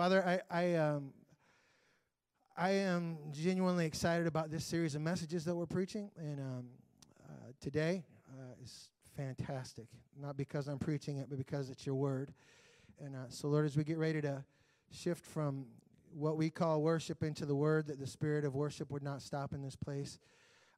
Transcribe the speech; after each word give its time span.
Father, 0.00 0.42
I, 0.50 0.60
I, 0.62 0.74
um, 0.76 1.12
I 2.56 2.70
am 2.70 3.18
genuinely 3.32 3.84
excited 3.84 4.26
about 4.26 4.50
this 4.50 4.64
series 4.64 4.94
of 4.94 5.02
messages 5.02 5.44
that 5.44 5.54
we're 5.54 5.66
preaching. 5.66 6.10
And 6.16 6.40
um, 6.40 6.64
uh, 7.22 7.32
today 7.60 8.02
uh, 8.30 8.54
is 8.64 8.88
fantastic. 9.14 9.88
Not 10.18 10.38
because 10.38 10.68
I'm 10.68 10.78
preaching 10.78 11.18
it, 11.18 11.26
but 11.28 11.36
because 11.36 11.68
it's 11.68 11.84
your 11.84 11.96
word. 11.96 12.32
And 12.98 13.14
uh, 13.14 13.28
so, 13.28 13.48
Lord, 13.48 13.66
as 13.66 13.76
we 13.76 13.84
get 13.84 13.98
ready 13.98 14.22
to 14.22 14.42
shift 14.90 15.22
from 15.22 15.66
what 16.14 16.38
we 16.38 16.48
call 16.48 16.80
worship 16.80 17.22
into 17.22 17.44
the 17.44 17.54
word, 17.54 17.86
that 17.88 18.00
the 18.00 18.06
spirit 18.06 18.46
of 18.46 18.54
worship 18.54 18.90
would 18.90 19.02
not 19.02 19.20
stop 19.20 19.52
in 19.52 19.60
this 19.60 19.76
place. 19.76 20.18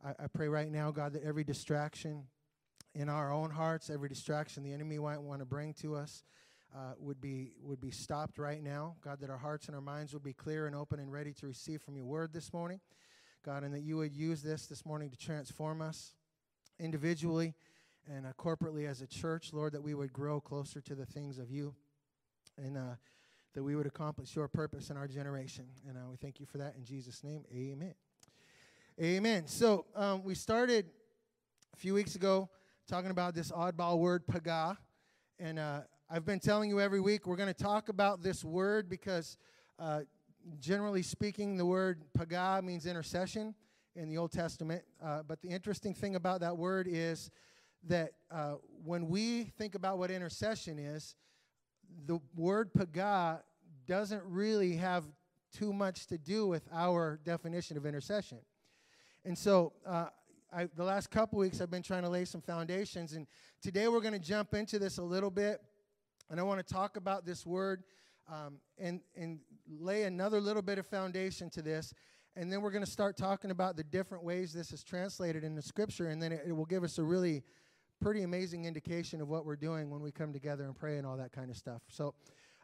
I, 0.04 0.24
I 0.24 0.26
pray 0.26 0.48
right 0.48 0.68
now, 0.68 0.90
God, 0.90 1.12
that 1.12 1.22
every 1.22 1.44
distraction 1.44 2.24
in 2.96 3.08
our 3.08 3.32
own 3.32 3.50
hearts, 3.50 3.88
every 3.88 4.08
distraction 4.08 4.64
the 4.64 4.72
enemy 4.72 4.98
might 4.98 5.22
want 5.22 5.38
to 5.42 5.46
bring 5.46 5.74
to 5.74 5.94
us, 5.94 6.24
uh, 6.74 6.94
would 6.98 7.20
be 7.20 7.52
would 7.62 7.80
be 7.80 7.90
stopped 7.90 8.38
right 8.38 8.62
now. 8.62 8.96
God, 9.04 9.20
that 9.20 9.30
our 9.30 9.38
hearts 9.38 9.66
and 9.66 9.74
our 9.74 9.82
minds 9.82 10.12
would 10.14 10.22
be 10.22 10.32
clear 10.32 10.66
and 10.66 10.74
open 10.74 11.00
and 11.00 11.12
ready 11.12 11.32
to 11.34 11.46
receive 11.46 11.82
from 11.82 11.96
your 11.96 12.06
word 12.06 12.32
this 12.32 12.52
morning. 12.52 12.80
God, 13.44 13.64
and 13.64 13.74
that 13.74 13.80
you 13.82 13.96
would 13.96 14.12
use 14.12 14.42
this 14.42 14.66
this 14.66 14.86
morning 14.86 15.10
to 15.10 15.16
transform 15.16 15.82
us 15.82 16.14
individually 16.78 17.54
and 18.10 18.26
uh, 18.26 18.32
corporately 18.38 18.88
as 18.88 19.00
a 19.00 19.06
church, 19.06 19.52
Lord, 19.52 19.72
that 19.72 19.82
we 19.82 19.94
would 19.94 20.12
grow 20.12 20.40
closer 20.40 20.80
to 20.80 20.94
the 20.94 21.06
things 21.06 21.38
of 21.38 21.50
you 21.50 21.74
and 22.56 22.76
uh, 22.76 22.94
that 23.54 23.62
we 23.62 23.76
would 23.76 23.86
accomplish 23.86 24.34
your 24.34 24.48
purpose 24.48 24.90
in 24.90 24.96
our 24.96 25.06
generation. 25.06 25.66
And 25.88 25.96
uh, 25.96 26.02
we 26.10 26.16
thank 26.16 26.40
you 26.40 26.46
for 26.46 26.58
that 26.58 26.74
in 26.76 26.84
Jesus' 26.84 27.22
name. 27.22 27.44
Amen. 27.54 27.94
Amen. 29.00 29.46
So 29.46 29.86
um, 29.94 30.22
we 30.22 30.34
started 30.34 30.86
a 31.72 31.76
few 31.76 31.94
weeks 31.94 32.14
ago 32.14 32.48
talking 32.88 33.10
about 33.10 33.34
this 33.34 33.50
oddball 33.50 33.98
word, 33.98 34.26
paga. 34.26 34.78
And 35.38 35.58
uh, 35.58 35.80
I've 36.14 36.26
been 36.26 36.40
telling 36.40 36.68
you 36.68 36.78
every 36.78 37.00
week 37.00 37.26
we're 37.26 37.36
going 37.36 37.54
to 37.54 37.54
talk 37.54 37.88
about 37.88 38.22
this 38.22 38.44
word 38.44 38.86
because, 38.86 39.38
uh, 39.78 40.00
generally 40.60 41.00
speaking, 41.00 41.56
the 41.56 41.64
word 41.64 42.02
paga 42.12 42.60
means 42.62 42.84
intercession 42.84 43.54
in 43.96 44.10
the 44.10 44.18
Old 44.18 44.30
Testament. 44.30 44.82
Uh, 45.02 45.22
but 45.26 45.40
the 45.40 45.48
interesting 45.48 45.94
thing 45.94 46.14
about 46.14 46.42
that 46.42 46.54
word 46.54 46.86
is 46.86 47.30
that 47.88 48.12
uh, 48.30 48.56
when 48.84 49.08
we 49.08 49.44
think 49.56 49.74
about 49.74 49.96
what 49.96 50.10
intercession 50.10 50.78
is, 50.78 51.14
the 52.04 52.18
word 52.36 52.74
paga 52.74 53.42
doesn't 53.86 54.22
really 54.26 54.76
have 54.76 55.04
too 55.50 55.72
much 55.72 56.06
to 56.08 56.18
do 56.18 56.46
with 56.46 56.68
our 56.74 57.20
definition 57.24 57.78
of 57.78 57.86
intercession. 57.86 58.40
And 59.24 59.38
so, 59.38 59.72
uh, 59.86 60.08
I, 60.52 60.68
the 60.76 60.84
last 60.84 61.10
couple 61.10 61.38
weeks, 61.38 61.62
I've 61.62 61.70
been 61.70 61.82
trying 61.82 62.02
to 62.02 62.10
lay 62.10 62.26
some 62.26 62.42
foundations, 62.42 63.14
and 63.14 63.26
today 63.62 63.88
we're 63.88 64.02
going 64.02 64.12
to 64.12 64.18
jump 64.18 64.52
into 64.52 64.78
this 64.78 64.98
a 64.98 65.02
little 65.02 65.30
bit. 65.30 65.62
And 66.32 66.40
I 66.40 66.44
want 66.44 66.66
to 66.66 66.74
talk 66.74 66.96
about 66.96 67.26
this 67.26 67.44
word 67.44 67.84
um, 68.26 68.54
and, 68.78 69.02
and 69.14 69.38
lay 69.68 70.04
another 70.04 70.40
little 70.40 70.62
bit 70.62 70.78
of 70.78 70.86
foundation 70.86 71.50
to 71.50 71.60
this. 71.60 71.92
And 72.36 72.50
then 72.50 72.62
we're 72.62 72.70
going 72.70 72.82
to 72.82 72.90
start 72.90 73.18
talking 73.18 73.50
about 73.50 73.76
the 73.76 73.84
different 73.84 74.24
ways 74.24 74.50
this 74.50 74.72
is 74.72 74.82
translated 74.82 75.44
in 75.44 75.54
the 75.54 75.60
scripture. 75.60 76.06
And 76.06 76.22
then 76.22 76.32
it, 76.32 76.44
it 76.46 76.52
will 76.52 76.64
give 76.64 76.84
us 76.84 76.96
a 76.96 77.02
really 77.02 77.42
pretty 78.00 78.22
amazing 78.22 78.64
indication 78.64 79.20
of 79.20 79.28
what 79.28 79.44
we're 79.44 79.56
doing 79.56 79.90
when 79.90 80.00
we 80.00 80.10
come 80.10 80.32
together 80.32 80.64
and 80.64 80.74
pray 80.74 80.96
and 80.96 81.06
all 81.06 81.18
that 81.18 81.32
kind 81.32 81.50
of 81.50 81.56
stuff. 81.58 81.82
So, 81.88 82.14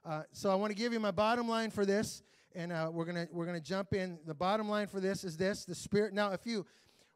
uh, 0.02 0.22
so 0.32 0.50
I 0.50 0.54
want 0.54 0.70
to 0.70 0.74
give 0.74 0.94
you 0.94 1.00
my 1.00 1.10
bottom 1.10 1.46
line 1.46 1.70
for 1.70 1.84
this, 1.84 2.22
and 2.54 2.72
uh, 2.72 2.88
we're 2.90 3.04
gonna 3.04 3.28
we're 3.30 3.44
gonna 3.44 3.60
jump 3.60 3.92
in. 3.92 4.18
The 4.24 4.32
bottom 4.32 4.66
line 4.70 4.86
for 4.86 5.00
this 5.00 5.24
is 5.24 5.36
this: 5.36 5.66
the 5.66 5.74
Spirit. 5.74 6.14
Now, 6.14 6.32
if 6.32 6.46
you 6.46 6.64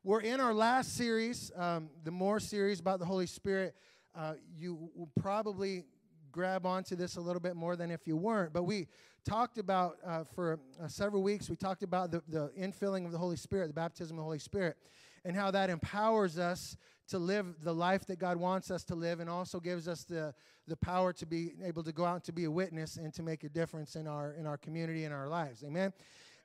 we're 0.05 0.21
in 0.21 0.39
our 0.39 0.53
last 0.53 0.97
series, 0.99 1.51
um, 1.57 1.89
the 2.05 2.11
more 2.11 2.39
series 2.39 2.79
about 2.79 2.99
the 2.99 3.07
Holy 3.07 3.27
Spirit, 3.27 3.75
uh, 4.15 4.35
you 4.55 4.91
will 4.95 5.09
probably 5.19 5.85
grab 6.33 6.67
onto 6.67 6.97
this 6.97 7.17
a 7.17 7.21
little 7.21 7.41
bit 7.41 7.55
more 7.55 7.77
than 7.77 7.91
if 7.91 8.07
you 8.07 8.17
weren't. 8.17 8.53
But 8.53 8.65
we 8.65 8.89
talked 9.25 9.59
about 9.59 9.99
uh, 10.05 10.25
for 10.25 10.59
uh, 10.83 10.89
several 10.89 11.23
weeks, 11.23 11.49
we 11.49 11.57
talked 11.57 11.83
about 11.83 12.11
the, 12.11 12.23
the 12.29 12.51
infilling 12.59 13.05
of 13.07 13.13
the 13.13 13.19
Holy 13.19 13.37
Spirit, 13.37 13.69
the 13.69 13.75
baptism 13.75 14.17
of 14.17 14.19
the 14.19 14.25
Holy 14.25 14.39
Spirit, 14.39 14.77
and 15.25 15.37
how 15.37 15.51
that 15.51 15.71
empowers 15.71 16.39
us 16.39 16.77
to 17.09 17.19
live 17.19 17.47
the 17.63 17.75
life 17.75 18.07
that 18.07 18.19
God 18.19 18.37
wants 18.39 18.71
us 18.71 18.85
to 18.85 18.95
live 18.95 19.21
and 19.21 19.29
also 19.29 19.61
gives 19.61 19.87
us 19.87 20.05
the, 20.05 20.35
the 20.67 20.77
power 20.77 21.13
to 21.13 21.27
be 21.27 21.53
able 21.63 21.83
to 21.83 21.93
go 21.93 22.05
out 22.05 22.15
and 22.15 22.25
to 22.25 22.33
be 22.33 22.45
a 22.45 22.51
witness 22.51 22.97
and 22.97 23.13
to 23.15 23.23
make 23.23 23.45
a 23.45 23.49
difference 23.49 23.97
in 23.97 24.07
our, 24.07 24.33
in 24.33 24.47
our 24.47 24.57
community 24.57 25.05
and 25.05 25.13
our 25.13 25.29
lives. 25.29 25.63
Amen? 25.63 25.93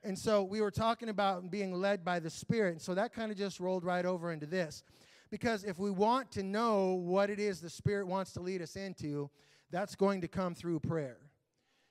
And 0.04 0.16
so 0.16 0.42
we 0.44 0.60
were 0.60 0.70
talking 0.70 1.08
about 1.08 1.50
being 1.50 1.72
led 1.72 2.04
by 2.04 2.20
the 2.20 2.30
Spirit. 2.30 2.72
And 2.72 2.82
so 2.82 2.94
that 2.94 3.12
kind 3.12 3.32
of 3.32 3.38
just 3.38 3.58
rolled 3.58 3.84
right 3.84 4.04
over 4.04 4.32
into 4.32 4.46
this. 4.46 4.84
Because 5.30 5.64
if 5.64 5.78
we 5.78 5.90
want 5.90 6.30
to 6.32 6.42
know 6.42 6.94
what 6.94 7.30
it 7.30 7.38
is 7.38 7.60
the 7.60 7.70
Spirit 7.70 8.06
wants 8.06 8.32
to 8.34 8.40
lead 8.40 8.62
us 8.62 8.76
into, 8.76 9.30
that's 9.70 9.94
going 9.94 10.20
to 10.22 10.28
come 10.28 10.54
through 10.54 10.80
prayer. 10.80 11.18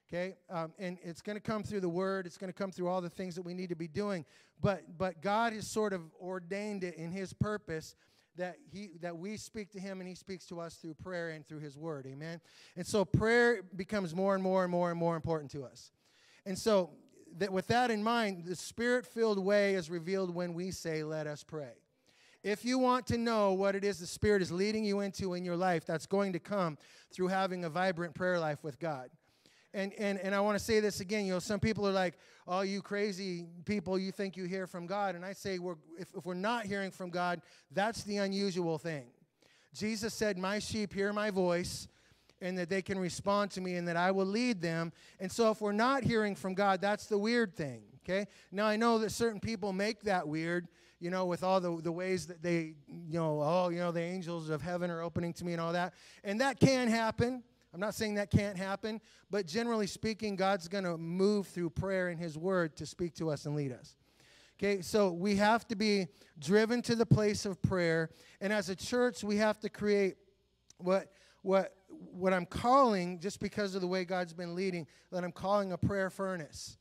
Okay? 0.07 0.35
Um, 0.49 0.73
and 0.79 0.97
it's 1.03 1.21
going 1.21 1.35
to 1.35 1.41
come 1.41 1.63
through 1.63 1.81
the 1.81 1.89
Word. 1.89 2.25
It's 2.25 2.37
going 2.37 2.51
to 2.51 2.57
come 2.57 2.71
through 2.71 2.87
all 2.87 3.01
the 3.01 3.09
things 3.09 3.35
that 3.35 3.41
we 3.41 3.53
need 3.53 3.69
to 3.69 3.75
be 3.75 3.87
doing. 3.87 4.25
But, 4.61 4.97
but 4.97 5.21
God 5.21 5.53
has 5.53 5.69
sort 5.69 5.93
of 5.93 6.01
ordained 6.21 6.83
it 6.83 6.95
in 6.95 7.11
His 7.11 7.33
purpose 7.33 7.95
that 8.37 8.57
he 8.71 8.91
that 9.01 9.17
we 9.17 9.35
speak 9.35 9.71
to 9.71 9.79
him 9.79 9.99
and 9.99 10.07
he 10.07 10.15
speaks 10.15 10.45
to 10.45 10.59
us 10.59 10.75
through 10.75 10.93
prayer 10.93 11.29
and 11.29 11.45
through 11.45 11.59
his 11.59 11.77
word 11.77 12.05
amen 12.05 12.39
and 12.75 12.85
so 12.85 13.03
prayer 13.03 13.61
becomes 13.75 14.15
more 14.15 14.35
and 14.35 14.43
more 14.43 14.63
and 14.63 14.71
more 14.71 14.89
and 14.89 14.99
more 14.99 15.15
important 15.15 15.51
to 15.51 15.63
us 15.63 15.91
and 16.45 16.57
so 16.57 16.91
that 17.37 17.51
with 17.51 17.67
that 17.67 17.91
in 17.91 18.03
mind 18.03 18.45
the 18.45 18.55
spirit 18.55 19.05
filled 19.05 19.43
way 19.43 19.73
is 19.73 19.89
revealed 19.89 20.33
when 20.33 20.53
we 20.53 20.71
say 20.71 21.03
let 21.03 21.27
us 21.27 21.43
pray 21.43 21.73
if 22.47 22.63
you 22.63 22.79
want 22.79 23.05
to 23.07 23.17
know 23.17 23.51
what 23.51 23.75
it 23.75 23.83
is 23.83 23.99
the 23.99 24.07
Spirit 24.07 24.41
is 24.41 24.53
leading 24.53 24.85
you 24.85 25.01
into 25.01 25.33
in 25.33 25.43
your 25.43 25.57
life, 25.57 25.85
that's 25.85 26.05
going 26.05 26.31
to 26.31 26.39
come 26.39 26.77
through 27.11 27.27
having 27.27 27.65
a 27.65 27.69
vibrant 27.69 28.13
prayer 28.15 28.39
life 28.39 28.63
with 28.63 28.79
God. 28.79 29.09
And, 29.73 29.93
and, 29.95 30.17
and 30.19 30.33
I 30.33 30.39
want 30.39 30.57
to 30.57 30.63
say 30.63 30.79
this 30.79 31.01
again. 31.01 31.25
You 31.25 31.33
know, 31.33 31.39
some 31.39 31.59
people 31.59 31.85
are 31.85 31.91
like, 31.91 32.13
oh, 32.47 32.61
you 32.61 32.81
crazy 32.81 33.45
people, 33.65 33.99
you 33.99 34.13
think 34.13 34.37
you 34.37 34.45
hear 34.45 34.65
from 34.65 34.87
God. 34.87 35.15
And 35.15 35.25
I 35.25 35.33
say, 35.33 35.59
we're, 35.59 35.75
if, 35.99 36.07
if 36.15 36.25
we're 36.25 36.35
not 36.35 36.65
hearing 36.65 36.89
from 36.89 37.09
God, 37.09 37.41
that's 37.73 38.03
the 38.03 38.17
unusual 38.17 38.77
thing. 38.77 39.07
Jesus 39.73 40.13
said, 40.13 40.37
My 40.37 40.59
sheep 40.59 40.93
hear 40.93 41.11
my 41.11 41.29
voice, 41.29 41.89
and 42.39 42.57
that 42.57 42.69
they 42.69 42.81
can 42.81 42.97
respond 42.97 43.51
to 43.51 43.61
me, 43.61 43.75
and 43.75 43.87
that 43.89 43.97
I 43.97 44.11
will 44.11 44.25
lead 44.25 44.61
them. 44.61 44.93
And 45.19 45.29
so, 45.29 45.51
if 45.51 45.59
we're 45.59 45.73
not 45.73 46.03
hearing 46.03 46.33
from 46.33 46.53
God, 46.53 46.81
that's 46.81 47.07
the 47.07 47.17
weird 47.17 47.53
thing, 47.53 47.83
okay? 48.03 48.27
Now, 48.51 48.65
I 48.65 48.77
know 48.77 48.97
that 48.99 49.11
certain 49.11 49.39
people 49.41 49.73
make 49.73 50.03
that 50.03 50.27
weird 50.27 50.67
you 50.99 51.09
know, 51.09 51.25
with 51.25 51.43
all 51.43 51.59
the, 51.59 51.79
the 51.81 51.91
ways 51.91 52.27
that 52.27 52.41
they, 52.41 52.73
you 52.87 53.19
know, 53.19 53.41
oh, 53.41 53.69
you 53.69 53.77
know, 53.77 53.91
the 53.91 54.01
angels 54.01 54.49
of 54.49 54.61
heaven 54.61 54.89
are 54.89 55.01
opening 55.01 55.33
to 55.33 55.45
me 55.45 55.53
and 55.53 55.61
all 55.61 55.73
that. 55.73 55.93
And 56.23 56.41
that 56.41 56.59
can 56.59 56.87
happen. 56.87 57.43
I'm 57.73 57.79
not 57.79 57.93
saying 57.93 58.15
that 58.15 58.31
can't 58.31 58.57
happen, 58.57 59.01
but 59.29 59.45
generally 59.45 59.87
speaking, 59.87 60.35
God's 60.35 60.67
going 60.67 60.85
to 60.85 60.97
move 60.97 61.47
through 61.47 61.71
prayer 61.71 62.07
and 62.07 62.19
His 62.19 62.37
Word 62.37 62.75
to 62.77 62.85
speak 62.85 63.13
to 63.15 63.29
us 63.29 63.45
and 63.45 63.55
lead 63.55 63.71
us. 63.71 63.95
Okay, 64.57 64.81
so 64.81 65.11
we 65.11 65.35
have 65.35 65.67
to 65.67 65.75
be 65.75 66.07
driven 66.39 66.81
to 66.83 66.95
the 66.95 67.05
place 67.05 67.45
of 67.45 67.61
prayer, 67.61 68.09
and 68.41 68.51
as 68.51 68.69
a 68.69 68.75
church, 68.75 69.23
we 69.23 69.37
have 69.37 69.59
to 69.59 69.69
create 69.69 70.15
what 70.79 71.11
what 71.43 71.75
what 71.87 72.33
I'm 72.33 72.47
calling, 72.47 73.19
just 73.19 73.39
because 73.39 73.75
of 73.75 73.81
the 73.81 73.87
way 73.87 74.03
God's 74.03 74.33
been 74.33 74.55
leading, 74.55 74.87
that 75.11 75.23
I'm 75.23 75.31
calling 75.31 75.73
a 75.73 75.77
prayer 75.77 76.09
furnace 76.09 76.77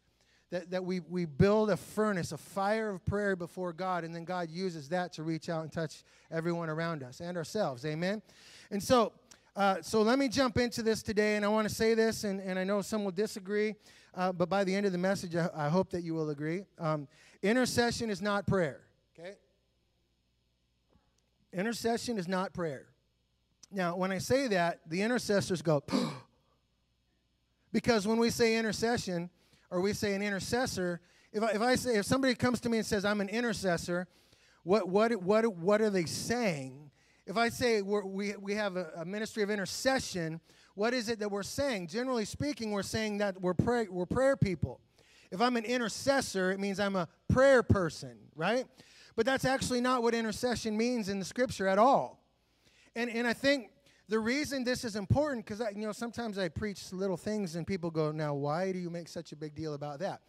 that, 0.50 0.70
that 0.70 0.84
we, 0.84 1.00
we 1.00 1.24
build 1.24 1.70
a 1.70 1.76
furnace, 1.76 2.32
a 2.32 2.38
fire 2.38 2.90
of 2.90 3.04
prayer 3.04 3.34
before 3.34 3.72
God, 3.72 4.04
and 4.04 4.14
then 4.14 4.24
God 4.24 4.50
uses 4.50 4.88
that 4.90 5.12
to 5.14 5.22
reach 5.22 5.48
out 5.48 5.62
and 5.62 5.72
touch 5.72 6.04
everyone 6.30 6.70
around 6.70 7.02
us 7.02 7.20
and 7.20 7.36
ourselves. 7.36 7.84
Amen? 7.84 8.22
And 8.70 8.82
so, 8.82 9.12
uh, 9.56 9.82
so 9.82 10.02
let 10.02 10.18
me 10.18 10.28
jump 10.28 10.58
into 10.58 10.82
this 10.82 11.02
today, 11.02 11.36
and 11.36 11.44
I 11.44 11.48
want 11.48 11.68
to 11.68 11.74
say 11.74 11.94
this, 11.94 12.24
and, 12.24 12.40
and 12.40 12.58
I 12.58 12.64
know 12.64 12.80
some 12.80 13.04
will 13.04 13.10
disagree, 13.10 13.74
uh, 14.14 14.32
but 14.32 14.48
by 14.48 14.62
the 14.62 14.74
end 14.74 14.86
of 14.86 14.92
the 14.92 14.98
message, 14.98 15.34
I, 15.34 15.48
I 15.54 15.68
hope 15.68 15.90
that 15.90 16.02
you 16.02 16.14
will 16.14 16.30
agree. 16.30 16.64
Um, 16.78 17.08
intercession 17.42 18.08
is 18.08 18.22
not 18.22 18.46
prayer, 18.46 18.82
okay? 19.18 19.34
Intercession 21.52 22.18
is 22.18 22.28
not 22.28 22.52
prayer. 22.52 22.86
Now, 23.72 23.96
when 23.96 24.12
I 24.12 24.18
say 24.18 24.46
that, 24.48 24.80
the 24.86 25.02
intercessors 25.02 25.60
go, 25.60 25.82
because 27.72 28.06
when 28.06 28.18
we 28.18 28.30
say 28.30 28.56
intercession, 28.56 29.28
or 29.76 29.82
we 29.82 29.92
say 29.92 30.14
an 30.14 30.22
intercessor, 30.22 31.02
if 31.34 31.42
I, 31.42 31.50
if 31.50 31.60
I 31.60 31.74
say, 31.74 31.96
if 31.96 32.06
somebody 32.06 32.34
comes 32.34 32.62
to 32.62 32.70
me 32.70 32.78
and 32.78 32.86
says, 32.86 33.04
I'm 33.04 33.20
an 33.20 33.28
intercessor, 33.28 34.06
what, 34.62 34.88
what, 34.88 35.14
what, 35.22 35.44
what 35.54 35.82
are 35.82 35.90
they 35.90 36.06
saying? 36.06 36.90
If 37.26 37.36
I 37.36 37.50
say 37.50 37.82
we 37.82 38.34
we, 38.38 38.54
have 38.54 38.78
a, 38.78 38.88
a, 38.96 39.04
ministry 39.04 39.42
of 39.42 39.50
intercession, 39.50 40.40
what 40.76 40.94
is 40.94 41.10
it 41.10 41.18
that 41.18 41.30
we're 41.30 41.42
saying? 41.42 41.88
Generally 41.88 42.24
speaking, 42.24 42.70
we're 42.70 42.82
saying 42.82 43.18
that 43.18 43.38
we're, 43.38 43.52
pray, 43.52 43.86
we're 43.90 44.06
prayer 44.06 44.34
people. 44.34 44.80
If 45.30 45.42
I'm 45.42 45.58
an 45.58 45.66
intercessor, 45.66 46.52
it 46.52 46.58
means 46.58 46.80
I'm 46.80 46.96
a 46.96 47.06
prayer 47.28 47.62
person, 47.62 48.16
right? 48.34 48.64
But 49.14 49.26
that's 49.26 49.44
actually 49.44 49.82
not 49.82 50.02
what 50.02 50.14
intercession 50.14 50.74
means 50.74 51.10
in 51.10 51.18
the 51.18 51.24
scripture 51.26 51.68
at 51.68 51.78
all. 51.78 52.24
And, 52.94 53.10
and 53.10 53.26
I 53.26 53.34
think 53.34 53.68
the 54.08 54.18
reason 54.18 54.64
this 54.64 54.84
is 54.84 54.96
important, 54.96 55.44
because 55.44 55.60
you 55.74 55.86
know 55.86 55.92
sometimes 55.92 56.38
I 56.38 56.48
preach 56.48 56.92
little 56.92 57.16
things 57.16 57.56
and 57.56 57.66
people 57.66 57.90
go, 57.90 58.12
"Now, 58.12 58.34
why 58.34 58.72
do 58.72 58.78
you 58.78 58.90
make 58.90 59.08
such 59.08 59.32
a 59.32 59.36
big 59.36 59.54
deal 59.54 59.74
about 59.74 59.98
that?" 60.00 60.20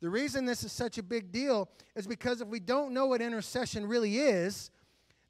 The 0.00 0.10
reason 0.10 0.44
this 0.44 0.64
is 0.64 0.72
such 0.72 0.98
a 0.98 1.02
big 1.02 1.32
deal 1.32 1.68
is 1.96 2.06
because 2.06 2.40
if 2.40 2.48
we 2.48 2.60
don't 2.60 2.92
know 2.92 3.06
what 3.06 3.22
intercession 3.22 3.86
really 3.86 4.18
is, 4.18 4.70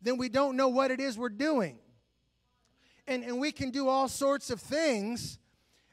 then 0.02 0.16
we 0.16 0.28
don't 0.28 0.56
know 0.56 0.68
what 0.68 0.90
it 0.90 1.00
is 1.00 1.16
we're 1.16 1.28
doing. 1.28 1.78
And, 3.06 3.22
and 3.22 3.38
we 3.38 3.52
can 3.52 3.70
do 3.70 3.88
all 3.88 4.08
sorts 4.08 4.50
of 4.50 4.60
things, 4.60 5.38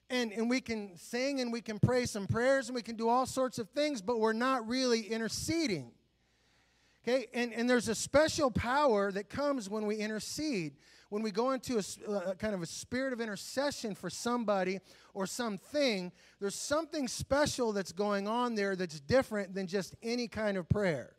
and, 0.09 0.31
and 0.31 0.49
we 0.49 0.61
can 0.61 0.97
sing 0.97 1.41
and 1.41 1.51
we 1.51 1.61
can 1.61 1.79
pray 1.79 2.05
some 2.05 2.25
prayers 2.27 2.69
and 2.69 2.75
we 2.75 2.81
can 2.81 2.95
do 2.95 3.07
all 3.07 3.25
sorts 3.25 3.59
of 3.59 3.69
things, 3.69 4.01
but 4.01 4.19
we're 4.19 4.33
not 4.33 4.67
really 4.67 5.01
interceding. 5.01 5.91
Okay, 7.03 7.27
and, 7.33 7.53
and 7.53 7.69
there's 7.69 7.87
a 7.87 7.95
special 7.95 8.51
power 8.51 9.11
that 9.11 9.29
comes 9.29 9.69
when 9.69 9.85
we 9.85 9.95
intercede. 9.95 10.73
When 11.11 11.23
we 11.23 11.31
go 11.31 11.51
into 11.51 11.75
a, 11.75 12.09
uh, 12.09 12.31
a 12.31 12.35
kind 12.35 12.53
of 12.53 12.61
a 12.61 12.65
spirit 12.65 13.11
of 13.11 13.19
intercession 13.19 13.95
for 13.95 14.09
somebody 14.09 14.79
or 15.13 15.27
something, 15.27 16.09
there's 16.39 16.55
something 16.55 17.09
special 17.09 17.73
that's 17.73 17.91
going 17.91 18.29
on 18.29 18.55
there 18.55 18.77
that's 18.77 19.01
different 19.01 19.53
than 19.53 19.67
just 19.67 19.93
any 20.01 20.29
kind 20.29 20.55
of 20.55 20.69
prayer. 20.69 21.11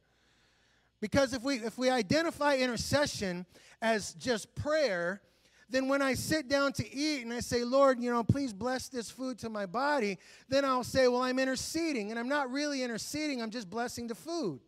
Because 1.02 1.34
if 1.34 1.42
we, 1.42 1.56
if 1.56 1.76
we 1.76 1.90
identify 1.90 2.56
intercession 2.56 3.44
as 3.82 4.14
just 4.14 4.54
prayer, 4.54 5.20
then 5.68 5.88
when 5.88 6.00
I 6.00 6.14
sit 6.14 6.48
down 6.48 6.72
to 6.72 6.90
eat 6.90 7.22
and 7.22 7.30
I 7.30 7.40
say, 7.40 7.62
Lord, 7.62 8.00
you 8.00 8.10
know, 8.10 8.24
please 8.24 8.54
bless 8.54 8.88
this 8.88 9.10
food 9.10 9.38
to 9.40 9.50
my 9.50 9.66
body, 9.66 10.16
then 10.48 10.64
I'll 10.64 10.84
say, 10.84 11.06
well, 11.06 11.20
I'm 11.20 11.38
interceding. 11.38 12.08
And 12.08 12.18
I'm 12.18 12.30
not 12.30 12.50
really 12.50 12.82
interceding, 12.82 13.42
I'm 13.42 13.50
just 13.50 13.68
blessing 13.68 14.06
the 14.06 14.14
food. 14.14 14.60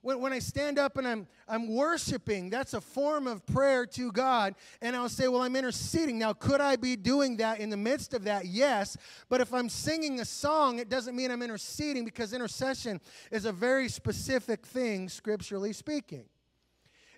When, 0.00 0.20
when 0.20 0.32
I 0.32 0.38
stand 0.38 0.78
up 0.78 0.96
and 0.96 1.06
I'm, 1.06 1.26
I'm 1.48 1.74
worshiping, 1.74 2.50
that's 2.50 2.74
a 2.74 2.80
form 2.80 3.26
of 3.26 3.44
prayer 3.46 3.84
to 3.86 4.12
God. 4.12 4.54
And 4.80 4.94
I'll 4.94 5.08
say, 5.08 5.28
Well, 5.28 5.42
I'm 5.42 5.56
interceding. 5.56 6.18
Now, 6.18 6.32
could 6.32 6.60
I 6.60 6.76
be 6.76 6.96
doing 6.96 7.38
that 7.38 7.60
in 7.60 7.70
the 7.70 7.76
midst 7.76 8.14
of 8.14 8.24
that? 8.24 8.46
Yes. 8.46 8.96
But 9.28 9.40
if 9.40 9.52
I'm 9.52 9.68
singing 9.68 10.20
a 10.20 10.24
song, 10.24 10.78
it 10.78 10.88
doesn't 10.88 11.16
mean 11.16 11.30
I'm 11.30 11.42
interceding 11.42 12.04
because 12.04 12.32
intercession 12.32 13.00
is 13.30 13.44
a 13.44 13.52
very 13.52 13.88
specific 13.88 14.66
thing, 14.66 15.08
scripturally 15.08 15.72
speaking. 15.72 16.26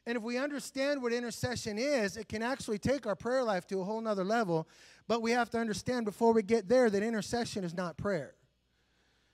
And 0.06 0.16
if 0.16 0.22
we 0.22 0.38
understand 0.38 1.02
what 1.02 1.12
intercession 1.12 1.78
is, 1.78 2.16
it 2.16 2.28
can 2.28 2.42
actually 2.42 2.78
take 2.78 3.06
our 3.06 3.14
prayer 3.14 3.44
life 3.44 3.66
to 3.68 3.80
a 3.80 3.84
whole 3.84 4.00
nother 4.00 4.24
level. 4.24 4.66
But 5.06 5.20
we 5.20 5.32
have 5.32 5.50
to 5.50 5.58
understand 5.58 6.06
before 6.06 6.32
we 6.32 6.42
get 6.42 6.68
there 6.68 6.88
that 6.88 7.02
intercession 7.02 7.64
is 7.64 7.74
not 7.74 7.98
prayer. 7.98 8.34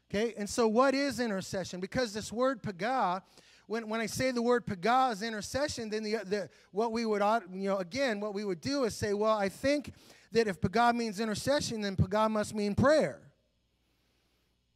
Okay, 0.08 0.34
and 0.38 0.48
so 0.48 0.68
what 0.68 0.94
is 0.94 1.18
intercession? 1.18 1.80
Because 1.80 2.12
this 2.12 2.32
word 2.32 2.62
paga, 2.62 3.22
when, 3.66 3.88
when 3.88 4.00
I 4.00 4.06
say 4.06 4.30
the 4.30 4.42
word 4.42 4.64
paga 4.64 5.10
is 5.12 5.22
intercession, 5.22 5.90
then 5.90 6.04
the, 6.04 6.18
the, 6.24 6.48
what 6.70 6.92
we 6.92 7.04
would, 7.04 7.22
you 7.52 7.68
know, 7.68 7.78
again, 7.78 8.20
what 8.20 8.32
we 8.32 8.44
would 8.44 8.60
do 8.60 8.84
is 8.84 8.94
say, 8.94 9.14
well, 9.14 9.36
I 9.36 9.48
think 9.48 9.92
that 10.32 10.46
if 10.46 10.60
paga 10.60 10.92
means 10.92 11.18
intercession, 11.18 11.80
then 11.80 11.96
paga 11.96 12.28
must 12.28 12.54
mean 12.54 12.74
prayer. 12.74 13.20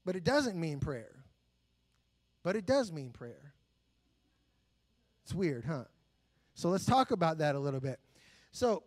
But 0.05 0.17
it 0.17 0.25
doesn't 0.25 0.59
mean 0.59 0.81
prayer. 0.81 1.25
But 2.43 2.57
it 2.57 2.67
does 2.67 2.91
mean 2.91 3.11
prayer. 3.11 3.55
It's 5.25 5.35
weird, 5.35 5.65
huh? 5.65 5.85
So 6.55 6.71
let's 6.71 6.85
talk 6.85 7.13
about 7.13 7.39
that 7.39 7.55
a 7.55 7.59
little 7.59 7.81
bit. 7.81 8.01
So 8.51 8.83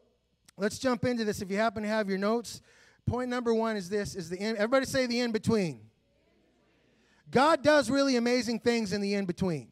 let's 0.58 0.78
jump 0.78 1.06
into 1.06 1.24
this. 1.24 1.42
If 1.42 1.50
you 1.50 1.58
happen 1.58 1.84
to 1.84 1.90
have 1.90 2.10
your 2.10 2.18
notes, 2.18 2.62
point 3.06 3.30
number 3.30 3.54
one 3.54 3.78
is 3.78 3.88
this: 3.90 4.16
is 4.16 4.30
the 4.30 4.38
in, 4.38 4.58
everybody 4.58 4.86
say 4.86 5.06
the 5.06 5.22
in 5.22 5.32
between. 5.32 5.82
God 7.34 7.64
does 7.64 7.90
really 7.90 8.16
amazing 8.16 8.60
things 8.60 8.94
in 8.94 9.02
the 9.02 9.16
in 9.16 9.26
between. 9.26 9.70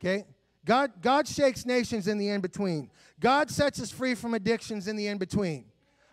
Okay? 0.00 0.24
God, 0.64 0.92
God 1.02 1.26
shakes 1.26 1.66
nations 1.66 2.06
in 2.06 2.16
the 2.16 2.28
in 2.28 2.40
between. 2.40 2.90
God 3.18 3.50
sets 3.50 3.82
us 3.82 3.90
free 3.90 4.14
from 4.14 4.34
addictions 4.34 4.86
in 4.86 4.94
the 4.94 5.08
in 5.08 5.18
between. 5.18 5.64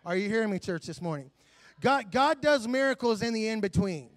Are 0.04 0.18
you 0.18 0.28
hearing 0.28 0.50
me, 0.50 0.58
church, 0.58 0.88
this 0.88 1.00
morning? 1.00 1.30
God, 1.80 2.12
God 2.12 2.42
does 2.42 2.68
miracles 2.68 3.22
in 3.22 3.36
the 3.36 3.48
in 3.48 3.62
between. 3.62 4.10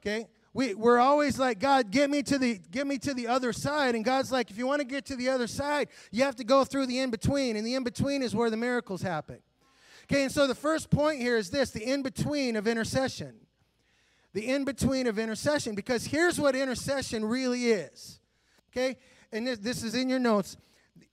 Okay? 0.00 0.28
We, 0.54 0.72
we're 0.72 0.98
always 0.98 1.38
like, 1.38 1.58
God, 1.58 1.90
get 1.90 2.08
me 2.08 2.22
to 2.22 2.38
the 2.38 2.60
get 2.70 2.86
me 2.86 2.96
to 2.98 3.12
the 3.12 3.26
other 3.26 3.52
side. 3.52 3.94
And 3.94 4.04
God's 4.04 4.32
like, 4.32 4.50
if 4.50 4.56
you 4.56 4.66
want 4.66 4.80
to 4.80 4.86
get 4.86 5.04
to 5.06 5.16
the 5.16 5.28
other 5.28 5.48
side, 5.48 5.88
you 6.10 6.22
have 6.22 6.36
to 6.36 6.44
go 6.44 6.64
through 6.64 6.86
the 6.86 7.00
in 7.00 7.10
between. 7.10 7.56
And 7.56 7.66
the 7.66 7.74
in 7.74 7.84
between 7.84 8.22
is 8.22 8.34
where 8.34 8.48
the 8.48 8.56
miracles 8.56 9.02
happen. 9.02 9.40
Okay, 10.04 10.22
and 10.22 10.32
so 10.32 10.46
the 10.46 10.54
first 10.54 10.90
point 10.90 11.20
here 11.20 11.36
is 11.36 11.50
this 11.50 11.70
the 11.70 11.84
in 11.84 12.02
between 12.02 12.56
of 12.56 12.66
intercession 12.66 13.34
the 14.34 14.46
in 14.46 14.64
between 14.64 15.06
of 15.06 15.18
intercession. 15.18 15.74
Because 15.74 16.04
here's 16.04 16.38
what 16.38 16.54
intercession 16.54 17.24
really 17.24 17.68
is. 17.68 18.20
Okay? 18.70 18.98
And 19.32 19.46
this, 19.46 19.58
this 19.58 19.82
is 19.82 19.94
in 19.94 20.10
your 20.10 20.18
notes. 20.18 20.58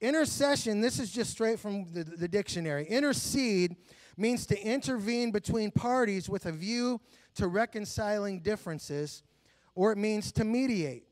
Intercession, 0.02 0.82
this 0.82 1.00
is 1.00 1.12
just 1.12 1.32
straight 1.32 1.60
from 1.60 1.92
the, 1.94 2.04
the 2.04 2.28
dictionary. 2.28 2.86
Intercede 2.86 3.78
means 4.18 4.46
to 4.48 4.60
intervene 4.60 5.32
between 5.32 5.72
parties 5.72 6.28
with 6.28 6.46
a 6.46 6.52
view 6.52 7.00
to 7.36 7.48
reconciling 7.48 8.42
differences, 8.42 9.24
or 9.76 9.92
it 9.92 9.98
means 9.98 10.32
to 10.34 10.44
mediate. 10.44 11.06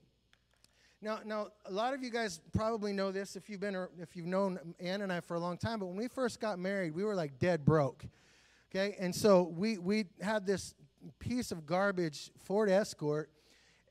Now, 1.01 1.19
now, 1.23 1.47
a 1.65 1.71
lot 1.71 1.94
of 1.94 2.03
you 2.03 2.09
guys 2.09 2.41
probably 2.53 2.91
know 2.91 3.11
this 3.11 3.38
if 3.38 3.50
you've 3.50 3.61
been 3.61 3.75
or 3.75 3.89
if 4.01 4.17
you've 4.17 4.25
known 4.25 4.59
Ann 4.81 5.01
and 5.01 5.13
I 5.13 5.21
for 5.21 5.35
a 5.35 5.39
long 5.39 5.57
time. 5.57 5.79
But 5.79 5.85
when 5.85 5.95
we 5.95 6.09
first 6.09 6.41
got 6.41 6.59
married, 6.59 6.94
we 6.94 7.06
were 7.06 7.15
like 7.15 7.39
dead 7.39 7.63
broke. 7.63 8.03
Okay, 8.69 8.97
and 9.00 9.15
so 9.15 9.44
we 9.44 9.77
we 9.77 10.07
had 10.21 10.45
this 10.45 10.73
piece 11.19 11.51
of 11.51 11.65
garbage 11.65 12.31
Ford 12.37 12.69
Escort, 12.69 13.29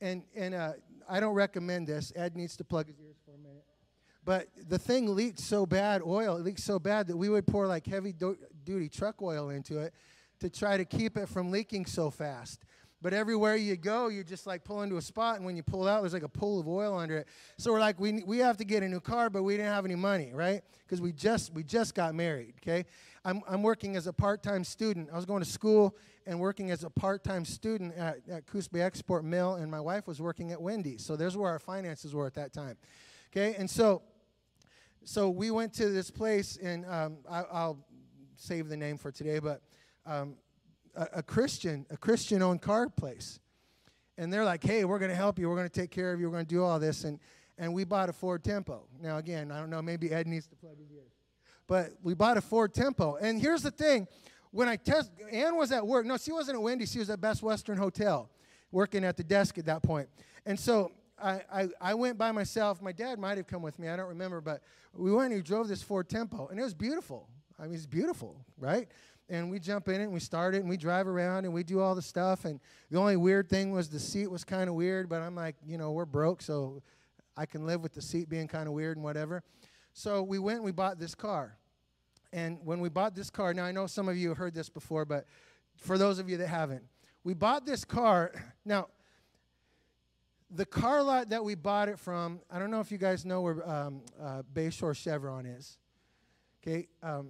and 0.00 0.22
and 0.34 0.54
uh, 0.54 0.72
I 1.08 1.20
don't 1.20 1.34
recommend 1.34 1.86
this. 1.86 2.12
Ed 2.14 2.36
needs 2.36 2.56
to 2.58 2.64
plug 2.64 2.86
his 2.86 3.00
ears 3.00 3.16
for 3.24 3.34
a 3.34 3.38
minute. 3.38 3.64
But 4.24 4.48
the 4.68 4.78
thing 4.78 5.14
leaked 5.14 5.38
so 5.38 5.64
bad, 5.64 6.02
oil 6.02 6.36
it 6.36 6.44
leaked 6.44 6.60
so 6.60 6.78
bad 6.78 7.06
that 7.06 7.16
we 7.16 7.30
would 7.30 7.46
pour 7.46 7.66
like 7.66 7.86
heavy 7.86 8.12
do- 8.12 8.36
duty 8.64 8.88
truck 8.88 9.22
oil 9.22 9.48
into 9.50 9.78
it 9.78 9.94
to 10.40 10.50
try 10.50 10.76
to 10.76 10.84
keep 10.84 11.16
it 11.16 11.28
from 11.28 11.50
leaking 11.50 11.86
so 11.86 12.10
fast. 12.10 12.64
But 13.00 13.12
everywhere 13.12 13.54
you 13.54 13.76
go, 13.76 14.08
you 14.08 14.24
just 14.24 14.46
like 14.46 14.64
pull 14.64 14.82
into 14.82 14.96
a 14.96 15.02
spot, 15.02 15.36
and 15.36 15.44
when 15.44 15.56
you 15.56 15.62
pull 15.62 15.86
out, 15.86 16.02
there's 16.02 16.12
like 16.12 16.24
a 16.24 16.28
pool 16.28 16.58
of 16.58 16.66
oil 16.66 16.98
under 16.98 17.18
it. 17.18 17.28
So 17.56 17.70
we're 17.72 17.78
like, 17.78 18.00
we, 18.00 18.24
we 18.26 18.38
have 18.38 18.56
to 18.56 18.64
get 18.64 18.82
a 18.82 18.88
new 18.88 18.98
car, 18.98 19.30
but 19.30 19.44
we 19.44 19.56
didn't 19.56 19.72
have 19.72 19.84
any 19.84 19.94
money, 19.94 20.32
right? 20.34 20.62
Because 20.84 21.00
we 21.00 21.12
just 21.12 21.52
we 21.54 21.62
just 21.62 21.94
got 21.94 22.14
married. 22.16 22.54
Okay, 22.60 22.86
I'm 23.24 23.42
I'm 23.48 23.62
working 23.62 23.94
as 23.94 24.08
a 24.08 24.12
part-time 24.12 24.64
student. 24.64 25.10
I 25.12 25.16
was 25.16 25.26
going 25.26 25.42
to 25.42 25.48
school 25.48 25.96
and 26.26 26.40
working 26.40 26.72
as 26.72 26.82
a 26.82 26.90
part-time 26.90 27.44
student 27.44 27.94
at, 27.96 28.18
at 28.28 28.46
Coos 28.46 28.66
Bay 28.66 28.80
Export 28.80 29.24
Mill, 29.24 29.54
and 29.54 29.70
my 29.70 29.80
wife 29.80 30.08
was 30.08 30.20
working 30.20 30.50
at 30.50 30.60
Wendy's. 30.60 31.04
So 31.04 31.14
there's 31.14 31.36
where 31.36 31.50
our 31.50 31.60
finances 31.60 32.14
were 32.14 32.26
at 32.26 32.34
that 32.34 32.52
time. 32.52 32.76
Okay, 33.30 33.54
and 33.56 33.70
so 33.70 34.02
so 35.04 35.30
we 35.30 35.52
went 35.52 35.72
to 35.74 35.88
this 35.88 36.10
place, 36.10 36.58
and 36.60 36.84
um, 36.84 37.18
I, 37.30 37.42
will 37.42 37.78
save 38.36 38.68
the 38.68 38.76
name 38.76 38.98
for 38.98 39.12
today, 39.12 39.38
but 39.38 39.62
um, 40.04 40.34
a, 40.94 41.08
a, 41.14 41.22
Christian, 41.22 41.86
a 41.90 41.96
Christian-owned 41.96 42.62
car 42.62 42.88
place, 42.88 43.40
and 44.16 44.32
they're 44.32 44.44
like, 44.44 44.62
"Hey, 44.62 44.84
we're 44.84 44.98
going 44.98 45.10
to 45.10 45.16
help 45.16 45.38
you. 45.38 45.48
We're 45.48 45.56
going 45.56 45.68
to 45.68 45.80
take 45.80 45.90
care 45.90 46.12
of 46.12 46.20
you. 46.20 46.26
We're 46.26 46.34
going 46.34 46.46
to 46.46 46.54
do 46.54 46.62
all 46.62 46.78
this." 46.78 47.04
And 47.04 47.18
and 47.56 47.74
we 47.74 47.84
bought 47.84 48.08
a 48.08 48.12
Ford 48.12 48.44
Tempo. 48.44 48.84
Now 49.00 49.18
again, 49.18 49.50
I 49.50 49.58
don't 49.58 49.70
know. 49.70 49.82
Maybe 49.82 50.10
Ed 50.10 50.26
needs 50.26 50.46
to 50.48 50.56
plug 50.56 50.78
his 50.78 50.90
ears, 50.92 51.12
but 51.66 51.92
we 52.02 52.14
bought 52.14 52.36
a 52.36 52.40
Ford 52.40 52.72
Tempo. 52.72 53.16
And 53.16 53.40
here's 53.40 53.62
the 53.62 53.70
thing: 53.70 54.06
when 54.50 54.68
I 54.68 54.76
test, 54.76 55.10
Ann 55.30 55.56
was 55.56 55.72
at 55.72 55.86
work. 55.86 56.06
No, 56.06 56.16
she 56.16 56.32
wasn't 56.32 56.56
at 56.56 56.62
Wendy's. 56.62 56.92
She 56.92 56.98
was 56.98 57.10
at 57.10 57.20
Best 57.20 57.42
Western 57.42 57.78
Hotel, 57.78 58.30
working 58.70 59.04
at 59.04 59.16
the 59.16 59.24
desk 59.24 59.58
at 59.58 59.66
that 59.66 59.82
point. 59.82 60.08
And 60.46 60.58
so 60.58 60.92
I, 61.22 61.42
I, 61.52 61.68
I 61.80 61.94
went 61.94 62.16
by 62.16 62.32
myself. 62.32 62.80
My 62.80 62.92
dad 62.92 63.18
might 63.18 63.36
have 63.36 63.46
come 63.46 63.62
with 63.62 63.78
me. 63.78 63.88
I 63.88 63.96
don't 63.96 64.08
remember, 64.08 64.40
but 64.40 64.62
we 64.94 65.12
went 65.12 65.32
and 65.32 65.40
we 65.40 65.42
drove 65.42 65.68
this 65.68 65.82
Ford 65.82 66.08
Tempo, 66.08 66.48
and 66.48 66.58
it 66.58 66.62
was 66.62 66.74
beautiful. 66.74 67.28
I 67.58 67.64
mean, 67.64 67.74
it's 67.74 67.86
beautiful, 67.86 68.36
right? 68.56 68.88
And 69.28 69.50
we 69.50 69.58
jump 69.58 69.88
in 69.88 70.00
it 70.00 70.04
and 70.04 70.12
we 70.12 70.20
start 70.20 70.54
it 70.54 70.58
and 70.58 70.68
we 70.68 70.76
drive 70.76 71.06
around 71.06 71.44
and 71.44 71.52
we 71.52 71.62
do 71.62 71.80
all 71.80 71.94
the 71.94 72.02
stuff. 72.02 72.44
And 72.44 72.60
the 72.90 72.98
only 72.98 73.16
weird 73.16 73.48
thing 73.48 73.72
was 73.72 73.88
the 73.88 74.00
seat 74.00 74.30
was 74.30 74.42
kind 74.42 74.68
of 74.68 74.74
weird, 74.74 75.08
but 75.08 75.20
I'm 75.20 75.34
like, 75.34 75.56
you 75.66 75.76
know, 75.76 75.92
we're 75.92 76.06
broke, 76.06 76.40
so 76.40 76.82
I 77.36 77.44
can 77.44 77.66
live 77.66 77.82
with 77.82 77.92
the 77.92 78.02
seat 78.02 78.28
being 78.28 78.48
kind 78.48 78.66
of 78.66 78.72
weird 78.74 78.96
and 78.96 79.04
whatever. 79.04 79.42
So 79.92 80.22
we 80.22 80.38
went 80.38 80.56
and 80.56 80.64
we 80.64 80.72
bought 80.72 80.98
this 80.98 81.14
car. 81.14 81.58
And 82.32 82.58
when 82.64 82.80
we 82.80 82.88
bought 82.88 83.14
this 83.14 83.30
car, 83.30 83.54
now 83.54 83.64
I 83.64 83.72
know 83.72 83.86
some 83.86 84.08
of 84.08 84.16
you 84.16 84.28
have 84.30 84.38
heard 84.38 84.54
this 84.54 84.68
before, 84.68 85.04
but 85.04 85.26
for 85.76 85.98
those 85.98 86.18
of 86.18 86.28
you 86.28 86.36
that 86.38 86.48
haven't, 86.48 86.82
we 87.24 87.34
bought 87.34 87.66
this 87.66 87.84
car. 87.84 88.32
Now, 88.64 88.88
the 90.50 90.66
car 90.66 91.02
lot 91.02 91.30
that 91.30 91.42
we 91.42 91.54
bought 91.54 91.88
it 91.88 91.98
from, 91.98 92.40
I 92.50 92.58
don't 92.58 92.70
know 92.70 92.80
if 92.80 92.92
you 92.92 92.98
guys 92.98 93.24
know 93.24 93.40
where 93.40 93.68
um, 93.68 94.02
uh, 94.22 94.42
Bayshore 94.52 94.94
Chevron 94.94 95.46
is. 95.46 95.78
Okay, 96.62 96.88
um, 97.02 97.28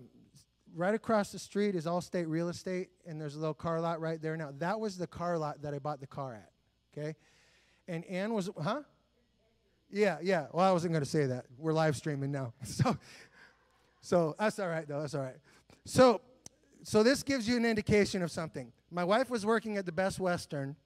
right 0.75 0.94
across 0.94 1.32
the 1.32 1.38
street 1.38 1.75
is 1.75 1.87
Allstate 1.87 2.26
Real 2.28 2.48
Estate, 2.48 2.88
and 3.06 3.20
there's 3.20 3.34
a 3.34 3.38
little 3.38 3.54
car 3.54 3.80
lot 3.80 4.00
right 4.00 4.20
there. 4.20 4.37
Now, 4.37 4.52
that 4.58 4.78
was 4.78 4.96
the 4.98 5.06
car 5.06 5.38
lot 5.38 5.62
that 5.62 5.75
I 5.75 5.78
bought 5.78 6.00
the 6.00 6.06
car 6.06 6.34
at. 6.34 6.50
Okay, 6.96 7.16
and 7.87 8.04
Ann 8.06 8.34
was, 8.34 8.50
huh? 8.62 8.82
Yeah, 9.90 10.18
yeah. 10.22 10.46
Well, 10.52 10.68
I 10.68 10.72
wasn't 10.72 10.92
going 10.92 11.04
to 11.04 11.10
say 11.10 11.26
that. 11.26 11.46
We're 11.56 11.72
live 11.72 11.96
streaming 11.96 12.30
now. 12.32 12.52
So 12.64 12.96
so 14.00 14.34
that's 14.38 14.58
all 14.58 14.68
right, 14.68 14.87
though. 14.88 15.00
That's 15.00 15.14
all 15.14 15.22
right. 15.22 15.37
So, 15.84 16.20
so 16.82 17.02
this 17.02 17.22
gives 17.22 17.48
you 17.48 17.56
an 17.56 17.64
indication 17.64 18.22
of 18.22 18.30
something. 18.30 18.72
My 18.90 19.04
wife 19.04 19.28
was 19.28 19.44
working 19.44 19.76
at 19.76 19.87
the 19.87 19.92
Best 19.92 20.18
Western. 20.18 20.76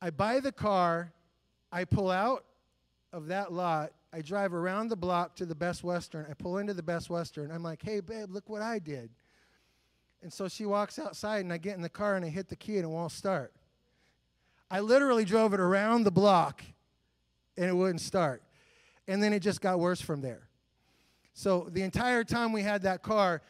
I 0.00 0.10
buy 0.10 0.40
the 0.40 0.50
car, 0.50 1.12
I 1.70 1.84
pull 1.84 2.10
out 2.10 2.44
of 3.12 3.28
that 3.28 3.52
lot, 3.52 3.92
I 4.12 4.20
drive 4.20 4.52
around 4.52 4.88
the 4.88 4.96
block 4.96 5.36
to 5.36 5.46
the 5.46 5.54
Best 5.54 5.82
Western. 5.82 6.26
I 6.30 6.34
pull 6.34 6.58
into 6.58 6.74
the 6.74 6.82
Best 6.82 7.08
Western. 7.08 7.50
I'm 7.50 7.62
like, 7.62 7.82
hey, 7.82 8.00
babe, 8.00 8.30
look 8.30 8.48
what 8.48 8.60
I 8.60 8.78
did. 8.78 9.10
And 10.22 10.32
so 10.32 10.48
she 10.48 10.66
walks 10.66 10.98
outside, 10.98 11.38
and 11.38 11.52
I 11.52 11.56
get 11.56 11.76
in 11.76 11.82
the 11.82 11.88
car 11.88 12.14
and 12.14 12.24
I 12.24 12.28
hit 12.28 12.48
the 12.48 12.56
key, 12.56 12.76
and 12.76 12.84
it 12.84 12.88
won't 12.88 13.10
start. 13.10 13.52
I 14.70 14.80
literally 14.80 15.24
drove 15.24 15.54
it 15.54 15.60
around 15.60 16.04
the 16.04 16.10
block, 16.10 16.62
and 17.56 17.66
it 17.66 17.74
wouldn't 17.74 18.00
start. 18.00 18.42
And 19.08 19.22
then 19.22 19.32
it 19.32 19.40
just 19.40 19.60
got 19.60 19.80
worse 19.80 20.00
from 20.00 20.20
there. 20.20 20.48
So 21.34 21.68
the 21.72 21.82
entire 21.82 22.22
time 22.24 22.52
we 22.52 22.62
had 22.62 22.82
that 22.82 23.02
car, 23.02 23.42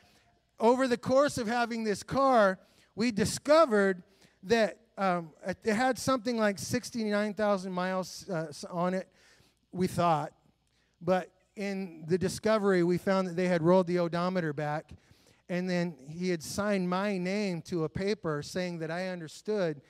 over 0.61 0.87
the 0.87 0.97
course 0.97 1.38
of 1.38 1.49
having 1.49 1.85
this 1.85 2.02
car, 2.02 2.59
we 2.95 3.11
discovered 3.11 4.02
that 4.45 4.78
um, 4.97 5.31
it 5.45 5.75
had 5.75 5.99
something 5.99 6.38
like 6.38 6.59
69,000 6.59 7.73
miles 7.73 8.28
uh, 8.31 8.52
on 8.71 8.95
it, 8.95 9.09
we 9.73 9.88
thought. 9.88 10.33
But 11.03 11.31
in 11.57 12.05
the 12.07 12.17
discovery, 12.17 12.83
we 12.85 12.97
found 12.97 13.27
that 13.27 13.37
they 13.37 13.49
had 13.49 13.63
rolled 13.63 13.89
the 13.89 13.99
odometer 13.99 14.53
back, 14.53 14.93
and 15.49 15.69
then 15.69 15.97
he 16.09 16.29
had 16.29 16.43
signed 16.43 16.89
my 16.89 17.19
name 17.19 17.61
to 17.63 17.85
a 17.85 17.89
paper 17.89 18.43
saying 18.43 18.79
that 18.79 18.91
I 18.91 19.09
understood 19.09 19.83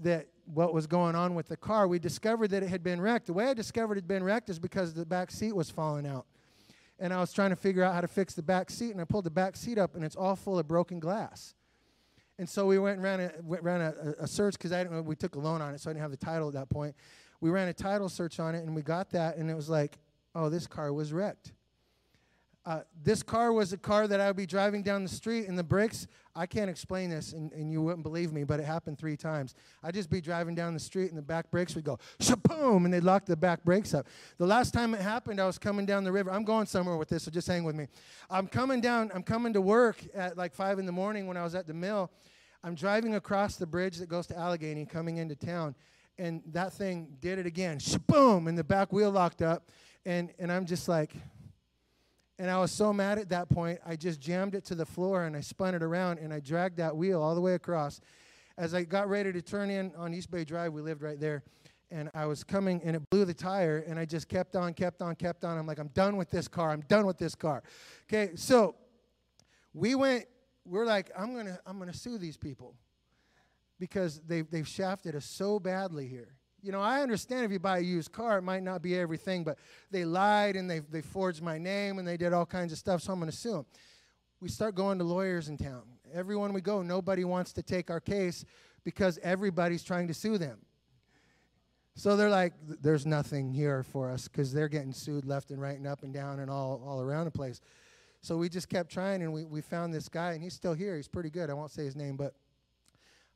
that 0.00 0.28
what 0.44 0.74
was 0.74 0.86
going 0.86 1.14
on 1.14 1.34
with 1.34 1.48
the 1.48 1.56
car. 1.56 1.88
We 1.88 1.98
discovered 1.98 2.48
that 2.50 2.62
it 2.62 2.68
had 2.68 2.82
been 2.82 3.00
wrecked. 3.00 3.26
The 3.26 3.32
way 3.32 3.46
I 3.46 3.54
discovered 3.54 3.94
it 3.94 4.02
had 4.02 4.08
been 4.08 4.22
wrecked 4.22 4.50
is 4.50 4.58
because 4.58 4.94
the 4.94 5.06
back 5.06 5.30
seat 5.30 5.54
was 5.54 5.70
falling 5.70 6.06
out. 6.06 6.26
And 6.98 7.14
I 7.14 7.20
was 7.20 7.32
trying 7.32 7.50
to 7.50 7.56
figure 7.56 7.82
out 7.82 7.94
how 7.94 8.02
to 8.02 8.08
fix 8.08 8.34
the 8.34 8.42
back 8.42 8.68
seat, 8.70 8.90
and 8.90 9.00
I 9.00 9.04
pulled 9.04 9.24
the 9.24 9.30
back 9.30 9.56
seat 9.56 9.78
up, 9.78 9.94
and 9.94 10.04
it's 10.04 10.16
all 10.16 10.36
full 10.36 10.58
of 10.58 10.68
broken 10.68 11.00
glass. 11.00 11.54
And 12.38 12.48
so 12.48 12.66
we 12.66 12.78
went 12.78 12.96
and 12.96 13.04
ran 13.04 13.20
a, 13.20 13.32
went, 13.42 13.62
ran 13.62 13.80
a, 13.80 14.14
a 14.20 14.26
search 14.26 14.54
because 14.54 14.72
I 14.72 14.82
didn't, 14.82 15.04
we 15.04 15.16
took 15.16 15.34
a 15.34 15.38
loan 15.38 15.60
on 15.62 15.74
it, 15.74 15.80
so 15.80 15.90
I 15.90 15.92
didn't 15.92 16.02
have 16.02 16.10
the 16.10 16.16
title 16.16 16.48
at 16.48 16.54
that 16.54 16.68
point. 16.68 16.94
We 17.40 17.50
ran 17.50 17.68
a 17.68 17.72
title 17.72 18.08
search 18.08 18.38
on 18.38 18.54
it, 18.54 18.64
and 18.64 18.74
we 18.74 18.82
got 18.82 19.10
that, 19.10 19.36
and 19.36 19.50
it 19.50 19.54
was 19.54 19.68
like, 19.68 19.98
oh, 20.34 20.48
this 20.48 20.66
car 20.66 20.92
was 20.92 21.12
wrecked. 21.12 21.52
Uh, 22.66 22.80
this 23.02 23.22
car 23.22 23.54
was 23.54 23.72
a 23.72 23.78
car 23.78 24.06
that 24.06 24.20
I 24.20 24.26
would 24.26 24.36
be 24.36 24.44
driving 24.44 24.82
down 24.82 25.02
the 25.02 25.08
street, 25.08 25.48
and 25.48 25.58
the 25.58 25.64
brakes, 25.64 26.06
I 26.36 26.44
can't 26.44 26.68
explain 26.68 27.08
this, 27.08 27.32
and, 27.32 27.50
and 27.52 27.72
you 27.72 27.80
wouldn't 27.80 28.02
believe 28.02 28.34
me, 28.34 28.44
but 28.44 28.60
it 28.60 28.66
happened 28.66 28.98
three 28.98 29.16
times. 29.16 29.54
I'd 29.82 29.94
just 29.94 30.10
be 30.10 30.20
driving 30.20 30.54
down 30.54 30.74
the 30.74 30.80
street, 30.80 31.08
and 31.08 31.16
the 31.16 31.22
back 31.22 31.50
brakes 31.50 31.74
would 31.74 31.84
go, 31.84 31.98
shaboom, 32.18 32.84
and 32.84 32.92
they'd 32.92 33.02
lock 33.02 33.24
the 33.24 33.36
back 33.36 33.64
brakes 33.64 33.94
up. 33.94 34.06
The 34.36 34.46
last 34.46 34.74
time 34.74 34.92
it 34.92 35.00
happened, 35.00 35.40
I 35.40 35.46
was 35.46 35.58
coming 35.58 35.86
down 35.86 36.04
the 36.04 36.12
river. 36.12 36.30
I'm 36.30 36.44
going 36.44 36.66
somewhere 36.66 36.98
with 36.98 37.08
this, 37.08 37.22
so 37.22 37.30
just 37.30 37.48
hang 37.48 37.64
with 37.64 37.74
me. 37.74 37.86
I'm 38.28 38.46
coming 38.46 38.82
down, 38.82 39.10
I'm 39.14 39.22
coming 39.22 39.54
to 39.54 39.60
work 39.62 40.04
at 40.14 40.36
like 40.36 40.54
5 40.54 40.78
in 40.78 40.86
the 40.86 40.92
morning 40.92 41.26
when 41.26 41.38
I 41.38 41.42
was 41.42 41.54
at 41.54 41.66
the 41.66 41.74
mill. 41.74 42.10
I'm 42.62 42.74
driving 42.74 43.14
across 43.14 43.56
the 43.56 43.66
bridge 43.66 43.96
that 43.96 44.10
goes 44.10 44.26
to 44.26 44.34
Allegany, 44.34 44.86
coming 44.86 45.16
into 45.16 45.34
town, 45.34 45.74
and 46.18 46.42
that 46.52 46.74
thing 46.74 47.16
did 47.20 47.38
it 47.38 47.46
again, 47.46 47.78
shaboom, 47.78 48.48
and 48.48 48.58
the 48.58 48.64
back 48.64 48.92
wheel 48.92 49.10
locked 49.10 49.40
up, 49.40 49.70
and, 50.04 50.30
and 50.38 50.50
I'm 50.50 50.66
just 50.66 50.88
like, 50.88 51.12
and 52.38 52.50
I 52.50 52.58
was 52.58 52.72
so 52.72 52.92
mad 52.92 53.18
at 53.18 53.28
that 53.28 53.50
point, 53.50 53.80
I 53.84 53.96
just 53.96 54.18
jammed 54.18 54.54
it 54.54 54.64
to 54.66 54.74
the 54.74 54.86
floor 54.86 55.24
and 55.24 55.36
I 55.36 55.42
spun 55.42 55.74
it 55.74 55.82
around 55.82 56.18
and 56.20 56.32
I 56.32 56.40
dragged 56.40 56.78
that 56.78 56.96
wheel 56.96 57.20
all 57.20 57.34
the 57.34 57.40
way 57.40 57.54
across. 57.54 58.00
As 58.56 58.74
I 58.74 58.82
got 58.82 59.08
ready 59.08 59.32
to 59.32 59.42
turn 59.42 59.68
in 59.68 59.92
on 59.96 60.14
East 60.14 60.30
Bay 60.30 60.44
Drive, 60.44 60.72
we 60.72 60.80
lived 60.80 61.02
right 61.02 61.20
there, 61.20 61.42
and 61.90 62.10
I 62.14 62.26
was 62.26 62.44
coming 62.44 62.80
and 62.84 62.96
it 62.96 63.10
blew 63.10 63.24
the 63.24 63.34
tire, 63.34 63.84
and 63.86 63.98
I 63.98 64.04
just 64.04 64.28
kept 64.28 64.56
on, 64.56 64.74
kept 64.74 65.02
on, 65.02 65.14
kept 65.16 65.44
on. 65.44 65.58
I'm 65.58 65.66
like, 65.66 65.78
I'm 65.78 65.88
done 65.88 66.16
with 66.16 66.30
this 66.30 66.48
car. 66.48 66.70
I'm 66.70 66.82
done 66.82 67.06
with 67.06 67.18
this 67.18 67.34
car. 67.34 67.62
Okay, 68.08 68.32
so 68.36 68.74
we 69.74 69.94
went, 69.94 70.26
we're 70.64 70.86
like, 70.86 71.10
I'm 71.18 71.34
gonna, 71.34 71.58
I'm 71.66 71.78
gonna 71.78 71.92
sue 71.94 72.18
these 72.18 72.36
people 72.36 72.74
because 73.78 74.20
they've, 74.26 74.50
they've 74.50 74.68
shafted 74.68 75.14
us 75.14 75.24
so 75.24 75.58
badly 75.58 76.06
here. 76.06 76.36
You 76.62 76.72
know, 76.72 76.80
I 76.80 77.02
understand 77.02 77.44
if 77.44 77.50
you 77.50 77.58
buy 77.58 77.78
a 77.78 77.82
used 77.82 78.12
car, 78.12 78.38
it 78.38 78.42
might 78.42 78.62
not 78.62 78.82
be 78.82 78.98
everything, 78.98 79.44
but 79.44 79.58
they 79.90 80.04
lied 80.04 80.56
and 80.56 80.70
they, 80.70 80.80
they 80.80 81.00
forged 81.00 81.42
my 81.42 81.58
name 81.58 81.98
and 81.98 82.06
they 82.06 82.16
did 82.16 82.32
all 82.32 82.46
kinds 82.46 82.72
of 82.72 82.78
stuff, 82.78 83.02
so 83.02 83.12
I'm 83.12 83.18
going 83.18 83.30
to 83.30 83.36
sue 83.36 83.52
them. 83.52 83.66
We 84.40 84.48
start 84.48 84.74
going 84.74 84.98
to 84.98 85.04
lawyers 85.04 85.48
in 85.48 85.56
town. 85.56 85.82
Everyone 86.12 86.52
we 86.52 86.60
go, 86.60 86.82
nobody 86.82 87.24
wants 87.24 87.52
to 87.54 87.62
take 87.62 87.90
our 87.90 88.00
case 88.00 88.44
because 88.84 89.18
everybody's 89.22 89.82
trying 89.82 90.08
to 90.08 90.14
sue 90.14 90.38
them. 90.38 90.58
So 91.94 92.16
they're 92.16 92.30
like, 92.30 92.54
there's 92.62 93.04
nothing 93.04 93.52
here 93.52 93.82
for 93.82 94.10
us 94.10 94.28
because 94.28 94.52
they're 94.52 94.68
getting 94.68 94.92
sued 94.92 95.24
left 95.24 95.50
and 95.50 95.60
right 95.60 95.76
and 95.76 95.86
up 95.86 96.02
and 96.02 96.14
down 96.14 96.40
and 96.40 96.50
all, 96.50 96.82
all 96.86 97.02
around 97.02 97.26
the 97.26 97.30
place. 97.30 97.60
So 98.22 98.36
we 98.36 98.48
just 98.48 98.68
kept 98.68 98.90
trying 98.90 99.22
and 99.22 99.32
we, 99.32 99.44
we 99.44 99.60
found 99.60 99.92
this 99.92 100.08
guy, 100.08 100.32
and 100.32 100.42
he's 100.42 100.54
still 100.54 100.74
here. 100.74 100.96
He's 100.96 101.08
pretty 101.08 101.30
good. 101.30 101.50
I 101.50 101.54
won't 101.54 101.70
say 101.70 101.84
his 101.84 101.96
name, 101.96 102.16
but 102.16 102.34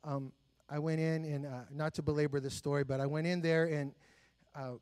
um, 0.03 0.33
I 0.69 0.79
went 0.79 1.01
in 1.01 1.25
and 1.25 1.47
uh, 1.47 1.63
not 1.71 1.95
to 1.95 2.03
belabor 2.03 2.41
the 2.41 2.51
story, 2.51 2.85
but 2.85 3.01
I 3.01 3.07
went 3.07 3.27
in 3.27 3.41
there 3.41 3.65
and 3.65 3.93
uh, 4.55 4.73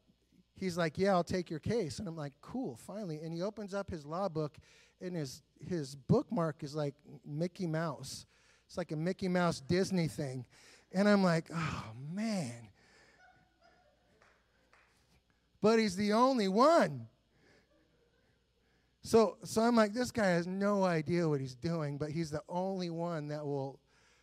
he's 0.55 0.77
like, 0.77 0.99
"Yeah, 0.99 1.13
I'll 1.13 1.25
take 1.25 1.51
your 1.51 1.59
case." 1.59 1.99
And 1.99 2.07
I'm 2.07 2.17
like, 2.17 2.33
"Cool, 2.41 2.77
finally." 2.77 3.21
And 3.23 3.33
he 3.33 3.43
opens 3.43 3.75
up 3.75 3.91
his 3.91 4.07
law 4.07 4.29
book, 4.29 4.59
and 5.01 5.17
his 5.17 5.43
his 5.61 5.97
bookmark 5.97 6.63
is 6.63 6.75
like 6.75 6.95
Mickey 7.27 7.67
Mouse. 7.67 8.27
It's 8.67 8.77
like 8.79 8.93
a 8.93 8.97
Mickey 8.97 9.29
Mouse 9.29 9.61
Disney 9.61 10.09
thing, 10.09 10.45
and 10.93 11.09
I'm 11.09 11.23
like, 11.23 11.51
"Oh 11.55 11.85
man." 12.13 12.69
But 15.61 15.79
he's 15.79 15.95
the 15.95 16.13
only 16.13 16.49
one. 16.49 17.07
So, 19.05 19.37
so 19.45 19.63
I'm 19.63 19.75
like, 19.75 19.93
this 19.93 20.11
guy 20.11 20.27
has 20.29 20.47
no 20.47 20.85
idea 20.85 21.29
what 21.29 21.41
he's 21.41 21.55
doing, 21.57 21.99
but 21.99 22.11
he's 22.11 22.31
the 22.31 22.43
only 22.49 22.91
one 22.91 23.29
that 23.29 23.45
will 23.45 23.79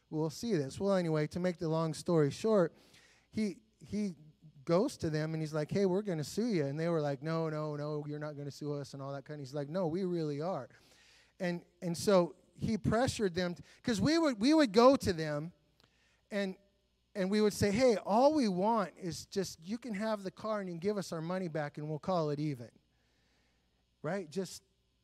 we'll 0.10 0.30
see 0.30 0.56
this. 0.56 0.80
Well, 0.80 0.96
anyway, 0.96 1.28
to 1.28 1.40
make 1.40 1.58
the 1.58 1.70
long 1.70 1.94
story 1.94 2.32
short, 2.32 2.74
he 3.32 3.58
he 3.80 4.16
goes 4.66 4.98
to 4.98 5.10
them 5.10 5.34
and 5.34 5.42
he's 5.42 5.54
like, 5.54 5.72
"Hey, 5.72 5.86
we're 5.86 6.02
going 6.02 6.18
to 6.18 6.24
sue 6.24 6.48
you." 6.48 6.66
And 6.66 6.80
they 6.80 6.90
were 6.90 7.02
like, 7.02 7.24
"No, 7.24 7.50
no, 7.50 7.76
no, 7.76 8.06
you're 8.08 8.20
not 8.20 8.34
going 8.34 8.46
to 8.46 8.52
sue 8.52 8.74
us," 8.74 8.94
and 8.94 9.02
all 9.02 9.12
that 9.14 9.26
kind. 9.26 9.40
Of, 9.40 9.46
he's 9.46 9.54
like, 9.54 9.70
"No, 9.70 9.88
we 9.88 10.04
really 10.04 10.42
are," 10.42 10.70
and 11.40 11.62
and 11.82 11.98
so 11.98 12.36
he 12.60 12.78
pressured 12.78 13.36
them 13.36 13.56
because 13.82 14.02
we 14.02 14.18
would 14.18 14.40
we 14.40 14.54
would 14.54 14.72
go 14.72 14.96
to 14.96 15.14
them, 15.14 15.52
and 16.32 16.56
and 17.16 17.30
we 17.30 17.42
would 17.42 17.54
say, 17.54 17.72
"Hey, 17.72 17.98
all 17.98 18.34
we 18.34 18.48
want 18.48 18.92
is 19.02 19.26
just 19.26 19.60
you 19.64 19.78
can 19.78 19.94
have 19.94 20.24
the 20.24 20.32
car 20.32 20.60
and 20.60 20.70
you 20.70 20.74
can 20.74 20.80
give 20.80 20.98
us 20.98 21.12
our 21.12 21.22
money 21.22 21.48
back 21.48 21.78
and 21.78 21.90
we'll 21.90 22.00
call 22.00 22.30
it 22.30 22.40
even." 22.40 22.70
Right? 24.02 24.30
Just 24.30 24.64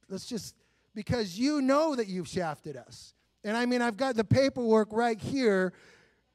let's 0.09 0.25
just 0.25 0.55
because 0.93 1.37
you 1.37 1.61
know 1.61 1.95
that 1.95 2.07
you've 2.07 2.27
shafted 2.27 2.77
us. 2.77 3.13
And 3.45 3.55
I 3.55 3.67
mean, 3.67 3.83
I've 3.83 3.95
got 3.95 4.15
the 4.15 4.23
paperwork 4.23 4.87
right 4.91 5.21
here 5.21 5.71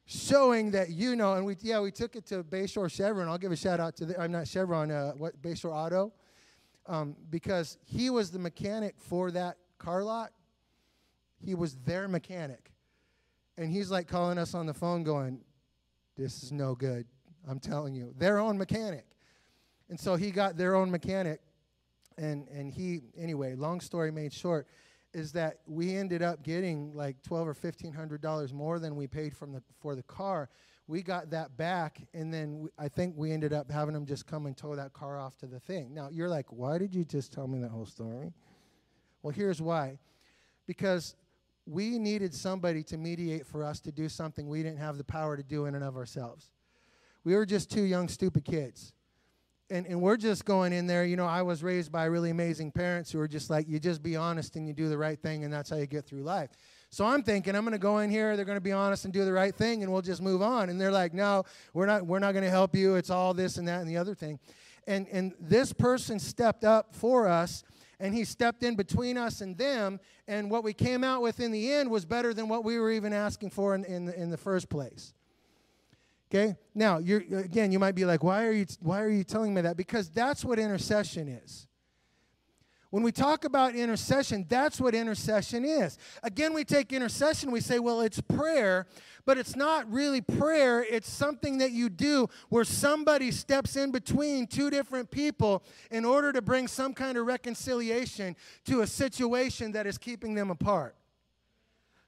showing 0.05 0.71
that 0.71 0.91
you 0.91 1.17
know. 1.17 1.35
And 1.35 1.45
we, 1.45 1.57
yeah, 1.61 1.81
we 1.81 1.91
took 1.91 2.15
it 2.15 2.25
to 2.27 2.45
Bayshore 2.45 2.91
Chevron. 2.91 3.29
I'll 3.29 3.37
give 3.37 3.51
a 3.51 3.57
shout 3.57 3.81
out 3.81 3.97
to 3.97 4.07
the, 4.07 4.21
I'm 4.21 4.31
not 4.31 4.47
Chevron, 4.47 4.93
uh, 4.93 5.13
what, 5.19 5.43
Bayshore 5.43 5.75
Auto, 5.75 6.13
um, 6.87 7.17
because 7.29 7.79
he 7.85 8.11
was 8.11 8.31
the 8.31 8.39
mechanic 8.39 8.95
for 8.97 9.33
that 9.33 9.57
car 9.79 10.05
lot. 10.05 10.31
He 11.45 11.57
was 11.57 11.75
their 11.79 12.07
mechanic. 12.07 12.71
And 13.59 13.73
he's 13.73 13.91
like 13.91 14.07
calling 14.07 14.39
us 14.39 14.55
on 14.55 14.67
the 14.67 14.75
phone 14.75 15.03
going, 15.03 15.41
this 16.17 16.45
is 16.45 16.53
no 16.53 16.77
good. 16.77 17.07
I'm 17.49 17.59
telling 17.59 17.93
you, 17.93 18.15
their 18.17 18.39
own 18.39 18.57
mechanic. 18.57 19.05
And 19.89 19.99
so 19.99 20.15
he 20.15 20.31
got 20.31 20.57
their 20.57 20.77
own 20.77 20.93
mechanic. 20.93 21.41
And, 22.17 22.47
and 22.49 22.71
he, 22.71 23.01
anyway, 23.19 23.57
long 23.57 23.81
story 23.81 24.13
made 24.13 24.33
short, 24.33 24.69
is 25.13 25.33
that 25.33 25.59
we 25.67 25.97
ended 25.97 26.23
up 26.23 26.43
getting 26.43 26.93
like 26.95 27.23
twelve 27.23 27.49
or 27.49 27.55
fifteen 27.55 27.93
hundred 27.93 28.21
dollars 28.21 28.53
more 28.53 28.79
than 28.79 28.97
we 28.97 29.07
paid 29.07 29.37
from 29.37 29.53
the 29.53 29.63
for 29.81 29.95
the 29.95 30.03
car. 30.05 30.49
We 30.87 31.03
got 31.03 31.31
that 31.31 31.57
back, 31.57 32.01
and 32.15 32.35
then 32.35 32.61
we, 32.61 32.71
I 32.79 32.89
think 32.89 33.15
we 33.17 33.31
ended 33.31 33.53
up 33.53 33.71
having 33.71 33.95
them 33.95 34.07
just 34.07 34.27
come 34.27 34.47
and 34.47 34.57
tow 34.57 34.75
that 34.75 34.93
car 34.93 35.19
off 35.19 35.37
to 35.39 35.47
the 35.47 35.61
thing. 35.61 35.95
Now 35.95 36.09
you're 36.11 36.29
like, 36.29 36.47
why 36.51 36.79
did 36.79 36.95
you 36.95 37.05
just 37.05 37.33
tell 37.33 37.47
me 37.47 37.61
that 37.61 37.71
whole 37.71 37.87
story? 37.87 38.33
Well, 39.23 39.33
here's 39.33 39.61
why. 39.61 39.99
Because 40.67 41.15
we 41.67 41.99
needed 41.99 42.35
somebody 42.35 42.83
to 42.85 42.97
mediate 42.97 43.47
for 43.47 43.65
us 43.65 43.81
to 43.81 43.93
do 43.93 44.09
something 44.09 44.49
we 44.49 44.63
didn't 44.63 44.79
have 44.79 44.99
the 44.99 45.05
power 45.05 45.37
to 45.37 45.43
do 45.43 45.67
in 45.67 45.75
and 45.75 45.85
of 45.85 45.97
ourselves. 45.97 46.51
We 47.23 47.35
were 47.35 47.47
just 47.47 47.71
two 47.71 47.83
young, 47.83 48.09
stupid 48.09 48.45
kids 48.45 48.93
and, 49.71 49.87
and 49.87 50.01
we're 50.01 50.17
just 50.17 50.45
going 50.45 50.73
in 50.73 50.87
there. 50.87 51.05
You 51.05 51.17
know, 51.17 51.27
I 51.27 51.43
was 51.43 51.63
raised 51.63 51.93
by 51.93 52.05
really 52.05 52.31
amazing 52.31 52.73
parents 52.73 53.11
who 53.11 53.21
are 53.21 53.29
just 53.29 53.51
like, 53.51 53.69
you 53.69 53.79
just 53.79 54.03
be 54.03 54.17
honest 54.17 54.57
and 54.57 54.67
you 54.67 54.75
do 54.75 54.89
the 54.89 54.99
right 54.99 55.21
thing, 55.21 55.45
and 55.45 55.53
that's 55.53 55.71
how 55.71 55.77
you 55.77 55.87
get 55.87 56.07
through 56.07 56.23
life. 56.23 56.51
So 56.91 57.05
I'm 57.05 57.23
thinking 57.23 57.55
I'm 57.55 57.63
going 57.63 57.73
to 57.73 57.79
go 57.79 57.99
in 57.99 58.11
here. 58.11 58.35
They're 58.37 58.45
going 58.45 58.57
to 58.57 58.61
be 58.61 58.73
honest 58.73 59.05
and 59.05 59.15
do 59.15 59.25
the 59.25 59.33
right 59.33 59.55
thing, 59.55 59.83
and 59.83 59.93
we'll 59.93 60.03
just 60.03 60.21
move 60.21 60.43
on. 60.43 60.71
And 60.71 60.81
they're 60.81 60.91
like, 60.91 61.15
no, 61.15 61.45
we're 61.73 61.87
not. 61.87 62.05
We're 62.05 62.19
not 62.19 62.33
going 62.33 62.45
to 62.45 62.51
help 62.51 62.75
you. 62.75 62.97
It's 62.97 63.11
all 63.11 63.33
this 63.33 63.59
and 63.59 63.69
that 63.69 63.81
and 63.81 63.89
the 63.89 63.97
other 63.97 64.15
thing. 64.15 64.41
And 64.87 65.07
and 65.13 65.33
this 65.41 65.73
person 65.73 66.19
stepped 66.19 66.65
up 66.65 66.95
for 66.95 67.29
us, 67.29 67.63
and 68.01 68.13
he 68.13 68.25
stepped 68.25 68.65
in 68.65 68.75
between 68.75 69.17
us 69.17 69.41
and 69.41 69.57
them. 69.57 70.01
And 70.27 70.51
what 70.51 70.65
we 70.65 70.73
came 70.73 71.05
out 71.05 71.23
with 71.23 71.39
in 71.39 71.53
the 71.53 71.73
end 71.73 71.91
was 71.91 72.05
better 72.05 72.35
than 72.35 72.49
what 72.49 72.65
we 72.65 72.77
were 72.79 72.91
even 72.91 73.13
asking 73.13 73.51
for 73.51 73.75
in 73.77 73.85
in, 73.85 74.09
in 74.09 74.31
the 74.31 74.39
first 74.39 74.69
place. 74.69 75.15
Okay? 76.31 76.57
Now, 76.75 76.99
you're, 76.99 77.23
uh, 77.33 77.39
again, 77.39 77.73
you 77.73 77.79
might 77.79 77.95
be 77.95 78.05
like, 78.05 78.23
why 78.23 78.47
are, 78.47 78.53
you, 78.53 78.67
why 78.81 79.03
are 79.03 79.11
you 79.11 79.25
telling 79.25 79.53
me 79.53 79.63
that? 79.63 79.77
Because 79.77 80.09
that's 80.09 80.45
what 80.45 80.59
intercession 80.59 81.29
is. 81.29 81.67
When 82.91 83.05
we 83.05 83.13
talk 83.13 83.45
about 83.45 83.77
intercession, 83.77 84.47
that's 84.49 84.81
what 84.81 84.97
intercession 84.97 85.65
is. 85.65 85.97
Again, 86.25 86.53
we 86.55 86.65
take 86.65 86.93
intercession, 86.93 87.53
we 87.53 87.61
say, 87.61 87.79
well, 87.79 88.01
it's 88.01 88.21
prayer, 88.21 88.87
but 89.25 89.39
it's 89.39 89.55
not 89.55 89.91
really 89.93 90.21
prayer. 90.21 90.83
It's 90.83 91.09
something 91.09 91.59
that 91.59 91.71
you 91.71 91.89
do 91.89 92.29
where 92.49 92.65
somebody 92.65 93.31
steps 93.31 93.77
in 93.77 93.93
between 93.93 94.49
two 94.49 94.71
different 94.71 95.11
people 95.13 95.63
in 95.93 96.05
order 96.05 96.33
to 96.33 96.43
bring 96.43 96.67
some 96.67 96.93
kind 96.93 97.17
of 97.17 97.27
reconciliation 97.27 98.35
to 98.65 98.81
a 98.81 98.89
situation 98.89 99.71
that 99.73 99.87
is 99.87 99.97
keeping 99.97 100.35
them 100.35 100.51
apart. 100.51 100.97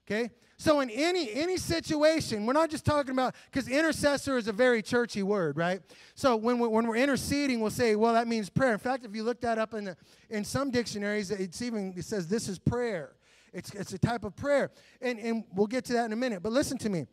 Okay? 0.04 0.30
So 0.58 0.80
in 0.80 0.90
any 0.90 1.32
any 1.32 1.56
situation, 1.56 2.46
we're 2.46 2.52
not 2.52 2.70
just 2.70 2.84
talking 2.84 3.10
about 3.10 3.34
because 3.50 3.68
intercessor 3.68 4.38
is 4.38 4.48
a 4.48 4.52
very 4.52 4.82
churchy 4.82 5.22
word, 5.22 5.56
right? 5.56 5.80
So 6.14 6.36
when 6.36 6.58
we, 6.58 6.68
when 6.68 6.86
we're 6.86 6.96
interceding, 6.96 7.60
we'll 7.60 7.70
say, 7.70 7.96
well, 7.96 8.12
that 8.14 8.28
means 8.28 8.48
prayer. 8.48 8.72
In 8.72 8.78
fact, 8.78 9.04
if 9.04 9.14
you 9.14 9.24
look 9.24 9.40
that 9.40 9.58
up 9.58 9.74
in 9.74 9.84
the, 9.84 9.96
in 10.30 10.44
some 10.44 10.70
dictionaries, 10.70 11.30
it's 11.30 11.62
even 11.62 11.94
it 11.96 12.04
says 12.04 12.28
this 12.28 12.48
is 12.48 12.58
prayer. 12.58 13.16
It's, 13.52 13.74
it's 13.74 13.92
a 13.92 13.98
type 13.98 14.24
of 14.24 14.34
prayer. 14.34 14.70
And, 15.00 15.18
and 15.18 15.44
we'll 15.54 15.66
get 15.66 15.84
to 15.86 15.92
that 15.94 16.06
in 16.06 16.12
a 16.12 16.16
minute. 16.16 16.42
But 16.42 16.52
listen 16.52 16.78
to 16.78 16.88
me. 16.88 17.06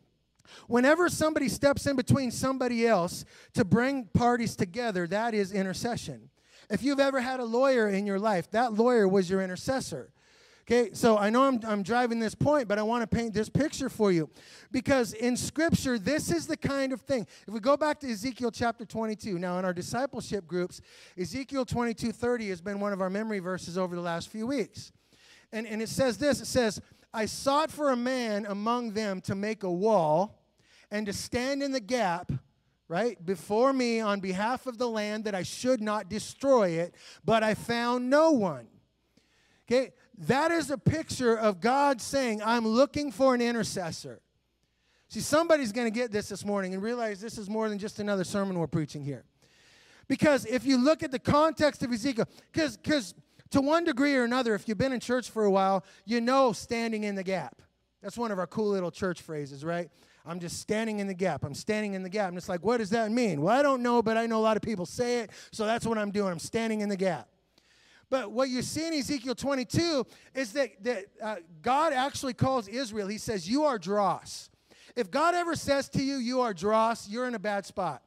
Whenever 0.66 1.08
somebody 1.08 1.48
steps 1.48 1.86
in 1.86 1.96
between 1.96 2.30
somebody 2.30 2.86
else 2.86 3.24
to 3.54 3.64
bring 3.64 4.06
parties 4.06 4.56
together, 4.56 5.06
that 5.06 5.34
is 5.34 5.52
intercession. 5.52 6.30
If 6.70 6.82
you've 6.82 7.00
ever 7.00 7.20
had 7.20 7.40
a 7.40 7.44
lawyer 7.44 7.88
in 7.88 8.06
your 8.06 8.18
life, 8.18 8.50
that 8.52 8.72
lawyer 8.74 9.06
was 9.06 9.28
your 9.28 9.42
intercessor. 9.42 10.12
Okay, 10.62 10.90
so 10.92 11.18
I 11.18 11.30
know 11.30 11.44
I'm, 11.44 11.60
I'm 11.66 11.82
driving 11.82 12.20
this 12.20 12.34
point, 12.34 12.68
but 12.68 12.78
I 12.78 12.82
want 12.82 13.02
to 13.02 13.06
paint 13.06 13.34
this 13.34 13.48
picture 13.48 13.88
for 13.88 14.12
you. 14.12 14.30
Because 14.70 15.14
in 15.14 15.36
Scripture, 15.36 15.98
this 15.98 16.30
is 16.30 16.46
the 16.46 16.56
kind 16.56 16.92
of 16.92 17.00
thing. 17.00 17.26
If 17.46 17.52
we 17.52 17.60
go 17.60 17.76
back 17.76 17.98
to 18.00 18.10
Ezekiel 18.10 18.50
chapter 18.50 18.84
22, 18.84 19.38
now 19.38 19.58
in 19.58 19.64
our 19.64 19.72
discipleship 19.72 20.46
groups, 20.46 20.80
Ezekiel 21.18 21.64
22 21.64 22.12
30 22.12 22.48
has 22.50 22.60
been 22.60 22.78
one 22.78 22.92
of 22.92 23.00
our 23.00 23.10
memory 23.10 23.40
verses 23.40 23.76
over 23.76 23.96
the 23.96 24.02
last 24.02 24.28
few 24.28 24.46
weeks. 24.46 24.92
And, 25.52 25.66
and 25.66 25.82
it 25.82 25.88
says 25.88 26.18
this 26.18 26.40
it 26.40 26.46
says, 26.46 26.80
I 27.12 27.26
sought 27.26 27.70
for 27.70 27.90
a 27.90 27.96
man 27.96 28.46
among 28.46 28.92
them 28.92 29.20
to 29.22 29.34
make 29.34 29.64
a 29.64 29.70
wall 29.70 30.44
and 30.90 31.06
to 31.06 31.12
stand 31.12 31.62
in 31.62 31.72
the 31.72 31.80
gap 31.80 32.30
right, 32.90 33.24
before 33.24 33.72
me 33.72 34.00
on 34.00 34.18
behalf 34.18 34.66
of 34.66 34.76
the 34.76 34.88
land 34.88 35.22
that 35.24 35.34
I 35.34 35.44
should 35.44 35.80
not 35.80 36.10
destroy 36.10 36.70
it, 36.70 36.92
but 37.24 37.44
I 37.44 37.54
found 37.54 38.10
no 38.10 38.32
one. 38.32 38.66
Okay, 39.70 39.92
that 40.20 40.50
is 40.50 40.70
a 40.70 40.78
picture 40.78 41.36
of 41.36 41.60
God 41.60 42.00
saying, 42.00 42.42
I'm 42.42 42.66
looking 42.66 43.10
for 43.10 43.34
an 43.34 43.40
intercessor. 43.40 44.20
See, 45.08 45.20
somebody's 45.20 45.72
going 45.72 45.86
to 45.86 45.90
get 45.90 46.12
this 46.12 46.28
this 46.28 46.44
morning 46.44 46.74
and 46.74 46.82
realize 46.82 47.20
this 47.20 47.38
is 47.38 47.50
more 47.50 47.68
than 47.68 47.78
just 47.78 47.98
another 47.98 48.22
sermon 48.22 48.58
we're 48.58 48.66
preaching 48.66 49.02
here. 49.02 49.24
Because 50.08 50.44
if 50.46 50.64
you 50.64 50.76
look 50.76 51.02
at 51.02 51.10
the 51.10 51.18
context 51.18 51.82
of 51.82 51.92
Ezekiel, 51.92 52.26
because 52.52 53.14
to 53.50 53.60
one 53.60 53.84
degree 53.84 54.14
or 54.14 54.24
another, 54.24 54.54
if 54.54 54.68
you've 54.68 54.78
been 54.78 54.92
in 54.92 55.00
church 55.00 55.30
for 55.30 55.44
a 55.44 55.50
while, 55.50 55.84
you 56.04 56.20
know 56.20 56.52
standing 56.52 57.04
in 57.04 57.14
the 57.14 57.24
gap. 57.24 57.62
That's 58.02 58.16
one 58.16 58.30
of 58.30 58.38
our 58.38 58.46
cool 58.46 58.70
little 58.70 58.90
church 58.90 59.22
phrases, 59.22 59.64
right? 59.64 59.90
I'm 60.26 60.38
just 60.38 60.60
standing 60.60 61.00
in 61.00 61.06
the 61.06 61.14
gap. 61.14 61.44
I'm 61.44 61.54
standing 61.54 61.94
in 61.94 62.02
the 62.02 62.08
gap. 62.08 62.28
And 62.28 62.36
it's 62.36 62.48
like, 62.48 62.64
what 62.64 62.76
does 62.76 62.90
that 62.90 63.10
mean? 63.10 63.40
Well, 63.40 63.56
I 63.56 63.62
don't 63.62 63.82
know, 63.82 64.02
but 64.02 64.16
I 64.16 64.26
know 64.26 64.38
a 64.38 64.42
lot 64.42 64.56
of 64.56 64.62
people 64.62 64.84
say 64.84 65.20
it, 65.20 65.30
so 65.50 65.64
that's 65.64 65.86
what 65.86 65.96
I'm 65.96 66.10
doing. 66.10 66.30
I'm 66.30 66.38
standing 66.38 66.82
in 66.82 66.88
the 66.88 66.96
gap. 66.96 67.28
But 68.10 68.32
what 68.32 68.48
you 68.48 68.60
see 68.62 68.88
in 68.88 68.94
Ezekiel 68.94 69.36
22 69.36 70.04
is 70.34 70.52
that, 70.52 70.82
that 70.82 71.04
uh, 71.22 71.36
God 71.62 71.92
actually 71.92 72.34
calls 72.34 72.66
Israel, 72.66 73.06
He 73.06 73.18
says, 73.18 73.48
You 73.48 73.64
are 73.64 73.78
dross. 73.78 74.50
If 74.96 75.10
God 75.10 75.34
ever 75.36 75.54
says 75.54 75.88
to 75.90 76.02
you, 76.02 76.16
You 76.16 76.40
are 76.40 76.52
dross, 76.52 77.08
you're 77.08 77.28
in 77.28 77.36
a 77.36 77.38
bad 77.38 77.64
spot. 77.64 78.02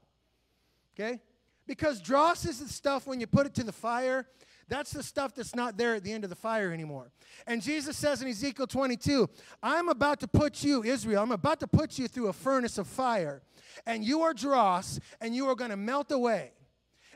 Okay? 0.93 1.21
Because 1.65 2.01
dross 2.01 2.45
is 2.45 2.59
the 2.59 2.67
stuff 2.67 3.07
when 3.07 3.21
you 3.21 3.27
put 3.27 3.45
it 3.45 3.55
to 3.55 3.63
the 3.63 3.71
fire, 3.71 4.27
that's 4.67 4.91
the 4.91 5.03
stuff 5.03 5.33
that's 5.35 5.55
not 5.55 5.77
there 5.77 5.95
at 5.95 6.03
the 6.03 6.11
end 6.11 6.23
of 6.23 6.29
the 6.29 6.35
fire 6.35 6.71
anymore. 6.71 7.11
And 7.47 7.61
Jesus 7.61 7.97
says 7.97 8.21
in 8.21 8.27
Ezekiel 8.27 8.67
22, 8.67 9.29
I'm 9.61 9.87
about 9.87 10.19
to 10.21 10.27
put 10.27 10.63
you, 10.63 10.83
Israel, 10.83 11.23
I'm 11.23 11.31
about 11.31 11.59
to 11.61 11.67
put 11.67 11.97
you 11.97 12.07
through 12.07 12.27
a 12.27 12.33
furnace 12.33 12.77
of 12.77 12.87
fire, 12.87 13.41
and 13.85 14.03
you 14.03 14.21
are 14.21 14.33
dross, 14.33 14.99
and 15.21 15.35
you 15.35 15.47
are 15.47 15.55
going 15.55 15.71
to 15.71 15.77
melt 15.77 16.11
away. 16.11 16.51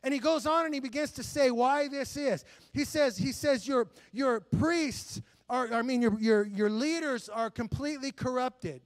And 0.08 0.14
he 0.14 0.22
goes 0.22 0.46
on 0.46 0.64
and 0.64 0.74
he 0.74 0.80
begins 0.80 1.12
to 1.12 1.22
say 1.22 1.52
why 1.52 1.90
this 1.90 2.16
is. 2.16 2.46
He 2.72 2.86
says, 2.86 3.18
he 3.18 3.34
says, 3.34 3.68
your, 3.68 3.90
your 4.14 4.40
priests 4.40 5.22
are, 5.50 5.74
I 5.74 5.82
mean, 5.82 6.02
your, 6.02 6.18
your, 6.18 6.46
your 6.46 6.70
leaders 6.70 7.28
are 7.28 7.50
completely 7.50 8.14
corrupted. 8.14 8.80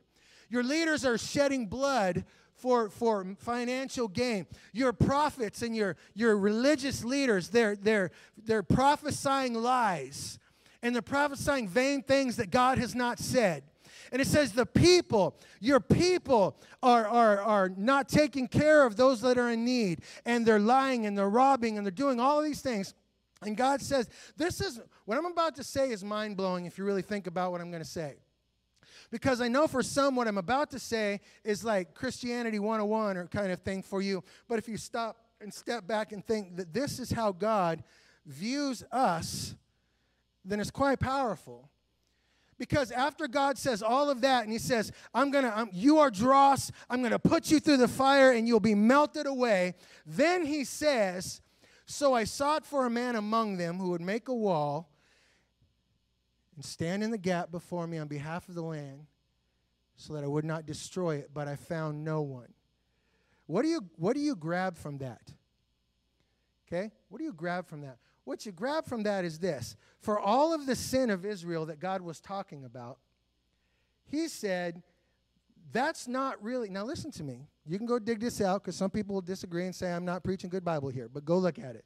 Your 0.49 0.63
leaders 0.63 1.05
are 1.05 1.19
shedding 1.19 1.67
blood 1.67 2.25
for, 2.55 2.89
for 2.89 3.23
financial 3.37 4.07
gain. 4.07 4.47
Your 4.73 4.93
prophets 4.93 5.61
and 5.61 5.75
your, 5.75 5.95
your 6.15 6.35
religious 6.35 7.03
leaders, 7.03 7.49
they're, 7.49 7.75
they're, 7.75 8.09
they're 8.43 8.63
prophesying 8.63 9.53
lies 9.53 10.39
and 10.81 10.95
they're 10.95 11.03
prophesying 11.03 11.67
vain 11.67 12.01
things 12.01 12.37
that 12.37 12.49
God 12.49 12.79
has 12.79 12.95
not 12.95 13.19
said. 13.19 13.61
And 14.11 14.21
it 14.21 14.27
says, 14.27 14.51
the 14.51 14.65
people, 14.65 15.37
your 15.61 15.79
people 15.79 16.57
are, 16.83 17.07
are, 17.07 17.39
are 17.39 17.69
not 17.69 18.09
taking 18.09 18.47
care 18.47 18.85
of 18.85 18.97
those 18.97 19.21
that 19.21 19.37
are 19.37 19.49
in 19.49 19.63
need. 19.63 20.01
And 20.25 20.45
they're 20.45 20.59
lying 20.59 21.05
and 21.05 21.17
they're 21.17 21.29
robbing 21.29 21.77
and 21.77 21.85
they're 21.85 21.91
doing 21.91 22.19
all 22.19 22.39
of 22.39 22.45
these 22.45 22.61
things. 22.61 22.93
And 23.41 23.55
God 23.55 23.81
says, 23.81 24.09
this 24.37 24.59
is, 24.59 24.81
what 25.05 25.17
I'm 25.17 25.25
about 25.25 25.55
to 25.55 25.63
say 25.63 25.91
is 25.91 26.03
mind 26.03 26.35
blowing 26.35 26.65
if 26.65 26.77
you 26.77 26.83
really 26.83 27.01
think 27.01 27.25
about 27.25 27.51
what 27.51 27.61
I'm 27.61 27.71
going 27.71 27.83
to 27.83 27.89
say. 27.89 28.15
Because 29.11 29.41
I 29.41 29.47
know 29.47 29.67
for 29.67 29.81
some, 29.81 30.15
what 30.15 30.27
I'm 30.27 30.37
about 30.37 30.71
to 30.71 30.79
say 30.79 31.21
is 31.43 31.63
like 31.63 31.93
Christianity 31.93 32.59
101 32.59 33.17
or 33.17 33.27
kind 33.27 33.51
of 33.51 33.59
thing 33.59 33.81
for 33.81 34.01
you. 34.01 34.23
But 34.47 34.59
if 34.59 34.67
you 34.67 34.77
stop 34.77 35.17
and 35.39 35.53
step 35.53 35.87
back 35.87 36.11
and 36.11 36.25
think 36.25 36.57
that 36.57 36.73
this 36.73 36.99
is 36.99 37.11
how 37.11 37.31
God 37.31 37.83
views 38.25 38.83
us, 38.91 39.55
then 40.45 40.59
it's 40.59 40.71
quite 40.71 40.99
powerful. 40.99 41.70
Because 42.61 42.91
after 42.91 43.27
God 43.27 43.57
says 43.57 43.81
all 43.81 44.11
of 44.11 44.21
that, 44.21 44.43
and 44.43 44.53
He 44.53 44.59
says, 44.59 44.91
I'm 45.15 45.31
gonna, 45.31 45.51
I'm, 45.55 45.71
you 45.73 45.97
are 45.97 46.11
dross, 46.11 46.71
I'm 46.91 47.01
gonna 47.01 47.17
put 47.17 47.49
you 47.49 47.59
through 47.59 47.77
the 47.77 47.87
fire 47.87 48.33
and 48.33 48.47
you'll 48.47 48.59
be 48.59 48.75
melted 48.75 49.25
away, 49.25 49.73
then 50.05 50.45
He 50.45 50.63
says, 50.63 51.41
So 51.87 52.13
I 52.13 52.23
sought 52.23 52.63
for 52.63 52.85
a 52.85 52.89
man 52.91 53.15
among 53.15 53.57
them 53.57 53.79
who 53.79 53.89
would 53.89 54.01
make 54.01 54.27
a 54.27 54.35
wall 54.35 54.91
and 56.55 56.63
stand 56.63 57.03
in 57.03 57.09
the 57.09 57.17
gap 57.17 57.49
before 57.49 57.87
me 57.87 57.97
on 57.97 58.07
behalf 58.07 58.47
of 58.47 58.53
the 58.53 58.61
land 58.61 59.07
so 59.95 60.13
that 60.13 60.23
I 60.23 60.27
would 60.27 60.45
not 60.45 60.67
destroy 60.67 61.15
it, 61.15 61.31
but 61.33 61.47
I 61.47 61.55
found 61.55 62.05
no 62.05 62.21
one. 62.21 62.53
What 63.47 63.63
do 63.63 63.69
you, 63.69 63.83
what 63.95 64.13
do 64.13 64.19
you 64.19 64.35
grab 64.35 64.77
from 64.77 64.99
that? 64.99 65.31
Okay? 66.67 66.91
What 67.09 67.17
do 67.17 67.23
you 67.23 67.33
grab 67.33 67.65
from 67.65 67.81
that? 67.81 67.97
What 68.23 68.45
you 68.45 68.51
grab 68.51 68.85
from 68.85 69.03
that 69.03 69.25
is 69.25 69.39
this 69.39 69.75
for 69.99 70.19
all 70.19 70.53
of 70.53 70.65
the 70.65 70.75
sin 70.75 71.09
of 71.09 71.25
Israel 71.25 71.65
that 71.67 71.79
God 71.79 72.01
was 72.01 72.19
talking 72.19 72.65
about, 72.65 72.97
he 74.05 74.27
said, 74.27 74.83
that's 75.71 76.07
not 76.07 76.41
really. 76.43 76.69
Now, 76.69 76.83
listen 76.83 77.11
to 77.11 77.23
me. 77.23 77.47
You 77.65 77.77
can 77.77 77.87
go 77.87 77.99
dig 77.99 78.19
this 78.19 78.41
out 78.41 78.63
because 78.63 78.75
some 78.75 78.89
people 78.89 79.15
will 79.15 79.21
disagree 79.21 79.65
and 79.65 79.73
say 79.73 79.91
I'm 79.91 80.05
not 80.05 80.23
preaching 80.23 80.49
good 80.49 80.65
Bible 80.65 80.89
here, 80.89 81.07
but 81.07 81.23
go 81.23 81.37
look 81.37 81.59
at 81.59 81.75
it. 81.75 81.85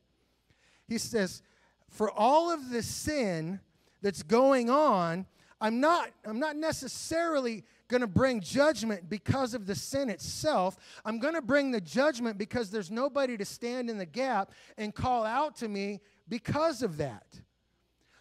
He 0.87 0.97
says, 0.97 1.41
for 1.89 2.11
all 2.11 2.51
of 2.51 2.69
the 2.69 2.81
sin 2.81 3.59
that's 4.01 4.23
going 4.23 4.69
on, 4.69 5.25
I'm 5.61 5.79
not, 5.79 6.09
I'm 6.25 6.39
not 6.39 6.55
necessarily 6.55 7.63
going 7.87 8.01
to 8.01 8.07
bring 8.07 8.41
judgment 8.41 9.09
because 9.09 9.53
of 9.53 9.65
the 9.65 9.75
sin 9.75 10.09
itself. 10.09 10.77
I'm 11.03 11.19
going 11.19 11.35
to 11.35 11.41
bring 11.41 11.71
the 11.71 11.81
judgment 11.81 12.37
because 12.37 12.71
there's 12.71 12.91
nobody 12.91 13.37
to 13.37 13.45
stand 13.45 13.89
in 13.89 13.97
the 13.97 14.05
gap 14.05 14.51
and 14.77 14.93
call 14.93 15.23
out 15.23 15.55
to 15.57 15.67
me 15.67 16.01
because 16.27 16.81
of 16.81 16.97
that. 16.97 17.25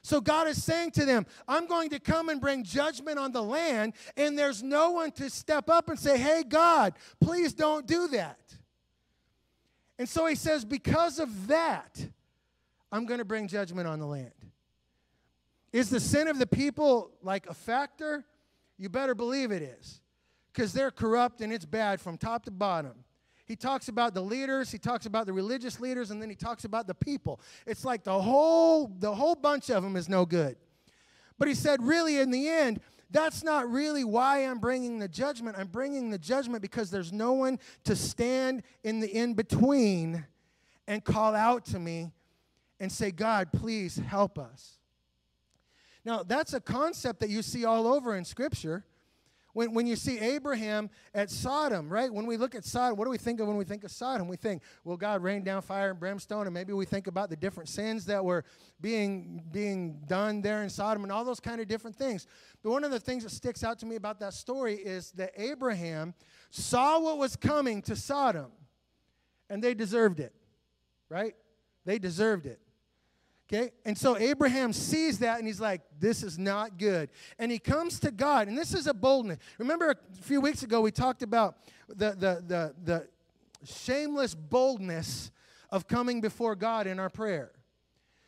So 0.03 0.21
God 0.21 0.49
is 0.49 0.63
saying 0.63 0.91
to 0.93 1.07
them, 1.07 1.25
I'm 1.49 1.67
going 1.67 1.89
to 1.91 1.99
come 1.99 2.29
and 2.29 2.39
bring 2.39 2.63
judgment 2.63 3.19
on 3.19 3.33
the 3.33 3.43
land, 3.43 3.95
and 4.19 4.39
there's 4.39 4.63
no 4.63 4.91
one 4.91 5.13
to 5.13 5.31
step 5.31 5.71
up 5.71 5.89
and 5.89 5.99
say, 5.99 6.19
Hey, 6.19 6.45
God, 6.47 6.93
please 7.21 7.55
don't 7.55 7.87
do 7.87 8.09
that. 8.09 8.39
And 9.99 10.07
so 10.07 10.27
he 10.27 10.35
says, 10.35 10.63
Because 10.67 11.19
of 11.19 11.47
that, 11.47 12.07
I'm 12.93 13.07
going 13.07 13.19
to 13.19 13.25
bring 13.25 13.49
judgment 13.49 13.89
on 13.89 13.99
the 13.99 14.07
land. 14.07 14.33
Is 15.73 15.89
the 15.89 16.01
sin 16.01 16.29
of 16.29 16.39
the 16.39 16.47
people 16.47 17.11
like 17.23 17.47
a 17.47 17.55
factor? 17.55 18.27
You 18.79 18.89
better 18.89 19.15
believe 19.15 19.51
it 19.51 19.63
is. 19.63 20.01
Because 20.53 20.73
they're 20.73 20.91
corrupt 20.91 21.41
and 21.41 21.53
it's 21.53 21.65
bad 21.65 22.01
from 22.01 22.17
top 22.17 22.45
to 22.45 22.51
bottom. 22.51 23.05
He 23.47 23.57
talks 23.57 23.89
about 23.89 24.15
the 24.15 24.23
leaders, 24.23 24.71
he 24.71 24.79
talks 24.79 25.05
about 25.05 25.27
the 25.27 25.33
religious 25.33 25.79
leaders, 25.81 26.11
and 26.11 26.23
then 26.23 26.31
he 26.31 26.37
talks 26.37 26.65
about 26.65 26.87
the 26.87 26.95
people. 26.95 27.41
It's 27.67 27.85
like 27.85 28.05
the 28.05 28.19
whole 28.19 28.87
the 28.99 29.15
whole 29.15 29.35
bunch 29.35 29.69
of 29.69 29.83
them 29.83 29.97
is 29.97 30.09
no 30.09 30.25
good. 30.25 30.57
But 31.39 31.49
he 31.49 31.55
said, 31.55 31.83
really, 31.83 32.19
in 32.19 32.31
the 32.31 32.49
end, 32.49 32.81
that's 33.11 33.45
not 33.45 33.71
really 33.71 34.05
why 34.05 34.47
I'm 34.47 34.59
bringing 34.59 34.99
the 34.99 35.09
judgment. 35.09 35.57
I'm 35.59 35.67
bringing 35.67 36.11
the 36.11 36.19
judgment 36.19 36.63
because 36.63 36.91
there's 36.91 37.13
no 37.13 37.33
one 37.33 37.59
to 37.85 37.95
stand 37.97 38.63
in 38.83 39.01
the 39.01 39.09
in 39.09 39.35
between 39.35 40.25
and 40.87 41.05
call 41.05 41.35
out 41.35 41.65
to 41.67 41.79
me 41.79 42.13
and 42.81 42.91
say, 42.91 43.11
God, 43.11 43.53
please 43.53 43.97
help 43.97 44.39
us. 44.39 44.79
Now, 46.05 46.23
that's 46.23 46.53
a 46.53 46.61
concept 46.61 47.21
that 47.21 47.31
you 47.31 47.43
see 47.43 47.65
all 47.65 47.87
over 47.87 48.15
in 48.17 48.25
Scripture. 48.25 48.85
When, 49.55 49.73
when 49.73 49.87
you 49.87 49.95
see 49.95 50.19
Abraham 50.19 50.91
at 51.15 51.31
Sodom, 51.31 51.89
right? 51.89 52.13
When 52.13 52.27
we 52.27 52.37
look 52.37 52.57
at 52.57 52.65
Sodom, 52.65 52.99
what 52.99 53.05
do 53.05 53.11
we 53.11 53.19
think 53.19 53.39
of 53.39 53.47
when 53.47 53.57
we 53.57 53.65
think 53.65 53.85
of 53.85 53.93
Sodom? 53.93 54.27
We 54.27 54.37
think, 54.37 54.63
well, 54.83 54.97
God 54.97 55.23
rained 55.23 55.45
down 55.45 55.63
fire 55.63 55.91
and 55.91 56.01
brimstone, 56.01 56.49
and 56.49 56.53
maybe 56.53 56.73
we 56.73 56.85
think 56.85 57.07
about 57.07 57.31
the 57.31 57.37
different 57.37 57.69
sins 57.69 58.05
that 58.07 58.25
were 58.25 58.45
being, 58.81 59.45
being 59.53 60.03
done 60.09 60.43
there 60.43 60.65
in 60.65 60.69
Sodom 60.69 61.05
and 61.05 61.13
all 61.13 61.25
those 61.25 61.39
kind 61.39 61.61
of 61.61 61.69
different 61.69 61.95
things. 61.97 62.27
But 62.65 62.71
one 62.71 62.83
of 62.83 62.91
the 62.91 62.99
things 62.99 63.23
that 63.23 63.31
sticks 63.31 63.63
out 63.63 63.79
to 63.79 63.87
me 63.87 63.95
about 63.95 64.19
that 64.21 64.35
story 64.35 64.75
is 64.75 65.13
that 65.13 65.31
Abraham 65.37 66.15
saw 66.51 66.99
what 66.99 67.19
was 67.19 67.37
coming 67.37 67.81
to 67.83 67.95
Sodom, 67.95 68.51
and 69.49 69.63
they 69.63 69.73
deserved 69.73 70.19
it, 70.19 70.35
right? 71.09 71.37
They 71.85 72.01
deserved 72.01 72.47
it. 72.47 72.61
Okay? 73.47 73.73
And 73.85 73.97
so 73.97 74.17
Abraham 74.17 74.73
sees 74.73 75.19
that 75.19 75.39
and 75.39 75.47
he's 75.47 75.61
like, 75.61 75.83
this 75.99 76.23
is 76.23 76.39
not 76.39 76.79
good. 76.79 77.11
And 77.39 77.53
he 77.53 77.59
comes 77.59 78.01
to 78.01 78.11
God, 78.11 78.49
and 78.49 78.57
this 78.57 78.75
is 78.75 78.87
a 78.87 78.95
boldness. 78.95 79.39
Remember 79.59 79.91
a 79.91 80.23
few 80.23 80.41
weeks 80.41 80.63
ago 80.63 80.81
we 80.81 80.91
talked 80.91 81.23
about 81.23 81.57
the, 81.89 82.11
the, 82.11 82.43
the, 82.47 82.75
the 82.83 83.09
shameless 83.65 84.35
boldness 84.35 85.31
of 85.71 85.87
coming 85.87 86.21
before 86.21 86.55
God 86.55 86.87
in 86.87 86.99
our 86.99 87.11
prayer. 87.11 87.51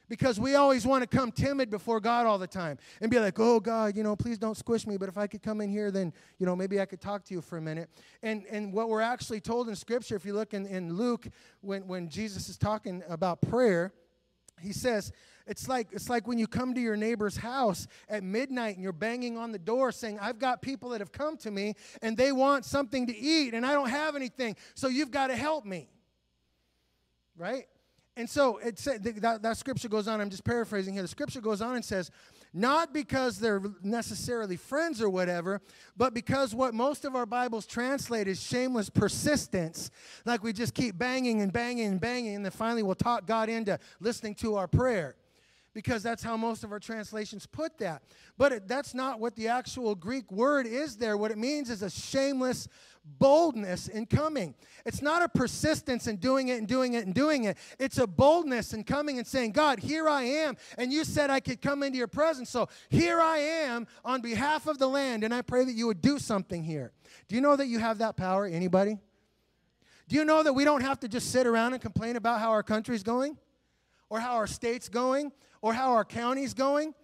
Because 0.08 0.38
we 0.38 0.54
always 0.54 0.86
want 0.86 1.02
to 1.02 1.16
come 1.16 1.32
timid 1.32 1.68
before 1.68 1.98
God 1.98 2.26
all 2.26 2.38
the 2.38 2.46
time 2.46 2.78
and 3.00 3.10
be 3.10 3.18
like, 3.18 3.40
oh, 3.40 3.58
God, 3.58 3.96
you 3.96 4.04
know, 4.04 4.14
please 4.14 4.38
don't 4.38 4.56
squish 4.56 4.86
me, 4.86 4.96
but 4.96 5.08
if 5.08 5.18
I 5.18 5.26
could 5.26 5.42
come 5.42 5.60
in 5.60 5.68
here, 5.68 5.90
then, 5.90 6.12
you 6.38 6.46
know, 6.46 6.54
maybe 6.54 6.80
I 6.80 6.86
could 6.86 7.00
talk 7.00 7.24
to 7.24 7.34
you 7.34 7.40
for 7.40 7.58
a 7.58 7.60
minute. 7.60 7.90
And, 8.22 8.44
and 8.48 8.72
what 8.72 8.88
we're 8.88 9.00
actually 9.00 9.40
told 9.40 9.68
in 9.68 9.74
Scripture, 9.74 10.14
if 10.14 10.24
you 10.24 10.32
look 10.32 10.54
in, 10.54 10.64
in 10.66 10.92
Luke, 10.94 11.26
when, 11.60 11.88
when 11.88 12.08
Jesus 12.08 12.48
is 12.48 12.56
talking 12.56 13.02
about 13.08 13.40
prayer, 13.42 13.92
he 14.60 14.72
says, 14.72 15.12
it's 15.46 15.68
like, 15.68 15.88
it's 15.92 16.08
like 16.08 16.26
when 16.26 16.38
you 16.38 16.46
come 16.46 16.74
to 16.74 16.80
your 16.80 16.96
neighbor's 16.96 17.36
house 17.36 17.86
at 18.08 18.24
midnight 18.24 18.74
and 18.74 18.82
you're 18.82 18.92
banging 18.92 19.38
on 19.38 19.52
the 19.52 19.58
door 19.58 19.92
saying, 19.92 20.18
I've 20.20 20.38
got 20.38 20.60
people 20.60 20.90
that 20.90 21.00
have 21.00 21.12
come 21.12 21.36
to 21.38 21.50
me 21.50 21.74
and 22.02 22.16
they 22.16 22.32
want 22.32 22.64
something 22.64 23.06
to 23.06 23.16
eat 23.16 23.54
and 23.54 23.64
I 23.64 23.72
don't 23.72 23.90
have 23.90 24.16
anything, 24.16 24.56
so 24.74 24.88
you've 24.88 25.12
got 25.12 25.28
to 25.28 25.36
help 25.36 25.64
me. 25.64 25.88
Right? 27.36 27.66
And 28.16 28.28
so 28.28 28.56
it 28.58 28.78
said 28.78 29.04
that, 29.04 29.42
that 29.42 29.56
scripture 29.58 29.88
goes 29.88 30.08
on. 30.08 30.20
I'm 30.20 30.30
just 30.30 30.44
paraphrasing 30.44 30.94
here. 30.94 31.02
The 31.02 31.08
scripture 31.08 31.42
goes 31.42 31.60
on 31.60 31.76
and 31.76 31.84
says, 31.84 32.10
not 32.56 32.94
because 32.94 33.38
they're 33.38 33.62
necessarily 33.82 34.56
friends 34.56 35.02
or 35.02 35.10
whatever, 35.10 35.60
but 35.94 36.14
because 36.14 36.54
what 36.54 36.72
most 36.72 37.04
of 37.04 37.14
our 37.14 37.26
Bibles 37.26 37.66
translate 37.66 38.26
is 38.26 38.42
shameless 38.42 38.88
persistence. 38.88 39.90
Like 40.24 40.42
we 40.42 40.54
just 40.54 40.72
keep 40.72 40.96
banging 40.96 41.42
and 41.42 41.52
banging 41.52 41.86
and 41.86 42.00
banging, 42.00 42.36
and 42.36 42.44
then 42.44 42.52
finally 42.52 42.82
we'll 42.82 42.94
talk 42.94 43.26
God 43.26 43.50
into 43.50 43.78
listening 44.00 44.34
to 44.36 44.56
our 44.56 44.66
prayer 44.66 45.16
because 45.76 46.02
that's 46.02 46.22
how 46.22 46.38
most 46.38 46.64
of 46.64 46.72
our 46.72 46.80
translations 46.80 47.44
put 47.44 47.76
that. 47.76 48.02
But 48.38 48.50
it, 48.50 48.66
that's 48.66 48.94
not 48.94 49.20
what 49.20 49.36
the 49.36 49.48
actual 49.48 49.94
Greek 49.94 50.32
word 50.32 50.66
is 50.66 50.96
there. 50.96 51.18
What 51.18 51.30
it 51.30 51.36
means 51.36 51.68
is 51.68 51.82
a 51.82 51.90
shameless 51.90 52.66
boldness 53.04 53.86
in 53.86 54.06
coming. 54.06 54.54
It's 54.86 55.02
not 55.02 55.22
a 55.22 55.28
persistence 55.28 56.06
in 56.06 56.16
doing 56.16 56.48
it 56.48 56.56
and 56.56 56.66
doing 56.66 56.94
it 56.94 57.04
and 57.04 57.14
doing 57.14 57.44
it. 57.44 57.58
It's 57.78 57.98
a 57.98 58.06
boldness 58.06 58.72
in 58.72 58.84
coming 58.84 59.18
and 59.18 59.26
saying, 59.26 59.52
God, 59.52 59.78
here 59.78 60.08
I 60.08 60.22
am. 60.22 60.56
And 60.78 60.94
you 60.94 61.04
said 61.04 61.28
I 61.28 61.40
could 61.40 61.60
come 61.60 61.82
into 61.82 61.98
your 61.98 62.08
presence. 62.08 62.48
So 62.48 62.70
here 62.88 63.20
I 63.20 63.36
am 63.36 63.86
on 64.02 64.22
behalf 64.22 64.66
of 64.68 64.78
the 64.78 64.88
land. 64.88 65.24
And 65.24 65.34
I 65.34 65.42
pray 65.42 65.66
that 65.66 65.74
you 65.74 65.86
would 65.88 66.00
do 66.00 66.18
something 66.18 66.64
here. 66.64 66.90
Do 67.28 67.34
you 67.34 67.42
know 67.42 67.54
that 67.54 67.66
you 67.66 67.80
have 67.80 67.98
that 67.98 68.16
power? 68.16 68.46
Anybody? 68.46 68.96
Do 70.08 70.16
you 70.16 70.24
know 70.24 70.42
that 70.42 70.54
we 70.54 70.64
don't 70.64 70.80
have 70.80 71.00
to 71.00 71.08
just 71.08 71.30
sit 71.30 71.46
around 71.46 71.74
and 71.74 71.82
complain 71.82 72.16
about 72.16 72.40
how 72.40 72.52
our 72.52 72.62
country's 72.62 73.02
going? 73.02 73.36
Or 74.08 74.20
how 74.20 74.36
our 74.36 74.46
state's 74.46 74.88
going? 74.88 75.32
Or 75.66 75.74
how 75.74 75.94
our 75.94 76.04
county's 76.04 76.54
going, 76.54 76.94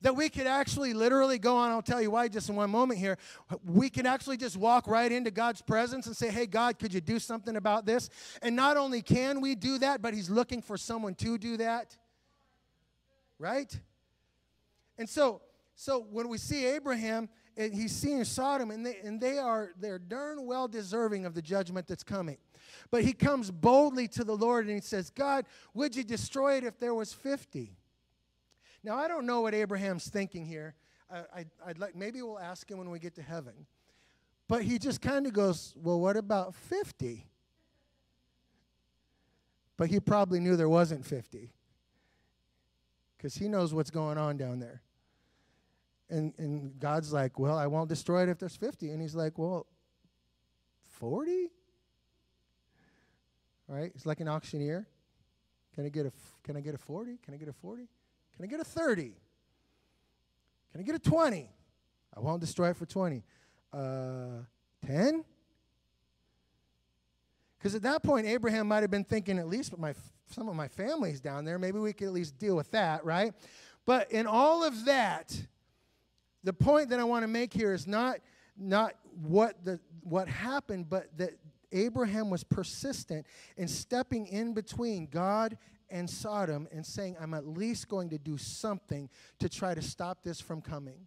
that 0.00 0.14
we 0.14 0.28
could 0.28 0.46
actually 0.46 0.94
literally 0.94 1.40
go 1.40 1.56
on. 1.56 1.72
I'll 1.72 1.82
tell 1.82 2.00
you 2.00 2.12
why 2.12 2.28
just 2.28 2.48
in 2.48 2.54
one 2.54 2.70
moment 2.70 3.00
here. 3.00 3.18
We 3.64 3.90
can 3.90 4.06
actually 4.06 4.36
just 4.36 4.56
walk 4.56 4.86
right 4.86 5.10
into 5.10 5.32
God's 5.32 5.60
presence 5.60 6.06
and 6.06 6.16
say, 6.16 6.30
Hey, 6.30 6.46
God, 6.46 6.78
could 6.78 6.94
you 6.94 7.00
do 7.00 7.18
something 7.18 7.56
about 7.56 7.84
this? 7.84 8.10
And 8.40 8.54
not 8.54 8.76
only 8.76 9.02
can 9.02 9.40
we 9.40 9.56
do 9.56 9.76
that, 9.78 10.02
but 10.02 10.14
He's 10.14 10.30
looking 10.30 10.62
for 10.62 10.76
someone 10.76 11.16
to 11.16 11.36
do 11.36 11.56
that. 11.56 11.96
Right? 13.40 13.76
And 14.96 15.08
so, 15.08 15.40
so 15.74 16.06
when 16.12 16.28
we 16.28 16.38
see 16.38 16.64
Abraham, 16.64 17.28
and 17.56 17.74
he's 17.74 17.90
seeing 17.90 18.22
Sodom, 18.22 18.70
and 18.70 18.86
they, 18.86 18.98
and 19.02 19.20
they 19.20 19.38
are 19.38 19.72
they're 19.80 19.98
darn 19.98 20.46
well 20.46 20.68
deserving 20.68 21.26
of 21.26 21.34
the 21.34 21.42
judgment 21.42 21.88
that's 21.88 22.04
coming. 22.04 22.38
But 22.92 23.02
he 23.02 23.12
comes 23.12 23.50
boldly 23.50 24.06
to 24.08 24.22
the 24.22 24.36
Lord 24.36 24.66
and 24.66 24.74
he 24.74 24.80
says, 24.80 25.10
God, 25.10 25.46
would 25.74 25.96
you 25.96 26.04
destroy 26.04 26.58
it 26.58 26.64
if 26.64 26.78
there 26.78 26.94
was 26.94 27.12
50? 27.12 27.72
Now, 28.84 28.96
I 28.96 29.08
don't 29.08 29.26
know 29.26 29.40
what 29.42 29.54
Abraham's 29.54 30.08
thinking 30.08 30.44
here. 30.44 30.74
I, 31.10 31.44
would 31.66 31.78
like, 31.78 31.94
maybe 31.94 32.22
we'll 32.22 32.38
ask 32.38 32.70
him 32.70 32.78
when 32.78 32.90
we 32.90 32.98
get 32.98 33.14
to 33.16 33.22
heaven. 33.22 33.66
But 34.48 34.62
he 34.62 34.78
just 34.78 35.00
kind 35.00 35.26
of 35.26 35.32
goes, 35.32 35.74
Well, 35.76 36.00
what 36.00 36.16
about 36.16 36.54
50? 36.54 37.26
But 39.76 39.88
he 39.88 40.00
probably 40.00 40.40
knew 40.40 40.56
there 40.56 40.68
wasn't 40.68 41.04
50 41.04 41.50
because 43.16 43.34
he 43.34 43.48
knows 43.48 43.74
what's 43.74 43.90
going 43.90 44.18
on 44.18 44.36
down 44.36 44.58
there. 44.58 44.82
And, 46.08 46.34
and 46.38 46.78
God's 46.78 47.12
like, 47.12 47.38
Well, 47.38 47.56
I 47.56 47.66
won't 47.66 47.88
destroy 47.88 48.22
it 48.22 48.28
if 48.28 48.38
there's 48.38 48.56
50. 48.56 48.90
And 48.90 49.00
he's 49.00 49.14
like, 49.14 49.38
Well, 49.38 49.66
40? 50.88 51.48
Right? 53.68 53.92
It's 53.94 54.06
like 54.06 54.20
an 54.20 54.28
auctioneer. 54.28 54.86
Can 55.74 55.86
I 55.86 55.88
get 55.88 56.06
a, 56.06 56.12
can 56.42 56.56
I 56.56 56.60
get 56.60 56.74
a 56.74 56.78
40? 56.78 57.18
Can 57.22 57.34
I 57.34 57.36
get 57.36 57.48
a 57.48 57.52
40? 57.52 57.88
Can 58.36 58.44
I 58.44 58.48
get 58.48 58.60
a 58.60 58.64
30? 58.64 59.14
Can 60.72 60.80
I 60.80 60.84
get 60.84 60.94
a 60.94 60.98
20? 60.98 61.50
I 62.16 62.20
won't 62.20 62.40
destroy 62.40 62.70
it 62.70 62.76
for 62.76 62.86
20. 62.86 63.22
Uh, 63.72 64.42
10? 64.86 65.24
Because 67.58 67.74
at 67.74 67.82
that 67.82 68.02
point, 68.02 68.26
Abraham 68.26 68.66
might 68.66 68.80
have 68.80 68.90
been 68.90 69.04
thinking, 69.04 69.38
at 69.38 69.46
least 69.46 69.76
my, 69.78 69.94
some 70.30 70.48
of 70.48 70.56
my 70.56 70.68
family's 70.68 71.20
down 71.20 71.44
there. 71.44 71.58
Maybe 71.58 71.78
we 71.78 71.92
could 71.92 72.08
at 72.08 72.12
least 72.12 72.38
deal 72.38 72.56
with 72.56 72.70
that, 72.72 73.04
right? 73.04 73.32
But 73.86 74.10
in 74.10 74.26
all 74.26 74.64
of 74.64 74.86
that, 74.86 75.40
the 76.42 76.52
point 76.52 76.88
that 76.88 76.98
I 76.98 77.04
want 77.04 77.22
to 77.22 77.28
make 77.28 77.52
here 77.52 77.72
is 77.72 77.86
not, 77.86 78.18
not 78.56 78.94
what, 79.22 79.64
the, 79.64 79.78
what 80.02 80.26
happened, 80.26 80.88
but 80.88 81.16
that 81.18 81.34
Abraham 81.70 82.30
was 82.30 82.44
persistent 82.44 83.26
in 83.56 83.68
stepping 83.68 84.26
in 84.26 84.54
between 84.54 85.06
God 85.06 85.56
and 85.92 86.10
Sodom 86.10 86.66
and 86.72 86.84
saying, 86.84 87.16
I'm 87.20 87.34
at 87.34 87.46
least 87.46 87.88
going 87.88 88.10
to 88.10 88.18
do 88.18 88.36
something 88.38 89.08
to 89.38 89.48
try 89.48 89.74
to 89.74 89.82
stop 89.82 90.22
this 90.24 90.40
from 90.40 90.60
coming. 90.60 91.06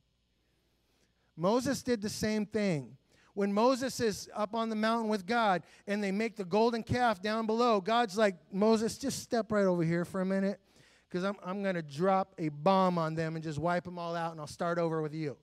Moses 1.36 1.84
did 1.84 2.02
the 2.02 2.10
same 2.10 2.46
thing. 2.46 2.96
When 3.34 3.52
Moses 3.52 4.00
is 4.00 4.30
up 4.34 4.56
on 4.56 4.70
the 4.70 4.76
mountain 4.78 5.10
with 5.10 5.26
God 5.26 5.64
and 5.88 6.02
they 6.02 6.12
make 6.12 6.38
the 6.38 6.46
golden 6.46 6.84
calf 6.84 7.22
down 7.22 7.46
below, 7.46 7.82
God's 7.82 8.18
like, 8.18 8.38
Moses, 8.54 8.98
just 8.98 9.22
step 9.22 9.52
right 9.52 9.66
over 9.66 9.84
here 9.84 10.06
for 10.06 10.22
a 10.22 10.26
minute 10.26 10.62
because 11.10 11.26
I'm, 11.26 11.36
I'm 11.44 11.62
going 11.62 11.76
to 11.76 11.82
drop 11.82 12.34
a 12.38 12.48
bomb 12.48 12.98
on 12.98 13.16
them 13.16 13.36
and 13.36 13.44
just 13.44 13.60
wipe 13.60 13.84
them 13.84 14.00
all 14.00 14.16
out 14.16 14.32
and 14.32 14.40
I'll 14.40 14.48
start 14.48 14.78
over 14.78 15.02
with 15.02 15.14
you. 15.14 15.36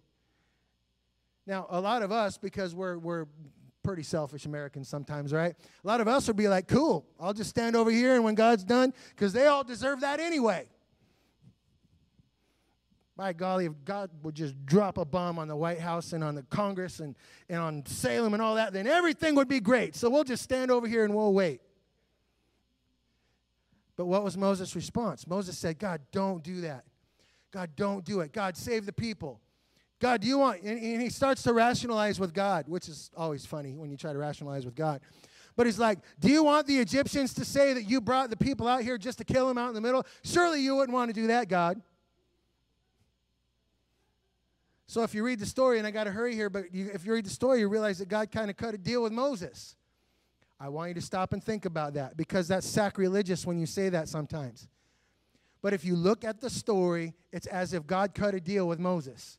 Now, 1.47 1.67
a 1.69 1.81
lot 1.81 2.03
of 2.03 2.13
us, 2.13 2.39
because 2.39 2.75
we're, 2.75 2.97
we're 2.97 3.27
pretty 3.83 4.03
selfish 4.03 4.47
Americans 4.47 4.88
sometimes, 4.88 5.33
right? 5.33 5.55
A 5.85 5.87
lot 5.87 6.01
of 6.01 6.09
us 6.09 6.27
would 6.29 6.37
be 6.37 6.49
like, 6.49 6.68
cool, 6.68 7.07
I'll 7.18 7.35
just 7.35 7.51
stand 7.51 7.77
over 7.77 7.90
here 7.90 8.14
and 8.14 8.25
when 8.25 8.35
God's 8.35 8.64
done, 8.64 8.95
because 9.11 9.33
they 9.33 9.47
all 9.47 9.64
deserve 9.64 10.01
that 10.01 10.21
anyway. 10.21 10.68
By 13.16 13.35
golly, 13.35 13.66
if 13.66 13.73
God 13.85 14.11
would 14.23 14.35
just 14.35 14.64
drop 14.64 14.97
a 14.97 15.05
bomb 15.05 15.38
on 15.38 15.47
the 15.47 15.57
White 15.57 15.81
House 15.81 16.14
and 16.14 16.25
on 16.25 16.35
the 16.35 16.42
Congress 16.45 17.01
and, 17.01 17.14
and 17.49 17.61
on 17.61 17.85
Salem 17.85 18.33
and 18.33 18.42
all 18.42 18.55
that, 18.55 18.73
then 18.73 18.87
everything 18.87 19.35
would 19.35 19.49
be 19.49 19.61
great. 19.61 19.95
So 19.95 20.09
we'll 20.09 20.25
just 20.25 20.42
stand 20.42 20.71
over 20.71 20.87
here 20.87 21.05
and 21.05 21.14
we'll 21.14 21.35
wait. 21.35 21.61
But 23.97 24.07
what 24.07 24.25
was 24.25 24.38
Moses' 24.38 24.75
response? 24.75 25.27
Moses 25.27 25.59
said, 25.59 25.79
God, 25.79 26.01
don't 26.11 26.42
do 26.42 26.62
that. 26.62 26.85
God, 27.51 27.77
don't 27.77 28.03
do 28.03 28.21
it. 28.21 28.33
God, 28.33 28.57
save 28.57 28.87
the 28.87 28.92
people. 28.95 29.42
God, 30.03 30.21
do 30.21 30.27
you 30.27 30.38
want, 30.38 30.62
and, 30.62 31.01
he 31.01 31.09
starts 31.11 31.45
to 31.45 31.53
rationalize 31.53 32.19
with 32.19 32.35
God, 32.35 32.67
which 32.67 32.88
is 32.88 33.12
always 33.17 33.47
funny 33.47 33.77
when 33.77 33.88
you 33.88 33.97
try 33.97 34.12
to 34.12 34.19
rationalize 34.19 34.65
with 34.65 34.75
God. 34.75 35.01
But 35.55 35.67
he's 35.67 35.79
like, 35.79 36.01
Do 36.19 36.29
you 36.29 36.43
want 36.43 36.67
the 36.67 36.77
Egyptians 36.81 37.33
to 37.35 37.45
say 37.45 37.73
that 37.75 37.85
you 37.85 38.01
brought 38.01 38.29
the 38.29 38.37
people 38.37 38.67
out 38.67 38.83
here 38.83 38.99
just 38.99 39.19
to 39.19 39.25
kill 39.25 39.47
them 39.47 39.59
out 39.59 39.69
in 39.69 39.75
the 39.75 39.81
middle? 39.81 40.05
Surely 40.25 40.61
you 40.61 40.75
wouldn't 40.75 40.93
want 40.93 41.11
to 41.11 41.12
do 41.12 41.29
that, 41.29 41.47
God. 41.47 41.81
So 44.88 45.05
if 45.05 45.15
you 45.15 45.23
read 45.23 45.38
the 45.38 45.47
story, 45.47 45.79
and 45.79 45.87
I 45.87 45.93
got 45.93 46.05
to 46.05 46.11
hurry 46.11 46.35
here, 46.35 46.51
but 46.51 46.75
you, 46.75 46.91
if 46.93 47.07
you 47.07 47.12
read 47.12 47.25
the 47.25 47.31
story, 47.31 47.61
you 47.61 47.69
realize 47.69 47.99
that 47.99 48.09
God 48.09 48.33
kind 48.33 48.51
of 48.51 48.57
cut 48.57 48.75
a 48.75 48.79
deal 48.79 49.05
with 49.05 49.12
Moses. 49.12 49.77
I 50.59 50.69
want 50.69 50.88
you 50.88 50.95
to 50.95 51.01
stop 51.01 51.33
and 51.33 51.43
think 51.43 51.65
about 51.65 51.95
that 51.95 52.17
because 52.17 52.49
that's 52.49 52.67
sacrilegious 52.67 53.47
when 53.47 53.57
you 53.57 53.67
say 53.67 53.88
that 53.91 54.09
sometimes. 54.09 54.67
But 55.62 55.75
if 55.75 55.85
you 55.85 55.95
look 55.95 56.25
at 56.25 56.41
the 56.41 56.51
story, 56.51 57.15
it's 57.31 57.47
as 57.47 57.73
if 57.73 57.87
God 57.87 58.15
cut 58.15 58.35
a 58.35 58.41
deal 58.41 58.67
with 58.67 58.81
Moses 58.81 59.38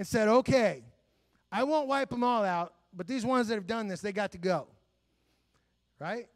and 0.00 0.06
said, 0.06 0.28
okay, 0.28 0.82
I 1.52 1.62
won't 1.64 1.86
wipe 1.86 2.08
them 2.08 2.24
all 2.24 2.42
out, 2.42 2.72
but 2.96 3.06
these 3.06 3.22
ones 3.22 3.48
that 3.48 3.56
have 3.56 3.66
done 3.66 3.86
this, 3.86 4.00
they 4.00 4.12
got 4.12 4.32
to 4.32 4.38
go. 4.38 4.66
Right? 5.98 6.26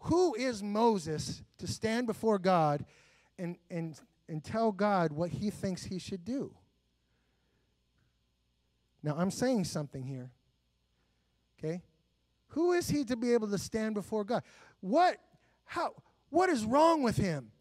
Who 0.00 0.34
is 0.34 0.60
Moses 0.60 1.44
to 1.58 1.68
stand 1.68 2.08
before 2.08 2.40
God 2.40 2.84
and, 3.38 3.56
and, 3.70 3.96
and 4.28 4.42
tell 4.42 4.72
God 4.72 5.12
what 5.12 5.30
he 5.30 5.50
thinks 5.50 5.84
he 5.84 6.00
should 6.00 6.24
do? 6.24 6.52
Now, 9.00 9.14
I'm 9.16 9.30
saying 9.30 9.62
something 9.62 10.02
here. 10.02 10.32
Okay? 11.56 11.82
Who 12.48 12.72
is 12.72 12.90
he 12.90 13.04
to 13.04 13.14
be 13.14 13.32
able 13.32 13.46
to 13.46 13.58
stand 13.58 13.94
before 13.94 14.24
God? 14.24 14.42
What, 14.80 15.18
how, 15.66 15.94
what 16.30 16.50
is 16.50 16.64
wrong 16.64 17.04
with 17.04 17.16
him? 17.16 17.52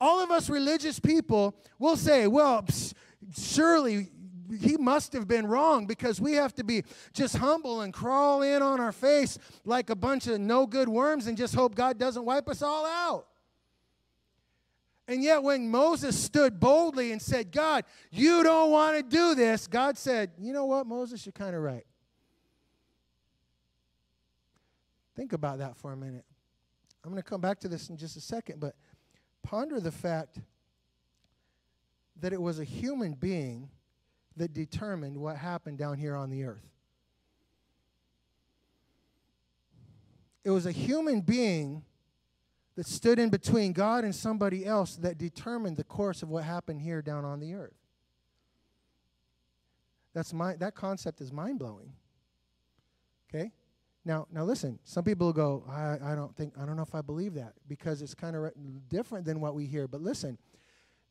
All 0.00 0.20
of 0.20 0.32
us 0.32 0.50
religious 0.50 0.98
people 0.98 1.54
will 1.78 1.96
say, 1.96 2.26
well, 2.26 2.64
psh, 2.64 2.94
surely 3.36 4.08
he 4.60 4.76
must 4.76 5.12
have 5.12 5.28
been 5.28 5.46
wrong 5.46 5.86
because 5.86 6.20
we 6.20 6.34
have 6.34 6.54
to 6.54 6.64
be 6.64 6.84
just 7.12 7.36
humble 7.36 7.82
and 7.82 7.92
crawl 7.92 8.42
in 8.42 8.62
on 8.62 8.80
our 8.80 8.92
face 8.92 9.38
like 9.64 9.90
a 9.90 9.96
bunch 9.96 10.26
of 10.26 10.40
no 10.40 10.66
good 10.66 10.88
worms 10.88 11.26
and 11.26 11.36
just 11.36 11.54
hope 11.54 11.74
God 11.74 11.98
doesn't 11.98 12.24
wipe 12.24 12.48
us 12.48 12.62
all 12.62 12.86
out. 12.86 13.26
And 15.06 15.22
yet, 15.22 15.42
when 15.42 15.70
Moses 15.70 16.18
stood 16.18 16.60
boldly 16.60 17.12
and 17.12 17.20
said, 17.20 17.50
God, 17.50 17.84
you 18.10 18.42
don't 18.42 18.70
want 18.70 18.96
to 18.98 19.02
do 19.02 19.34
this, 19.34 19.66
God 19.66 19.96
said, 19.96 20.32
You 20.38 20.52
know 20.52 20.66
what, 20.66 20.86
Moses, 20.86 21.24
you're 21.24 21.32
kind 21.32 21.56
of 21.56 21.62
right. 21.62 21.86
Think 25.16 25.32
about 25.32 25.58
that 25.58 25.76
for 25.76 25.92
a 25.92 25.96
minute. 25.96 26.26
I'm 27.02 27.10
going 27.10 27.22
to 27.22 27.28
come 27.28 27.40
back 27.40 27.58
to 27.60 27.68
this 27.68 27.88
in 27.88 27.96
just 27.96 28.16
a 28.18 28.20
second, 28.20 28.60
but 28.60 28.76
ponder 29.42 29.80
the 29.80 29.90
fact 29.90 30.38
that 32.20 32.32
it 32.32 32.40
was 32.40 32.58
a 32.58 32.64
human 32.64 33.14
being 33.14 33.70
that 34.36 34.52
determined 34.52 35.16
what 35.16 35.36
happened 35.36 35.78
down 35.78 35.98
here 35.98 36.14
on 36.14 36.30
the 36.30 36.44
earth. 36.44 36.66
It 40.44 40.50
was 40.50 40.66
a 40.66 40.72
human 40.72 41.20
being 41.20 41.82
that 42.76 42.86
stood 42.86 43.18
in 43.18 43.28
between 43.28 43.72
God 43.72 44.04
and 44.04 44.14
somebody 44.14 44.64
else 44.64 44.96
that 44.96 45.18
determined 45.18 45.76
the 45.76 45.84
course 45.84 46.22
of 46.22 46.28
what 46.28 46.44
happened 46.44 46.80
here 46.80 47.02
down 47.02 47.24
on 47.24 47.40
the 47.40 47.54
earth. 47.54 47.74
That's 50.14 50.32
my, 50.32 50.54
that 50.56 50.74
concept 50.74 51.20
is 51.20 51.32
mind 51.32 51.58
blowing. 51.58 51.92
Okay? 53.28 53.52
Now, 54.04 54.26
now 54.32 54.44
listen, 54.44 54.78
some 54.84 55.04
people 55.04 55.26
will 55.26 55.34
go, 55.34 55.64
I, 55.68 55.98
I 56.12 56.14
don't 56.14 56.34
think, 56.34 56.54
I 56.56 56.64
don't 56.64 56.76
know 56.76 56.82
if 56.82 56.94
I 56.94 57.02
believe 57.02 57.34
that 57.34 57.54
because 57.66 58.00
it's 58.00 58.14
kind 58.14 58.34
of 58.34 58.42
re- 58.42 58.50
different 58.88 59.26
than 59.26 59.40
what 59.40 59.54
we 59.54 59.66
hear. 59.66 59.86
But 59.86 60.00
listen, 60.00 60.38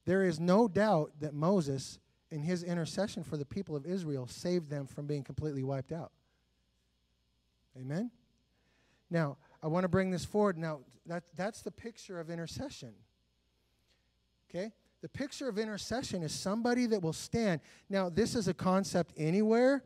there 0.08 0.24
is 0.24 0.40
no 0.40 0.70
doubt 0.70 1.12
that 1.20 1.34
Moses, 1.34 2.00
in 2.32 2.42
his 2.42 2.64
intercession 2.64 3.26
for 3.26 3.36
the 3.36 3.44
people 3.44 3.76
of 3.76 3.86
Israel, 3.86 4.26
saved 4.26 4.70
them 4.70 4.88
from 4.88 5.06
being 5.06 5.22
completely 5.22 5.64
wiped 5.64 5.92
out. 5.92 6.14
Amen? 7.78 8.10
Now, 9.10 9.36
I 9.62 9.68
want 9.68 9.84
to 9.84 9.90
bring 9.90 10.10
this 10.10 10.24
forward. 10.24 10.58
Now, 10.58 10.80
that, 11.08 11.24
that's 11.36 11.62
the 11.62 11.72
picture 11.72 12.22
of 12.22 12.30
intercession. 12.30 12.94
Okay? 14.50 14.72
The 15.02 15.10
picture 15.10 15.50
of 15.50 15.60
intercession 15.60 16.24
is 16.24 16.32
somebody 16.32 16.86
that 16.86 17.02
will 17.02 17.12
stand. 17.12 17.60
Now, 17.90 18.08
this 18.08 18.34
is 18.34 18.48
a 18.48 18.54
concept 18.54 19.12
anywhere, 19.18 19.84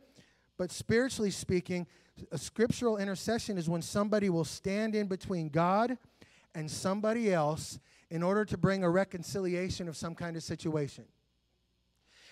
but 0.55 0.69
spiritually 0.69 1.31
speaking, 1.31 1.87
a 2.31 2.37
scriptural 2.37 2.97
intercession 2.97 3.57
is 3.57 3.67
when 3.67 3.81
somebody 3.81 4.29
will 4.29 4.45
stand 4.45 4.93
in 4.93 5.07
between 5.07 5.49
God 5.49 5.97
and 6.53 6.69
somebody 6.69 7.33
else 7.33 7.79
in 8.11 8.21
order 8.21 8.45
to 8.45 8.57
bring 8.57 8.83
a 8.83 8.89
reconciliation 8.89 9.87
of 9.87 9.97
some 9.97 10.13
kind 10.13 10.35
of 10.35 10.43
situation. 10.43 11.05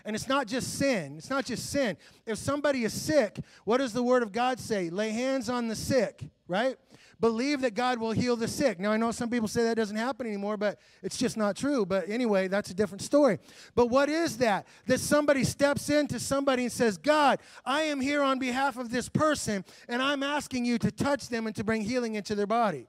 And 0.05 0.15
it's 0.15 0.27
not 0.27 0.47
just 0.47 0.77
sin. 0.77 1.15
It's 1.17 1.29
not 1.29 1.45
just 1.45 1.69
sin. 1.69 1.97
If 2.25 2.37
somebody 2.37 2.83
is 2.83 2.93
sick, 2.93 3.39
what 3.65 3.77
does 3.77 3.93
the 3.93 4.03
Word 4.03 4.23
of 4.23 4.31
God 4.31 4.59
say? 4.59 4.89
Lay 4.89 5.09
hands 5.11 5.49
on 5.49 5.67
the 5.67 5.75
sick, 5.75 6.23
right? 6.47 6.77
Believe 7.19 7.61
that 7.61 7.75
God 7.75 7.99
will 7.99 8.11
heal 8.11 8.37
the 8.37 8.47
sick. 8.47 8.79
Now, 8.79 8.91
I 8.91 8.97
know 8.97 9.11
some 9.11 9.29
people 9.29 9.49
say 9.49 9.63
that 9.63 9.75
doesn't 9.75 9.97
happen 9.97 10.25
anymore, 10.25 10.55
but 10.55 10.79
it's 11.03 11.17
just 11.17 11.35
not 11.35 11.57
true. 11.57 11.85
But 11.85 12.09
anyway, 12.09 12.47
that's 12.47 12.69
a 12.69 12.73
different 12.73 13.01
story. 13.01 13.39
But 13.75 13.87
what 13.87 14.09
is 14.09 14.37
that? 14.37 14.67
That 14.85 14.99
somebody 14.99 15.43
steps 15.43 15.89
into 15.89 16.19
somebody 16.19 16.63
and 16.63 16.71
says, 16.71 16.97
God, 16.97 17.39
I 17.65 17.83
am 17.83 17.99
here 17.99 18.21
on 18.21 18.39
behalf 18.39 18.77
of 18.77 18.91
this 18.91 19.09
person, 19.09 19.65
and 19.89 20.01
I'm 20.01 20.23
asking 20.23 20.63
you 20.63 20.77
to 20.79 20.91
touch 20.91 21.27
them 21.27 21.45
and 21.45 21.55
to 21.57 21.63
bring 21.63 21.81
healing 21.81 22.15
into 22.15 22.35
their 22.35 22.47
body. 22.47 22.87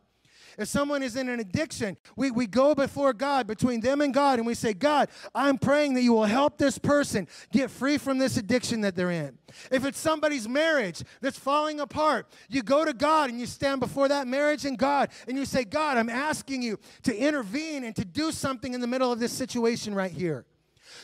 If 0.60 0.68
someone 0.68 1.02
is 1.02 1.16
in 1.16 1.30
an 1.30 1.40
addiction, 1.40 1.96
we, 2.16 2.30
we 2.30 2.46
go 2.46 2.74
before 2.74 3.14
God, 3.14 3.46
between 3.46 3.80
them 3.80 4.02
and 4.02 4.12
God, 4.12 4.38
and 4.38 4.46
we 4.46 4.52
say, 4.52 4.74
God, 4.74 5.08
I'm 5.34 5.56
praying 5.56 5.94
that 5.94 6.02
you 6.02 6.12
will 6.12 6.26
help 6.26 6.58
this 6.58 6.76
person 6.76 7.26
get 7.50 7.70
free 7.70 7.96
from 7.96 8.18
this 8.18 8.36
addiction 8.36 8.82
that 8.82 8.94
they're 8.94 9.10
in. 9.10 9.38
If 9.72 9.86
it's 9.86 9.98
somebody's 9.98 10.46
marriage 10.46 11.02
that's 11.22 11.38
falling 11.38 11.80
apart, 11.80 12.26
you 12.50 12.62
go 12.62 12.84
to 12.84 12.92
God 12.92 13.30
and 13.30 13.40
you 13.40 13.46
stand 13.46 13.80
before 13.80 14.08
that 14.08 14.26
marriage 14.26 14.66
and 14.66 14.76
God, 14.76 15.08
and 15.26 15.38
you 15.38 15.46
say, 15.46 15.64
God, 15.64 15.96
I'm 15.96 16.10
asking 16.10 16.60
you 16.60 16.78
to 17.04 17.16
intervene 17.16 17.82
and 17.82 17.96
to 17.96 18.04
do 18.04 18.30
something 18.30 18.74
in 18.74 18.82
the 18.82 18.86
middle 18.86 19.10
of 19.10 19.18
this 19.18 19.32
situation 19.32 19.94
right 19.94 20.12
here. 20.12 20.44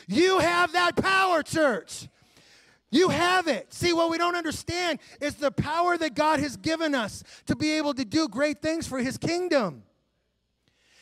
You 0.07 0.37
have 0.37 0.73
that 0.73 0.95
power, 0.97 1.41
church. 1.41 2.09
You 2.89 3.09
have 3.09 3.47
it. 3.47 3.73
See, 3.73 3.91
what 3.91 4.09
we 4.09 4.17
don't 4.17 4.35
understand 4.35 4.99
is 5.19 5.35
the 5.35 5.51
power 5.51 5.97
that 5.97 6.15
God 6.15 6.39
has 6.39 6.55
given 6.55 6.95
us 6.95 7.23
to 7.45 7.55
be 7.55 7.71
able 7.73 7.93
to 7.93 8.05
do 8.05 8.27
great 8.27 8.61
things 8.61 8.87
for 8.87 8.99
His 8.99 9.17
kingdom. 9.17 9.83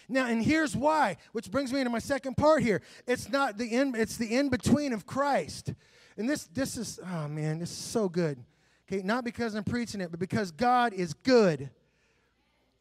Now, 0.07 0.27
and 0.27 0.43
here's 0.43 0.75
why, 0.75 1.17
which 1.31 1.49
brings 1.49 1.73
me 1.73 1.79
into 1.79 1.89
my 1.89 1.99
second 1.99 2.37
part 2.37 2.61
here. 2.61 2.81
It's 3.07 3.29
not 3.29 3.57
the 3.57 3.67
in, 3.67 3.95
it's 3.95 4.17
the 4.17 4.35
in 4.35 4.49
between 4.49 4.93
of 4.93 5.05
Christ. 5.05 5.73
And 6.17 6.29
this, 6.29 6.45
this 6.45 6.77
is, 6.77 6.99
oh 7.03 7.27
man, 7.27 7.59
this 7.59 7.71
is 7.71 7.77
so 7.77 8.07
good. 8.07 8.43
Okay, 8.87 9.01
not 9.01 9.23
because 9.23 9.55
I'm 9.55 9.63
preaching 9.63 10.01
it, 10.01 10.11
but 10.11 10.19
because 10.19 10.51
God 10.51 10.93
is 10.93 11.13
good. 11.13 11.69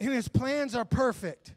And 0.01 0.13
his 0.13 0.29
plans 0.29 0.75
are 0.75 0.85
perfect. 0.85 1.55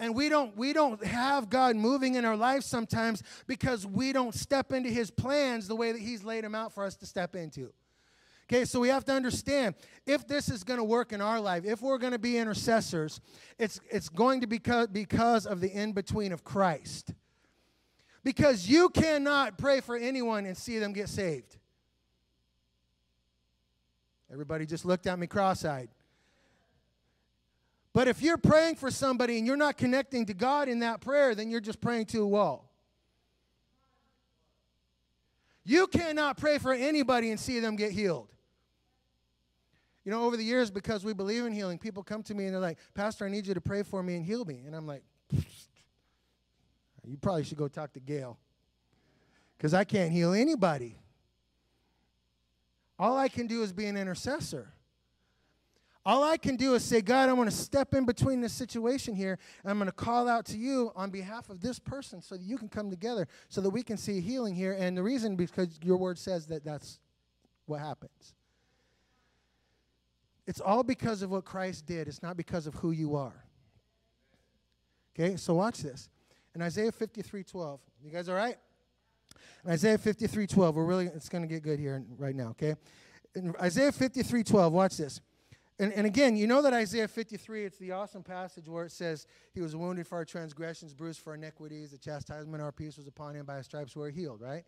And 0.00 0.14
we 0.14 0.28
don't 0.28 0.56
we 0.56 0.72
don't 0.72 1.02
have 1.04 1.48
God 1.48 1.76
moving 1.76 2.16
in 2.16 2.24
our 2.24 2.36
lives 2.36 2.66
sometimes 2.66 3.22
because 3.46 3.86
we 3.86 4.12
don't 4.12 4.34
step 4.34 4.72
into 4.72 4.88
his 4.88 5.10
plans 5.10 5.68
the 5.68 5.76
way 5.76 5.92
that 5.92 6.00
he's 6.00 6.24
laid 6.24 6.44
them 6.44 6.54
out 6.54 6.72
for 6.72 6.84
us 6.84 6.96
to 6.96 7.06
step 7.06 7.36
into. 7.36 7.72
Okay, 8.46 8.66
so 8.66 8.78
we 8.78 8.88
have 8.88 9.04
to 9.06 9.12
understand 9.12 9.74
if 10.04 10.26
this 10.26 10.50
is 10.50 10.64
going 10.64 10.78
to 10.78 10.84
work 10.84 11.12
in 11.12 11.20
our 11.22 11.40
life, 11.40 11.64
if 11.64 11.80
we're 11.80 11.96
going 11.96 12.12
to 12.12 12.18
be 12.18 12.36
intercessors, 12.36 13.20
it's 13.58 13.80
it's 13.88 14.08
going 14.08 14.40
to 14.40 14.46
be 14.46 14.56
because, 14.56 14.88
because 14.88 15.46
of 15.46 15.60
the 15.60 15.70
in 15.72 15.92
between 15.92 16.32
of 16.32 16.44
Christ. 16.44 17.14
Because 18.22 18.68
you 18.68 18.88
cannot 18.88 19.58
pray 19.58 19.80
for 19.80 19.96
anyone 19.96 20.46
and 20.46 20.56
see 20.56 20.78
them 20.78 20.92
get 20.92 21.08
saved. 21.08 21.58
Everybody 24.32 24.66
just 24.66 24.84
looked 24.84 25.06
at 25.06 25.18
me 25.18 25.26
cross 25.26 25.64
eyed. 25.64 25.90
But 27.94 28.08
if 28.08 28.20
you're 28.20 28.36
praying 28.36 28.74
for 28.74 28.90
somebody 28.90 29.38
and 29.38 29.46
you're 29.46 29.56
not 29.56 29.78
connecting 29.78 30.26
to 30.26 30.34
God 30.34 30.68
in 30.68 30.80
that 30.80 31.00
prayer, 31.00 31.34
then 31.34 31.48
you're 31.48 31.60
just 31.60 31.80
praying 31.80 32.06
to 32.06 32.22
a 32.22 32.26
wall. 32.26 32.72
You 35.64 35.86
cannot 35.86 36.36
pray 36.36 36.58
for 36.58 36.74
anybody 36.74 37.30
and 37.30 37.38
see 37.38 37.60
them 37.60 37.76
get 37.76 37.92
healed. 37.92 38.28
You 40.04 40.10
know, 40.10 40.24
over 40.24 40.36
the 40.36 40.44
years, 40.44 40.70
because 40.70 41.04
we 41.04 41.14
believe 41.14 41.46
in 41.46 41.52
healing, 41.52 41.78
people 41.78 42.02
come 42.02 42.22
to 42.24 42.34
me 42.34 42.44
and 42.44 42.52
they're 42.52 42.60
like, 42.60 42.78
Pastor, 42.94 43.24
I 43.24 43.30
need 43.30 43.46
you 43.46 43.54
to 43.54 43.60
pray 43.60 43.82
for 43.82 44.02
me 44.02 44.16
and 44.16 44.26
heal 44.26 44.44
me. 44.44 44.64
And 44.66 44.74
I'm 44.74 44.86
like, 44.86 45.04
you 47.06 47.16
probably 47.16 47.44
should 47.44 47.56
go 47.56 47.68
talk 47.68 47.92
to 47.94 48.00
Gail 48.00 48.38
because 49.56 49.72
I 49.72 49.84
can't 49.84 50.10
heal 50.10 50.34
anybody. 50.34 50.98
All 52.98 53.16
I 53.16 53.28
can 53.28 53.46
do 53.46 53.62
is 53.62 53.72
be 53.72 53.86
an 53.86 53.96
intercessor. 53.96 54.73
All 56.06 56.22
I 56.22 56.36
can 56.36 56.56
do 56.56 56.74
is 56.74 56.84
say, 56.84 57.00
God, 57.00 57.30
I'm 57.30 57.36
going 57.36 57.48
to 57.48 57.54
step 57.54 57.94
in 57.94 58.04
between 58.04 58.42
this 58.42 58.52
situation 58.52 59.14
here, 59.14 59.38
and 59.62 59.70
I'm 59.70 59.78
going 59.78 59.86
to 59.86 59.92
call 59.92 60.28
out 60.28 60.44
to 60.46 60.58
you 60.58 60.92
on 60.94 61.08
behalf 61.10 61.48
of 61.48 61.60
this 61.60 61.78
person 61.78 62.20
so 62.20 62.36
that 62.36 62.42
you 62.42 62.58
can 62.58 62.68
come 62.68 62.90
together 62.90 63.26
so 63.48 63.62
that 63.62 63.70
we 63.70 63.82
can 63.82 63.96
see 63.96 64.20
healing 64.20 64.54
here. 64.54 64.76
And 64.78 64.96
the 64.96 65.02
reason, 65.02 65.34
because 65.34 65.78
your 65.82 65.96
word 65.96 66.18
says 66.18 66.46
that 66.48 66.62
that's 66.62 66.98
what 67.64 67.80
happens. 67.80 68.34
It's 70.46 70.60
all 70.60 70.82
because 70.82 71.22
of 71.22 71.30
what 71.30 71.46
Christ 71.46 71.86
did, 71.86 72.06
it's 72.06 72.22
not 72.22 72.36
because 72.36 72.66
of 72.66 72.74
who 72.74 72.90
you 72.90 73.16
are. 73.16 73.44
Okay, 75.18 75.36
so 75.36 75.54
watch 75.54 75.78
this. 75.78 76.10
In 76.54 76.60
Isaiah 76.60 76.92
53 76.92 77.44
12, 77.44 77.80
you 78.04 78.10
guys 78.10 78.28
all 78.28 78.34
right? 78.34 78.56
In 79.64 79.70
Isaiah 79.70 79.96
53 79.96 80.46
12, 80.46 80.76
we're 80.76 80.84
really, 80.84 81.06
it's 81.06 81.30
going 81.30 81.42
to 81.42 81.48
get 81.48 81.62
good 81.62 81.78
here 81.78 82.04
right 82.18 82.34
now, 82.34 82.48
okay? 82.50 82.74
In 83.34 83.54
Isaiah 83.60 83.90
53 83.90 84.44
12, 84.44 84.72
watch 84.72 84.96
this. 84.98 85.20
And, 85.78 85.92
and 85.92 86.06
again, 86.06 86.36
you 86.36 86.46
know 86.46 86.62
that 86.62 86.72
Isaiah 86.72 87.08
53, 87.08 87.64
it's 87.64 87.78
the 87.78 87.92
awesome 87.92 88.22
passage 88.22 88.68
where 88.68 88.84
it 88.84 88.92
says, 88.92 89.26
He 89.52 89.60
was 89.60 89.74
wounded 89.74 90.06
for 90.06 90.16
our 90.16 90.24
transgressions, 90.24 90.94
bruised 90.94 91.20
for 91.20 91.30
our 91.30 91.36
iniquities, 91.36 91.90
the 91.90 91.98
chastisement 91.98 92.60
of 92.60 92.66
our 92.66 92.72
peace 92.72 92.96
was 92.96 93.08
upon 93.08 93.34
him, 93.34 93.44
by 93.44 93.56
his 93.56 93.66
stripes 93.66 93.96
we're 93.96 94.10
healed, 94.10 94.40
right? 94.40 94.64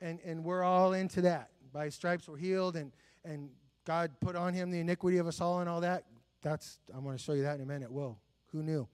And, 0.00 0.18
and 0.24 0.44
we're 0.44 0.64
all 0.64 0.92
into 0.92 1.20
that. 1.22 1.50
By 1.72 1.84
his 1.84 1.94
stripes 1.94 2.28
we're 2.28 2.36
healed, 2.36 2.74
and, 2.74 2.90
and 3.24 3.50
God 3.84 4.10
put 4.20 4.34
on 4.34 4.52
him 4.52 4.70
the 4.70 4.80
iniquity 4.80 5.18
of 5.18 5.28
us 5.28 5.40
all 5.40 5.60
and 5.60 5.68
all 5.68 5.82
that. 5.82 6.04
That's, 6.42 6.78
I'm 6.92 7.04
going 7.04 7.16
to 7.16 7.22
show 7.22 7.34
you 7.34 7.42
that 7.42 7.56
in 7.56 7.62
a 7.62 7.66
minute. 7.66 7.92
Whoa, 7.92 8.16
who 8.50 8.64
knew? 8.64 8.88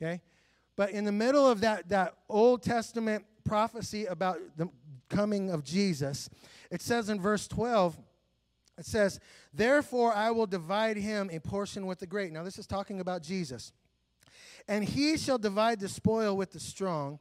Okay? 0.00 0.20
But 0.76 0.90
in 0.90 1.04
the 1.04 1.12
middle 1.12 1.46
of 1.46 1.60
that, 1.62 1.88
that 1.88 2.14
Old 2.28 2.62
Testament 2.62 3.24
prophecy 3.44 4.06
about 4.06 4.38
the 4.56 4.68
coming 5.08 5.50
of 5.50 5.64
Jesus, 5.64 6.30
it 6.70 6.80
says 6.80 7.08
in 7.08 7.20
verse 7.20 7.48
12, 7.48 7.98
it 8.80 8.86
says, 8.86 9.20
Therefore 9.52 10.12
I 10.12 10.30
will 10.30 10.46
divide 10.46 10.96
him 10.96 11.30
a 11.32 11.38
portion 11.38 11.86
with 11.86 11.98
the 11.98 12.06
great. 12.06 12.32
Now, 12.32 12.42
this 12.42 12.58
is 12.58 12.66
talking 12.66 13.00
about 13.00 13.22
Jesus. 13.22 13.72
And 14.66 14.84
he 14.84 15.16
shall 15.16 15.38
divide 15.38 15.80
the 15.80 15.88
spoil 15.88 16.36
with 16.36 16.52
the 16.52 16.60
strong, 16.60 17.18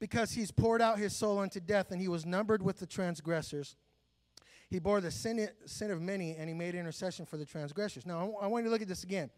because 0.00 0.32
he's 0.32 0.50
poured 0.50 0.82
out 0.82 0.98
his 0.98 1.14
soul 1.14 1.38
unto 1.38 1.60
death, 1.60 1.90
and 1.90 2.00
he 2.00 2.08
was 2.08 2.24
numbered 2.24 2.62
with 2.62 2.78
the 2.78 2.86
transgressors. 2.86 3.76
He 4.68 4.78
bore 4.78 5.00
the 5.00 5.10
sin, 5.10 5.48
sin 5.64 5.90
of 5.90 6.00
many, 6.00 6.36
and 6.36 6.48
he 6.48 6.54
made 6.54 6.74
intercession 6.74 7.24
for 7.24 7.36
the 7.36 7.46
transgressors. 7.46 8.04
Now, 8.04 8.34
I 8.40 8.46
want 8.46 8.64
you 8.64 8.68
to 8.68 8.72
look 8.72 8.82
at 8.82 8.88
this 8.88 9.02
again. 9.02 9.30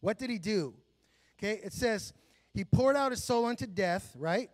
What 0.00 0.18
did 0.18 0.30
he 0.30 0.38
do? 0.38 0.74
Okay, 1.38 1.60
it 1.64 1.72
says, 1.72 2.12
He 2.52 2.64
poured 2.64 2.96
out 2.96 3.10
his 3.10 3.24
soul 3.24 3.46
unto 3.46 3.66
death, 3.66 4.14
right? 4.16 4.50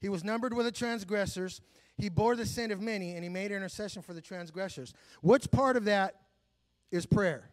He 0.00 0.08
was 0.08 0.24
numbered 0.24 0.54
with 0.54 0.66
the 0.66 0.72
transgressors. 0.72 1.60
He 1.96 2.08
bore 2.08 2.36
the 2.36 2.46
sin 2.46 2.70
of 2.70 2.80
many 2.80 3.12
and 3.12 3.22
he 3.22 3.30
made 3.30 3.52
intercession 3.52 4.02
for 4.02 4.14
the 4.14 4.20
transgressors. 4.20 4.92
Which 5.22 5.50
part 5.50 5.76
of 5.76 5.84
that 5.84 6.16
is 6.90 7.06
prayer? 7.06 7.50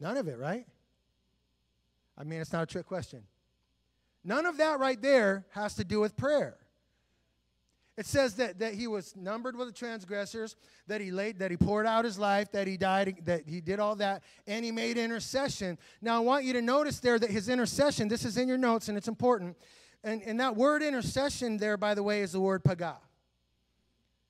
None 0.00 0.16
of 0.16 0.28
it, 0.28 0.38
right? 0.38 0.66
I 2.16 2.24
mean, 2.24 2.40
it's 2.40 2.52
not 2.52 2.62
a 2.62 2.66
trick 2.66 2.86
question. 2.86 3.22
None 4.22 4.46
of 4.46 4.56
that 4.58 4.78
right 4.78 5.00
there 5.00 5.46
has 5.50 5.74
to 5.74 5.84
do 5.84 6.00
with 6.00 6.16
prayer. 6.16 6.56
It 7.96 8.06
says 8.06 8.34
that, 8.36 8.58
that 8.58 8.74
he 8.74 8.88
was 8.88 9.14
numbered 9.14 9.56
with 9.56 9.68
the 9.68 9.72
transgressors, 9.72 10.56
that 10.88 11.00
he 11.00 11.12
laid, 11.12 11.38
that 11.38 11.52
he 11.52 11.56
poured 11.56 11.86
out 11.86 12.04
his 12.04 12.18
life, 12.18 12.50
that 12.50 12.66
he 12.66 12.76
died, 12.76 13.22
that 13.24 13.42
he 13.46 13.60
did 13.60 13.78
all 13.78 13.94
that, 13.96 14.24
and 14.48 14.64
he 14.64 14.72
made 14.72 14.98
intercession. 14.98 15.78
Now 16.02 16.16
I 16.16 16.18
want 16.20 16.44
you 16.44 16.52
to 16.54 16.62
notice 16.62 16.98
there 16.98 17.18
that 17.20 17.30
his 17.30 17.48
intercession, 17.48 18.08
this 18.08 18.24
is 18.24 18.36
in 18.36 18.48
your 18.48 18.58
notes 18.58 18.88
and 18.88 18.98
it's 18.98 19.06
important. 19.06 19.56
And, 20.02 20.22
and 20.22 20.40
that 20.40 20.56
word 20.56 20.82
intercession 20.82 21.56
there, 21.56 21.76
by 21.76 21.94
the 21.94 22.02
way, 22.02 22.22
is 22.22 22.32
the 22.32 22.40
word 22.40 22.64
paga. 22.64 22.96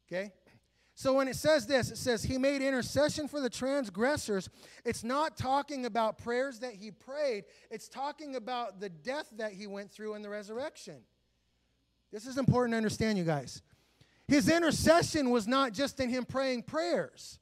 Okay? 0.07 0.33
So 0.95 1.15
when 1.15 1.27
it 1.27 1.35
says 1.35 1.67
this, 1.67 1.91
it 1.91 1.97
says 1.97 2.23
he 2.23 2.39
made 2.39 2.63
intercession 2.63 3.27
for 3.27 3.41
the 3.41 3.51
transgressors. 3.51 4.49
It's 4.85 5.03
not 5.03 5.37
talking 5.37 5.87
about 5.87 6.19
prayers 6.19 6.61
that 6.61 6.75
he 6.75 6.91
prayed, 6.91 7.45
it's 7.71 7.89
talking 7.89 8.37
about 8.37 8.79
the 8.79 8.91
death 8.91 9.29
that 9.37 9.53
he 9.53 9.67
went 9.67 9.91
through 9.91 10.15
and 10.15 10.25
the 10.25 10.29
resurrection. 10.29 11.01
This 12.15 12.27
is 12.27 12.39
important 12.39 12.75
to 12.75 12.77
understand, 12.77 13.19
you 13.19 13.25
guys. 13.25 13.61
His 14.29 14.49
intercession 14.49 15.31
was 15.31 15.49
not 15.49 15.73
just 15.73 15.99
in 15.99 16.09
him 16.09 16.25
praying 16.25 16.63
prayers, 16.63 17.41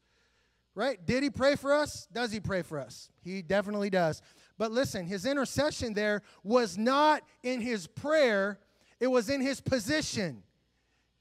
right? 0.75 0.99
Did 1.05 1.23
he 1.23 1.29
pray 1.29 1.57
for 1.57 1.75
us? 1.75 2.09
Does 2.11 2.33
he 2.33 2.41
pray 2.41 2.63
for 2.63 2.81
us? 2.81 3.11
He 3.23 3.43
definitely 3.43 3.91
does. 3.91 4.23
But 4.57 4.73
listen, 4.73 5.05
his 5.05 5.27
intercession 5.27 5.93
there 5.93 6.23
was 6.43 6.79
not 6.79 7.23
in 7.43 7.61
his 7.61 7.87
prayer, 7.87 8.61
it 8.99 9.09
was 9.09 9.29
in 9.29 9.43
his 9.43 9.61
position. 9.61 10.43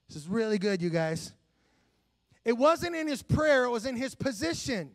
This 0.07 0.15
is 0.15 0.29
really 0.29 0.57
good, 0.57 0.81
you 0.81 0.89
guys. 0.89 1.33
It 2.45 2.53
wasn't 2.53 2.95
in 2.95 3.05
his 3.05 3.21
prayer, 3.21 3.65
it 3.65 3.69
was 3.69 3.85
in 3.85 3.97
his 3.97 4.15
position. 4.15 4.91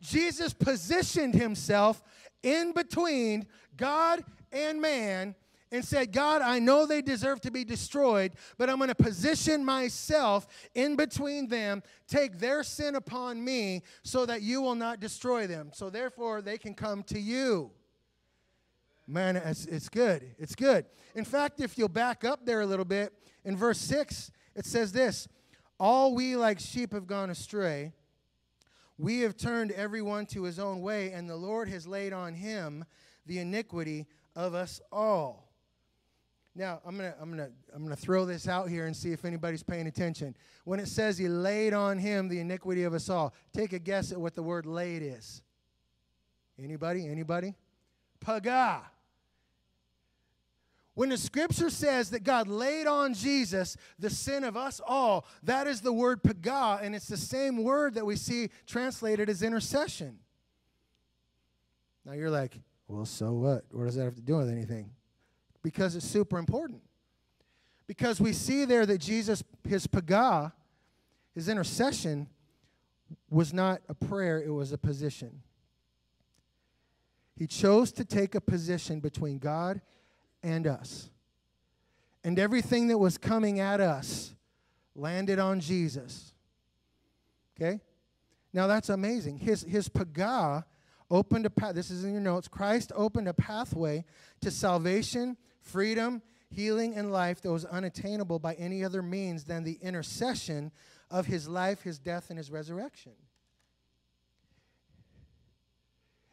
Jesus 0.00 0.54
positioned 0.54 1.34
himself 1.34 2.02
in 2.42 2.72
between 2.72 3.46
God 3.76 4.24
and 4.50 4.80
man 4.80 5.34
and 5.70 5.84
said, 5.84 6.12
God, 6.12 6.42
I 6.42 6.58
know 6.58 6.86
they 6.86 7.02
deserve 7.02 7.40
to 7.42 7.50
be 7.50 7.64
destroyed, 7.64 8.32
but 8.56 8.70
I'm 8.70 8.76
going 8.76 8.88
to 8.88 8.94
position 8.94 9.64
myself 9.64 10.46
in 10.74 10.96
between 10.96 11.48
them, 11.48 11.82
take 12.06 12.38
their 12.38 12.62
sin 12.62 12.94
upon 12.94 13.44
me, 13.44 13.82
so 14.02 14.26
that 14.26 14.42
you 14.42 14.62
will 14.62 14.74
not 14.74 15.00
destroy 15.00 15.46
them. 15.46 15.70
So 15.72 15.90
therefore, 15.90 16.42
they 16.42 16.58
can 16.58 16.74
come 16.74 17.02
to 17.04 17.18
you. 17.18 17.70
Man, 19.06 19.36
it's, 19.36 19.64
it's 19.66 19.88
good. 19.88 20.34
It's 20.38 20.54
good. 20.54 20.84
In 21.14 21.24
fact, 21.24 21.60
if 21.60 21.78
you'll 21.78 21.88
back 21.88 22.24
up 22.24 22.44
there 22.44 22.60
a 22.60 22.66
little 22.66 22.84
bit, 22.84 23.12
in 23.44 23.56
verse 23.56 23.78
6, 23.78 24.30
it 24.54 24.66
says 24.66 24.92
this 24.92 25.28
All 25.80 26.14
we 26.14 26.36
like 26.36 26.60
sheep 26.60 26.92
have 26.92 27.06
gone 27.06 27.30
astray. 27.30 27.92
We 28.98 29.20
have 29.20 29.36
turned 29.36 29.70
everyone 29.72 30.26
to 30.26 30.42
his 30.42 30.58
own 30.58 30.80
way, 30.80 31.12
and 31.12 31.30
the 31.30 31.36
Lord 31.36 31.68
has 31.68 31.86
laid 31.86 32.12
on 32.12 32.34
him 32.34 32.84
the 33.26 33.38
iniquity 33.38 34.06
of 34.34 34.54
us 34.54 34.80
all. 34.90 35.47
Now, 36.58 36.80
I'm 36.84 36.98
going 36.98 37.12
to 37.12 37.16
I'm 37.20 37.28
going 37.32 37.48
to 37.48 37.52
I'm 37.72 37.84
going 37.84 37.94
to 37.94 38.02
throw 38.02 38.24
this 38.24 38.48
out 38.48 38.68
here 38.68 38.86
and 38.86 38.96
see 38.96 39.12
if 39.12 39.24
anybody's 39.24 39.62
paying 39.62 39.86
attention. 39.86 40.34
When 40.64 40.80
it 40.80 40.88
says 40.88 41.16
he 41.16 41.28
laid 41.28 41.72
on 41.72 41.98
him 41.98 42.28
the 42.28 42.40
iniquity 42.40 42.82
of 42.82 42.94
us 42.94 43.08
all, 43.08 43.32
take 43.52 43.72
a 43.72 43.78
guess 43.78 44.10
at 44.10 44.20
what 44.20 44.34
the 44.34 44.42
word 44.42 44.66
laid 44.66 45.02
is. 45.02 45.40
Anybody? 46.60 47.06
Anybody? 47.06 47.54
Paga. 48.18 48.82
When 50.94 51.10
the 51.10 51.16
scripture 51.16 51.70
says 51.70 52.10
that 52.10 52.24
God 52.24 52.48
laid 52.48 52.88
on 52.88 53.14
Jesus 53.14 53.76
the 54.00 54.10
sin 54.10 54.42
of 54.42 54.56
us 54.56 54.80
all, 54.84 55.26
that 55.44 55.68
is 55.68 55.80
the 55.80 55.92
word 55.92 56.24
paga, 56.24 56.80
and 56.82 56.92
it's 56.92 57.06
the 57.06 57.16
same 57.16 57.62
word 57.62 57.94
that 57.94 58.04
we 58.04 58.16
see 58.16 58.50
translated 58.66 59.28
as 59.28 59.44
intercession. 59.44 60.18
Now 62.04 62.14
you're 62.14 62.30
like, 62.30 62.58
well, 62.88 63.04
so 63.04 63.30
what? 63.30 63.64
What 63.70 63.84
does 63.84 63.94
that 63.94 64.02
have 64.02 64.16
to 64.16 64.22
do 64.22 64.38
with 64.38 64.50
anything? 64.50 64.90
Because 65.68 65.94
it's 65.94 66.06
super 66.06 66.38
important. 66.38 66.80
Because 67.86 68.22
we 68.22 68.32
see 68.32 68.64
there 68.64 68.86
that 68.86 69.02
Jesus, 69.02 69.44
his 69.68 69.86
paga, 69.86 70.54
his 71.34 71.46
intercession, 71.46 72.26
was 73.28 73.52
not 73.52 73.82
a 73.86 73.92
prayer, 73.92 74.42
it 74.42 74.48
was 74.48 74.72
a 74.72 74.78
position. 74.78 75.42
He 77.36 77.46
chose 77.46 77.92
to 77.92 78.04
take 78.06 78.34
a 78.34 78.40
position 78.40 79.00
between 79.00 79.36
God 79.36 79.82
and 80.42 80.66
us. 80.66 81.10
And 82.24 82.38
everything 82.38 82.88
that 82.88 82.96
was 82.96 83.18
coming 83.18 83.60
at 83.60 83.78
us 83.78 84.34
landed 84.94 85.38
on 85.38 85.60
Jesus. 85.60 86.32
Okay? 87.54 87.82
Now 88.54 88.66
that's 88.66 88.88
amazing. 88.88 89.36
His, 89.36 89.64
his 89.64 89.90
paga 89.90 90.64
opened 91.10 91.44
a 91.44 91.50
path. 91.50 91.74
This 91.74 91.90
is 91.90 92.04
in 92.04 92.12
your 92.12 92.22
notes. 92.22 92.48
Christ 92.48 92.90
opened 92.94 93.28
a 93.28 93.34
pathway 93.34 94.06
to 94.40 94.50
salvation 94.50 95.36
freedom, 95.68 96.22
healing, 96.50 96.94
and 96.94 97.12
life 97.12 97.42
that 97.42 97.52
was 97.52 97.64
unattainable 97.64 98.38
by 98.38 98.54
any 98.54 98.84
other 98.84 99.02
means 99.02 99.44
than 99.44 99.64
the 99.64 99.78
intercession 99.82 100.72
of 101.10 101.26
his 101.26 101.48
life, 101.48 101.82
his 101.82 101.98
death, 101.98 102.30
and 102.30 102.38
his 102.38 102.50
resurrection. 102.50 103.12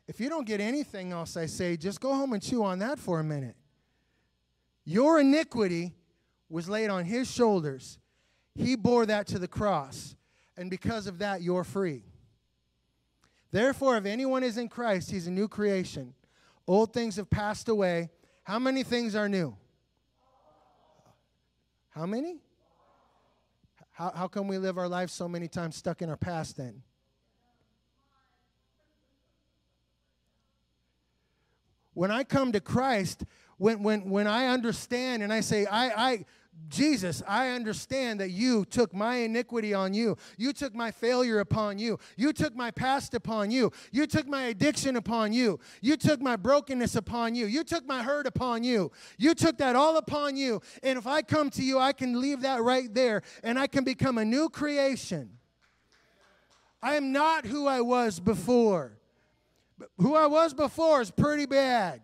If 0.08 0.20
you 0.20 0.30
don't 0.30 0.46
get 0.46 0.62
anything 0.62 1.12
else 1.12 1.36
I 1.36 1.48
say, 1.48 1.78
just 1.78 2.00
go 2.00 2.14
home 2.14 2.34
and 2.34 2.42
chew 2.42 2.64
on 2.64 2.80
that 2.80 3.00
for 3.00 3.20
a 3.20 3.24
minute. 3.24 3.56
Your 4.86 5.20
iniquity 5.20 5.94
was 6.48 6.70
laid 6.70 6.90
on 6.90 7.06
his 7.06 7.30
shoulders. 7.30 7.98
He 8.54 8.76
bore 8.76 9.06
that 9.08 9.28
to 9.28 9.40
the 9.40 9.48
cross. 9.48 10.16
And 10.56 10.70
because 10.70 11.08
of 11.08 11.20
that, 11.20 11.42
you're 11.42 11.64
free. 11.64 12.04
Therefore, 13.52 13.98
if 13.98 14.06
anyone 14.06 14.44
is 14.44 14.58
in 14.58 14.70
Christ, 14.70 15.12
he's 15.12 15.28
a 15.28 15.32
new 15.32 15.48
creation. 15.48 16.14
Old 16.68 16.94
things 16.94 17.16
have 17.16 17.30
passed 17.30 17.68
away. 17.68 18.10
How 18.46 18.60
many 18.60 18.84
things 18.84 19.16
are 19.16 19.28
new? 19.28 19.58
How 21.90 22.06
many? 22.06 22.42
How, 23.92 24.12
how 24.16 24.28
come 24.28 24.48
we 24.48 24.60
live 24.60 24.78
our 24.78 24.88
life 24.88 25.10
so 25.10 25.28
many 25.28 25.48
times 25.48 25.76
stuck 25.76 26.04
in 26.04 26.10
our 26.12 26.16
past 26.16 26.56
then? 26.56 26.84
When 31.96 32.12
I 32.12 32.24
come 32.24 32.52
to 32.52 32.60
Christ, 32.60 33.24
when, 33.58 33.82
when, 33.82 34.12
when 34.12 34.28
I 34.28 34.48
understand 34.48 35.24
and 35.24 35.34
I 35.34 35.40
say, 35.40 35.66
I, 35.66 36.10
I, 36.10 36.26
Jesus, 36.68 37.22
I 37.28 37.50
understand 37.50 38.20
that 38.20 38.32
you 38.32 38.66
took 38.66 38.94
my 38.94 39.18
iniquity 39.18 39.74
on 39.74 39.94
you. 39.94 40.18
You 40.38 40.52
took 40.52 40.74
my 40.76 40.92
failure 40.92 41.40
upon 41.40 41.78
you. 41.80 42.00
You 42.18 42.34
took 42.34 42.56
my 42.56 42.72
past 42.72 43.14
upon 43.14 43.52
you. 43.52 43.72
You 43.92 44.08
took 44.08 44.28
my 44.28 44.46
addiction 44.46 44.96
upon 44.96 45.32
you. 45.32 45.60
You 45.82 45.96
took 45.96 46.22
my 46.22 46.36
brokenness 46.36 46.96
upon 46.96 47.36
you. 47.36 47.46
You 47.46 47.64
took 47.64 47.86
my 47.86 48.04
hurt 48.04 48.28
upon 48.28 48.64
you. 48.64 48.92
You 49.18 49.36
took 49.36 49.58
that 49.60 49.76
all 49.76 49.98
upon 49.98 50.38
you. 50.38 50.62
And 50.84 50.98
if 50.98 51.08
I 51.08 51.22
come 51.22 51.50
to 51.52 51.64
you, 51.64 51.80
I 51.80 51.94
can 51.94 52.20
leave 52.20 52.42
that 52.42 52.62
right 52.62 52.94
there 52.94 53.22
and 53.44 53.60
I 53.60 53.68
can 53.68 53.84
become 53.84 54.18
a 54.18 54.26
new 54.26 54.50
creation. 54.50 55.38
I 56.82 56.96
am 56.96 57.12
not 57.12 57.46
who 57.46 57.68
I 57.68 57.82
was 57.82 58.20
before. 58.20 58.98
but 59.78 59.90
Who 59.98 60.16
I 60.16 60.26
was 60.26 60.54
before 60.54 61.02
is 61.02 61.12
pretty 61.12 61.46
bad. 61.46 62.02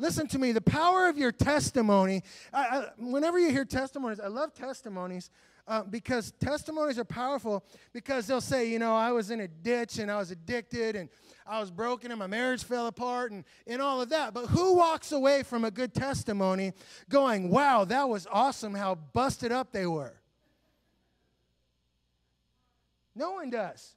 Listen 0.00 0.26
to 0.28 0.38
me, 0.38 0.52
the 0.52 0.62
power 0.62 1.08
of 1.08 1.18
your 1.18 1.30
testimony. 1.30 2.22
I, 2.54 2.58
I, 2.58 2.88
whenever 2.98 3.38
you 3.38 3.50
hear 3.50 3.66
testimonies, 3.66 4.18
I 4.18 4.28
love 4.28 4.54
testimonies 4.54 5.30
uh, 5.68 5.82
because 5.82 6.32
testimonies 6.40 6.98
are 6.98 7.04
powerful 7.04 7.62
because 7.92 8.26
they'll 8.26 8.40
say, 8.40 8.66
you 8.70 8.78
know, 8.78 8.96
I 8.96 9.12
was 9.12 9.30
in 9.30 9.40
a 9.40 9.48
ditch 9.48 9.98
and 9.98 10.10
I 10.10 10.16
was 10.16 10.30
addicted 10.30 10.96
and 10.96 11.10
I 11.46 11.60
was 11.60 11.70
broken 11.70 12.10
and 12.10 12.18
my 12.18 12.26
marriage 12.26 12.64
fell 12.64 12.86
apart 12.86 13.30
and, 13.30 13.44
and 13.66 13.82
all 13.82 14.00
of 14.00 14.08
that. 14.08 14.32
But 14.32 14.46
who 14.46 14.74
walks 14.74 15.12
away 15.12 15.42
from 15.42 15.66
a 15.66 15.70
good 15.70 15.92
testimony 15.92 16.72
going, 17.10 17.50
wow, 17.50 17.84
that 17.84 18.08
was 18.08 18.26
awesome 18.32 18.74
how 18.74 18.94
busted 18.94 19.52
up 19.52 19.70
they 19.70 19.84
were? 19.84 20.14
No 23.14 23.32
one 23.32 23.50
does. 23.50 23.96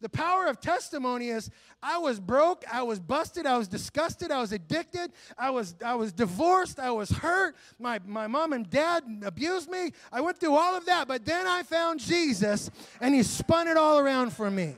The 0.00 0.08
power 0.08 0.46
of 0.46 0.60
testimony 0.60 1.30
is 1.30 1.50
I 1.82 1.98
was 1.98 2.20
broke, 2.20 2.64
I 2.72 2.82
was 2.82 3.00
busted, 3.00 3.46
I 3.46 3.58
was 3.58 3.66
disgusted, 3.66 4.30
I 4.30 4.40
was 4.40 4.52
addicted, 4.52 5.10
I 5.36 5.50
was, 5.50 5.74
I 5.84 5.96
was 5.96 6.12
divorced, 6.12 6.78
I 6.78 6.92
was 6.92 7.10
hurt, 7.10 7.56
my, 7.80 7.98
my 8.06 8.28
mom 8.28 8.52
and 8.52 8.68
dad 8.70 9.02
abused 9.24 9.68
me. 9.68 9.90
I 10.12 10.20
went 10.20 10.38
through 10.38 10.54
all 10.54 10.76
of 10.76 10.86
that, 10.86 11.08
but 11.08 11.24
then 11.24 11.48
I 11.48 11.64
found 11.64 11.98
Jesus 11.98 12.70
and 13.00 13.12
he 13.12 13.24
spun 13.24 13.66
it 13.66 13.76
all 13.76 13.98
around 13.98 14.32
for 14.32 14.50
me. 14.50 14.76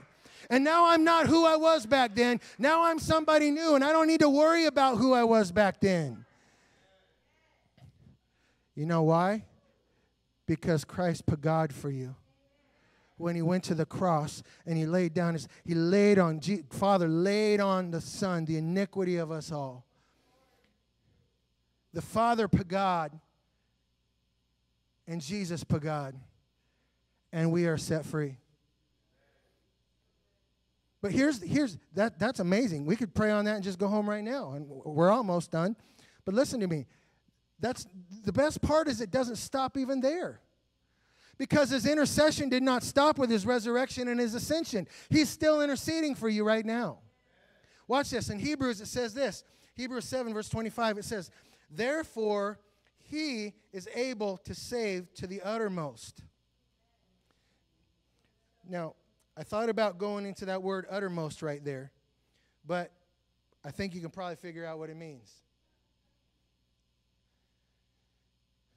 And 0.48 0.64
now 0.64 0.88
I'm 0.88 1.04
not 1.04 1.26
who 1.26 1.44
I 1.44 1.56
was 1.56 1.84
back 1.84 2.14
then. 2.14 2.40
Now 2.58 2.84
I'm 2.84 2.98
somebody 2.98 3.50
new, 3.50 3.76
and 3.76 3.84
I 3.84 3.92
don't 3.92 4.08
need 4.08 4.20
to 4.20 4.28
worry 4.28 4.64
about 4.64 4.96
who 4.96 5.12
I 5.12 5.22
was 5.22 5.52
back 5.52 5.80
then. 5.80 6.24
You 8.74 8.86
know 8.86 9.02
why? 9.02 9.44
Because 10.46 10.84
Christ 10.84 11.26
pagad 11.26 11.72
for 11.72 11.90
you 11.90 12.16
when 13.20 13.36
he 13.36 13.42
went 13.42 13.64
to 13.64 13.74
the 13.74 13.86
cross 13.86 14.42
and 14.66 14.76
he 14.76 14.86
laid 14.86 15.14
down 15.14 15.34
his, 15.34 15.48
he 15.64 15.74
laid 15.74 16.18
on, 16.18 16.40
Father 16.70 17.08
laid 17.08 17.60
on 17.60 17.90
the 17.90 18.00
Son 18.00 18.44
the 18.44 18.56
iniquity 18.56 19.16
of 19.16 19.30
us 19.30 19.52
all. 19.52 19.86
The 21.92 22.02
Father 22.02 22.48
pagad 22.48 23.10
and 25.06 25.20
Jesus 25.20 25.64
pagad, 25.64 26.14
and 27.32 27.50
we 27.50 27.66
are 27.66 27.76
set 27.76 28.04
free. 28.04 28.38
But 31.02 31.12
here's, 31.12 31.42
here's 31.42 31.78
that, 31.94 32.18
that's 32.18 32.40
amazing. 32.40 32.84
We 32.84 32.94
could 32.94 33.14
pray 33.14 33.30
on 33.30 33.44
that 33.46 33.56
and 33.56 33.64
just 33.64 33.78
go 33.78 33.88
home 33.88 34.08
right 34.08 34.22
now, 34.22 34.52
and 34.52 34.66
we're 34.68 35.10
almost 35.10 35.50
done. 35.50 35.76
But 36.24 36.34
listen 36.34 36.60
to 36.60 36.66
me. 36.66 36.86
That's 37.58 37.86
the 38.24 38.32
best 38.32 38.62
part 38.62 38.88
is 38.88 39.00
it 39.00 39.10
doesn't 39.10 39.36
stop 39.36 39.76
even 39.76 40.00
there. 40.00 40.40
Because 41.40 41.70
his 41.70 41.86
intercession 41.86 42.50
did 42.50 42.62
not 42.62 42.82
stop 42.82 43.16
with 43.16 43.30
his 43.30 43.46
resurrection 43.46 44.08
and 44.08 44.20
his 44.20 44.34
ascension. 44.34 44.86
He's 45.08 45.30
still 45.30 45.62
interceding 45.62 46.14
for 46.14 46.28
you 46.28 46.44
right 46.44 46.66
now. 46.66 46.98
Watch 47.88 48.10
this. 48.10 48.28
In 48.28 48.38
Hebrews, 48.38 48.82
it 48.82 48.88
says 48.88 49.14
this 49.14 49.42
Hebrews 49.74 50.04
7, 50.04 50.34
verse 50.34 50.50
25, 50.50 50.98
it 50.98 51.04
says, 51.06 51.30
Therefore, 51.70 52.58
he 53.04 53.54
is 53.72 53.88
able 53.94 54.36
to 54.44 54.54
save 54.54 55.14
to 55.14 55.26
the 55.26 55.40
uttermost. 55.40 56.20
Now, 58.68 58.96
I 59.34 59.42
thought 59.42 59.70
about 59.70 59.96
going 59.96 60.26
into 60.26 60.44
that 60.44 60.62
word 60.62 60.84
uttermost 60.90 61.40
right 61.40 61.64
there, 61.64 61.90
but 62.66 62.92
I 63.64 63.70
think 63.70 63.94
you 63.94 64.02
can 64.02 64.10
probably 64.10 64.36
figure 64.36 64.66
out 64.66 64.78
what 64.78 64.90
it 64.90 64.96
means. 64.96 65.39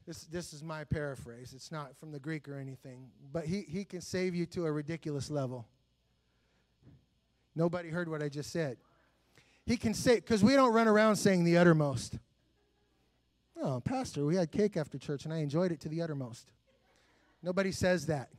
This, 0.06 0.24
this 0.26 0.54
is 0.54 0.62
my 0.62 0.84
paraphrase. 0.84 1.54
It's 1.56 1.72
not 1.72 1.98
from 1.98 2.12
the 2.12 2.20
Greek 2.20 2.50
or 2.50 2.60
anything. 2.60 3.10
But 3.32 3.46
he, 3.46 3.62
he 3.62 3.86
can 3.86 4.02
save 4.02 4.36
you 4.36 4.46
to 4.48 4.66
a 4.66 4.72
ridiculous 4.72 5.30
level. 5.30 5.66
Nobody 7.56 7.90
heard 7.90 8.10
what 8.10 8.22
I 8.22 8.30
just 8.30 8.52
said. 8.52 8.78
He 9.66 9.78
can 9.78 9.94
say, 9.94 10.16
because 10.16 10.44
we 10.44 10.54
don't 10.54 10.74
run 10.74 10.88
around 10.88 11.16
saying 11.16 11.46
the 11.46 11.58
uttermost. 11.58 12.18
Oh, 13.62 13.80
Pastor, 13.80 14.26
we 14.26 14.36
had 14.36 14.52
cake 14.52 14.76
after 14.76 14.98
church 14.98 15.24
and 15.24 15.34
I 15.34 15.38
enjoyed 15.38 15.72
it 15.72 15.80
to 15.82 15.90
the 15.90 16.02
uttermost. 16.02 16.52
Nobody 17.42 17.72
says 17.72 18.08
that. 18.08 18.30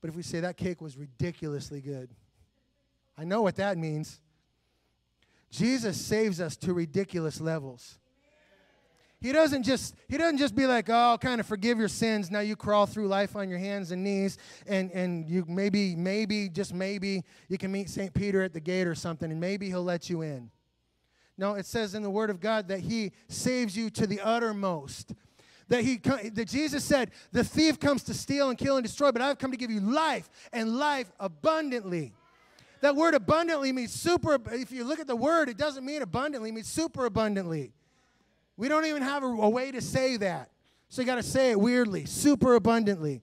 But 0.00 0.10
if 0.10 0.16
we 0.16 0.22
say 0.22 0.40
that 0.40 0.56
cake 0.56 0.82
was 0.82 0.96
ridiculously 0.98 1.80
good, 1.80 2.10
I 3.16 3.24
know 3.24 3.40
what 3.40 3.56
that 3.56 3.78
means. 3.78 4.20
Jesus 5.50 5.98
saves 5.98 6.40
us 6.40 6.56
to 6.56 6.74
ridiculous 6.74 7.40
levels. 7.40 7.98
He 9.22 9.30
doesn't 9.30 9.62
just 9.62 9.94
he 10.08 10.18
doesn't 10.18 10.38
just 10.38 10.56
be 10.56 10.66
like, 10.66 10.90
"Oh, 10.90 11.16
kind 11.20 11.40
of 11.40 11.46
forgive 11.46 11.78
your 11.78 11.86
sins. 11.86 12.28
Now 12.28 12.40
you 12.40 12.56
crawl 12.56 12.86
through 12.86 13.06
life 13.06 13.36
on 13.36 13.48
your 13.48 13.60
hands 13.60 13.92
and 13.92 14.02
knees 14.02 14.36
and 14.66 14.90
and 14.90 15.28
you 15.28 15.44
maybe 15.46 15.94
maybe 15.94 16.48
just 16.48 16.74
maybe 16.74 17.22
you 17.48 17.56
can 17.56 17.70
meet 17.70 17.88
St. 17.88 18.12
Peter 18.12 18.42
at 18.42 18.52
the 18.52 18.60
gate 18.60 18.88
or 18.88 18.96
something 18.96 19.30
and 19.30 19.40
maybe 19.40 19.68
he'll 19.68 19.84
let 19.84 20.10
you 20.10 20.22
in." 20.22 20.50
No, 21.38 21.54
it 21.54 21.66
says 21.66 21.94
in 21.94 22.02
the 22.02 22.10
word 22.10 22.30
of 22.30 22.40
God 22.40 22.66
that 22.68 22.80
he 22.80 23.12
saves 23.28 23.76
you 23.76 23.90
to 23.90 24.08
the 24.08 24.20
uttermost. 24.20 25.14
That 25.68 25.84
he 25.84 25.98
that 25.98 26.48
Jesus 26.48 26.82
said, 26.82 27.12
"The 27.30 27.44
thief 27.44 27.78
comes 27.78 28.02
to 28.04 28.14
steal 28.14 28.48
and 28.50 28.58
kill 28.58 28.76
and 28.76 28.84
destroy, 28.84 29.12
but 29.12 29.22
I've 29.22 29.38
come 29.38 29.52
to 29.52 29.56
give 29.56 29.70
you 29.70 29.80
life 29.80 30.28
and 30.52 30.76
life 30.78 31.12
abundantly." 31.20 32.12
That 32.80 32.96
word 32.96 33.14
abundantly 33.14 33.70
means 33.70 33.92
super 33.92 34.36
if 34.50 34.72
you 34.72 34.82
look 34.82 34.98
at 34.98 35.06
the 35.06 35.14
word, 35.14 35.48
it 35.48 35.56
doesn't 35.56 35.84
mean 35.84 36.02
abundantly, 36.02 36.48
it 36.48 36.54
means 36.54 36.66
super 36.66 37.06
abundantly. 37.06 37.72
We 38.56 38.68
don't 38.68 38.86
even 38.86 39.02
have 39.02 39.22
a, 39.22 39.26
a 39.26 39.48
way 39.48 39.70
to 39.72 39.80
say 39.80 40.16
that. 40.18 40.50
So 40.88 41.00
you 41.00 41.06
got 41.06 41.14
to 41.14 41.22
say 41.22 41.52
it 41.52 41.60
weirdly, 41.60 42.04
super 42.04 42.54
abundantly. 42.54 43.22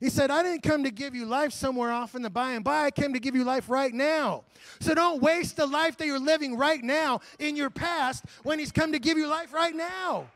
He 0.00 0.10
said, 0.10 0.30
I 0.32 0.42
didn't 0.42 0.62
come 0.64 0.82
to 0.82 0.90
give 0.90 1.14
you 1.14 1.26
life 1.26 1.52
somewhere 1.52 1.92
off 1.92 2.16
in 2.16 2.22
the 2.22 2.30
by 2.30 2.54
and 2.54 2.64
by. 2.64 2.86
I 2.86 2.90
came 2.90 3.12
to 3.12 3.20
give 3.20 3.36
you 3.36 3.44
life 3.44 3.68
right 3.68 3.92
now. 3.92 4.42
So 4.80 4.94
don't 4.94 5.22
waste 5.22 5.56
the 5.56 5.66
life 5.66 5.96
that 5.98 6.06
you're 6.06 6.18
living 6.18 6.56
right 6.56 6.82
now 6.82 7.20
in 7.38 7.54
your 7.54 7.70
past 7.70 8.24
when 8.42 8.58
He's 8.58 8.72
come 8.72 8.92
to 8.92 8.98
give 8.98 9.16
you 9.16 9.28
life 9.28 9.52
right 9.52 9.76
now. 9.76 10.26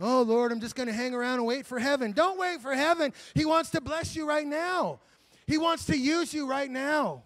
Oh, 0.00 0.22
Lord, 0.22 0.50
I'm 0.50 0.60
just 0.60 0.74
going 0.74 0.88
to 0.88 0.92
hang 0.92 1.14
around 1.14 1.34
and 1.34 1.46
wait 1.46 1.66
for 1.66 1.78
heaven. 1.78 2.12
Don't 2.12 2.38
wait 2.38 2.60
for 2.60 2.74
heaven. 2.74 3.12
He 3.34 3.44
wants 3.44 3.70
to 3.70 3.80
bless 3.80 4.16
you 4.16 4.26
right 4.26 4.46
now, 4.46 4.98
He 5.46 5.58
wants 5.58 5.84
to 5.86 5.96
use 5.96 6.34
you 6.34 6.48
right 6.48 6.70
now. 6.70 7.22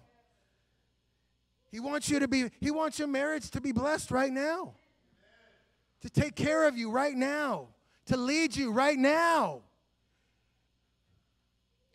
He 1.73 1.79
wants 1.79 2.11
you 2.11 2.19
to 2.19 2.29
be, 2.29 2.51
He 2.61 2.73
wants 2.73 2.99
your 2.99 3.09
marriage 3.09 3.51
to 3.53 3.61
be 3.61 3.71
blessed 3.73 4.11
right 4.11 4.33
now 4.33 4.75
to 6.01 6.11
take 6.11 6.35
care 6.35 6.67
of 6.67 6.77
you 6.77 6.91
right 6.91 7.15
now, 7.15 7.69
to 8.07 8.17
lead 8.17 8.57
you 8.57 8.73
right 8.73 8.99
now. 8.99 9.61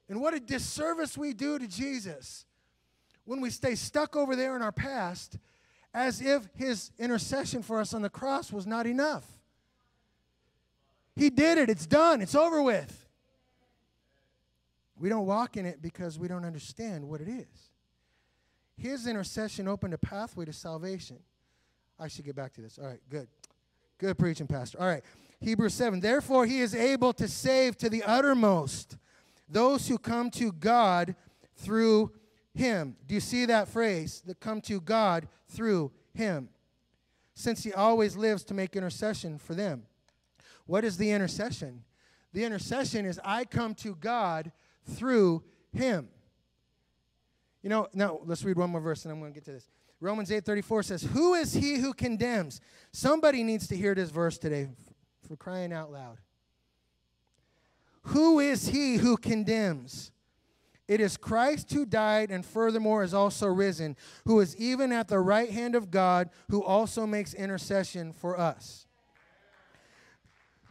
And 0.07 0.21
what 0.21 0.33
a 0.33 0.39
disservice 0.39 1.17
we 1.17 1.33
do 1.33 1.57
to 1.57 1.67
Jesus 1.67 2.45
when 3.25 3.41
we 3.41 3.49
stay 3.49 3.75
stuck 3.75 4.15
over 4.15 4.35
there 4.35 4.55
in 4.55 4.61
our 4.61 4.71
past 4.71 5.37
as 5.93 6.21
if 6.21 6.47
his 6.55 6.91
intercession 6.99 7.63
for 7.63 7.79
us 7.79 7.93
on 7.93 8.01
the 8.01 8.09
cross 8.09 8.51
was 8.51 8.67
not 8.67 8.85
enough. 8.85 9.25
He 11.15 11.29
did 11.29 11.57
it, 11.57 11.69
it's 11.69 11.85
done, 11.85 12.21
it's 12.21 12.35
over 12.35 12.61
with. 12.61 13.07
We 14.99 15.09
don't 15.09 15.25
walk 15.25 15.57
in 15.57 15.65
it 15.65 15.81
because 15.81 16.19
we 16.19 16.27
don't 16.27 16.45
understand 16.45 17.07
what 17.07 17.21
it 17.21 17.27
is. 17.27 17.69
His 18.77 19.07
intercession 19.07 19.67
opened 19.67 19.93
a 19.93 19.97
pathway 19.97 20.45
to 20.45 20.53
salvation. 20.53 21.17
I 21.97 22.09
should 22.09 22.25
get 22.25 22.35
back 22.35 22.53
to 22.53 22.61
this. 22.61 22.77
All 22.77 22.87
right, 22.87 22.99
good. 23.09 23.27
Good 23.97 24.17
preaching, 24.17 24.47
Pastor. 24.47 24.79
All 24.79 24.87
right. 24.87 25.03
Hebrews 25.39 25.73
7. 25.73 25.99
Therefore, 25.99 26.45
he 26.45 26.59
is 26.59 26.75
able 26.75 27.13
to 27.13 27.27
save 27.27 27.77
to 27.77 27.89
the 27.89 28.03
uttermost 28.03 28.97
those 29.47 29.87
who 29.87 29.97
come 29.97 30.29
to 30.31 30.51
God 30.51 31.15
through 31.55 32.11
him. 32.53 32.95
Do 33.07 33.13
you 33.13 33.21
see 33.21 33.45
that 33.45 33.67
phrase? 33.67 34.21
That 34.25 34.39
come 34.39 34.61
to 34.61 34.81
God 34.81 35.27
through 35.47 35.91
him. 36.13 36.49
Since 37.33 37.63
he 37.63 37.73
always 37.73 38.15
lives 38.15 38.43
to 38.45 38.53
make 38.53 38.75
intercession 38.75 39.37
for 39.37 39.53
them. 39.53 39.83
What 40.65 40.83
is 40.83 40.97
the 40.97 41.11
intercession? 41.11 41.83
The 42.33 42.43
intercession 42.43 43.05
is 43.05 43.19
I 43.23 43.45
come 43.45 43.75
to 43.75 43.95
God 43.95 44.51
through 44.83 45.43
him. 45.71 46.09
You 47.61 47.69
know, 47.69 47.87
now 47.93 48.19
let's 48.25 48.43
read 48.43 48.57
one 48.57 48.69
more 48.69 48.81
verse 48.81 49.05
and 49.05 49.11
I'm 49.11 49.19
going 49.19 49.31
to 49.31 49.35
get 49.35 49.45
to 49.45 49.51
this. 49.51 49.69
Romans 50.05 50.29
8:34 50.29 50.83
says, 50.83 51.03
"Who 51.03 51.33
is 51.33 51.53
he 51.53 51.77
who 51.77 51.93
condemns?" 51.93 52.61
Somebody 52.91 53.43
needs 53.43 53.67
to 53.67 53.75
hear 53.75 53.95
this 53.95 54.09
verse 54.09 54.37
today 54.37 54.69
for 55.27 55.35
crying 55.35 55.73
out 55.73 55.91
loud. 55.91 56.19
Who 58.03 58.39
is 58.39 58.67
he 58.67 58.97
who 58.97 59.17
condemns? 59.17 60.11
It 60.87 61.01
is 61.01 61.17
Christ 61.17 61.73
who 61.73 61.85
died 61.85 62.29
and 62.29 62.45
furthermore 62.45 63.03
is 63.03 63.13
also 63.13 63.47
risen, 63.47 63.97
who 64.25 64.39
is 64.39 64.55
even 64.57 64.91
at 64.91 65.07
the 65.07 65.19
right 65.19 65.49
hand 65.49 65.73
of 65.73 65.89
God, 65.89 66.29
who 66.49 66.63
also 66.63 67.07
makes 67.07 67.33
intercession 67.33 68.13
for 68.13 68.39
us. 68.39 68.84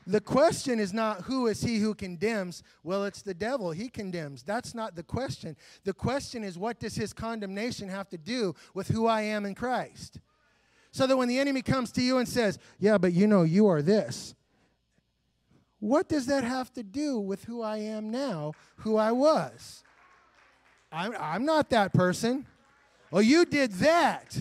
The 0.06 0.20
question 0.20 0.78
is 0.78 0.92
not 0.92 1.22
who 1.22 1.46
is 1.46 1.62
he 1.62 1.78
who 1.78 1.94
condemns? 1.94 2.62
Well, 2.82 3.04
it's 3.04 3.22
the 3.22 3.34
devil. 3.34 3.70
He 3.70 3.88
condemns. 3.88 4.42
That's 4.42 4.74
not 4.74 4.96
the 4.96 5.02
question. 5.02 5.56
The 5.84 5.94
question 5.94 6.44
is 6.44 6.58
what 6.58 6.78
does 6.78 6.94
his 6.94 7.12
condemnation 7.12 7.88
have 7.88 8.08
to 8.10 8.18
do 8.18 8.54
with 8.74 8.88
who 8.88 9.06
I 9.06 9.22
am 9.22 9.46
in 9.46 9.54
Christ? 9.54 10.20
So 10.92 11.06
that 11.06 11.16
when 11.16 11.28
the 11.28 11.38
enemy 11.38 11.62
comes 11.62 11.90
to 11.92 12.02
you 12.02 12.18
and 12.18 12.28
says, 12.28 12.58
Yeah, 12.78 12.98
but 12.98 13.12
you 13.12 13.26
know, 13.26 13.42
you 13.42 13.66
are 13.66 13.82
this. 13.82 14.34
What 15.80 16.08
does 16.08 16.26
that 16.26 16.44
have 16.44 16.72
to 16.74 16.82
do 16.82 17.18
with 17.18 17.44
who 17.44 17.62
I 17.62 17.78
am 17.78 18.10
now, 18.10 18.52
who 18.76 18.96
I 18.96 19.12
was? 19.12 19.82
I'm, 20.90 21.14
I'm 21.18 21.44
not 21.44 21.70
that 21.70 21.92
person. 21.92 22.46
Well, 23.10 23.22
you 23.22 23.44
did 23.44 23.72
that. 23.74 24.38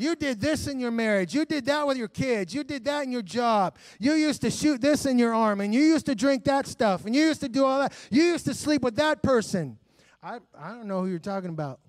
You 0.00 0.16
did 0.16 0.40
this 0.40 0.66
in 0.66 0.80
your 0.80 0.90
marriage. 0.90 1.34
You 1.34 1.44
did 1.44 1.66
that 1.66 1.86
with 1.86 1.98
your 1.98 2.08
kids. 2.08 2.54
You 2.54 2.64
did 2.64 2.86
that 2.86 3.04
in 3.04 3.12
your 3.12 3.20
job. 3.20 3.76
You 3.98 4.14
used 4.14 4.40
to 4.40 4.50
shoot 4.50 4.80
this 4.80 5.04
in 5.04 5.18
your 5.18 5.34
arm, 5.34 5.60
and 5.60 5.74
you 5.74 5.82
used 5.82 6.06
to 6.06 6.14
drink 6.14 6.44
that 6.44 6.66
stuff, 6.66 7.04
and 7.04 7.14
you 7.14 7.26
used 7.26 7.42
to 7.42 7.50
do 7.50 7.66
all 7.66 7.80
that. 7.80 7.92
You 8.10 8.22
used 8.22 8.46
to 8.46 8.54
sleep 8.54 8.80
with 8.80 8.96
that 8.96 9.22
person. 9.22 9.78
I, 10.22 10.38
I 10.58 10.70
don't 10.70 10.86
know 10.86 11.02
who 11.02 11.08
you're 11.08 11.18
talking 11.18 11.50
about. 11.50 11.80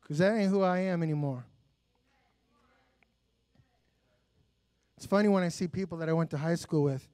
Because 0.00 0.16
that 0.18 0.38
ain't 0.38 0.50
who 0.50 0.62
I 0.62 0.78
am 0.78 1.02
anymore. 1.02 1.44
It's 4.96 5.04
funny 5.04 5.28
when 5.28 5.42
I 5.42 5.48
see 5.48 5.68
people 5.68 5.98
that 5.98 6.08
I 6.08 6.14
went 6.14 6.30
to 6.30 6.38
high 6.38 6.54
school 6.54 6.84
with. 6.84 7.06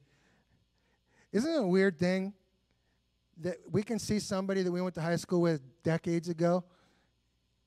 Isn't 1.33 1.53
it 1.53 1.59
a 1.59 1.67
weird 1.67 1.99
thing 1.99 2.35
that 3.41 3.57
we 3.69 3.83
can 3.83 3.99
see 3.99 4.21
somebody 4.21 4.63
that 4.63 4.71
we 4.71 4.81
went 4.81 4.95
to 4.95 5.01
high 5.01 5.17
school 5.17 5.41
with 5.41 5.61
decades 5.83 6.29
ago? 6.29 6.63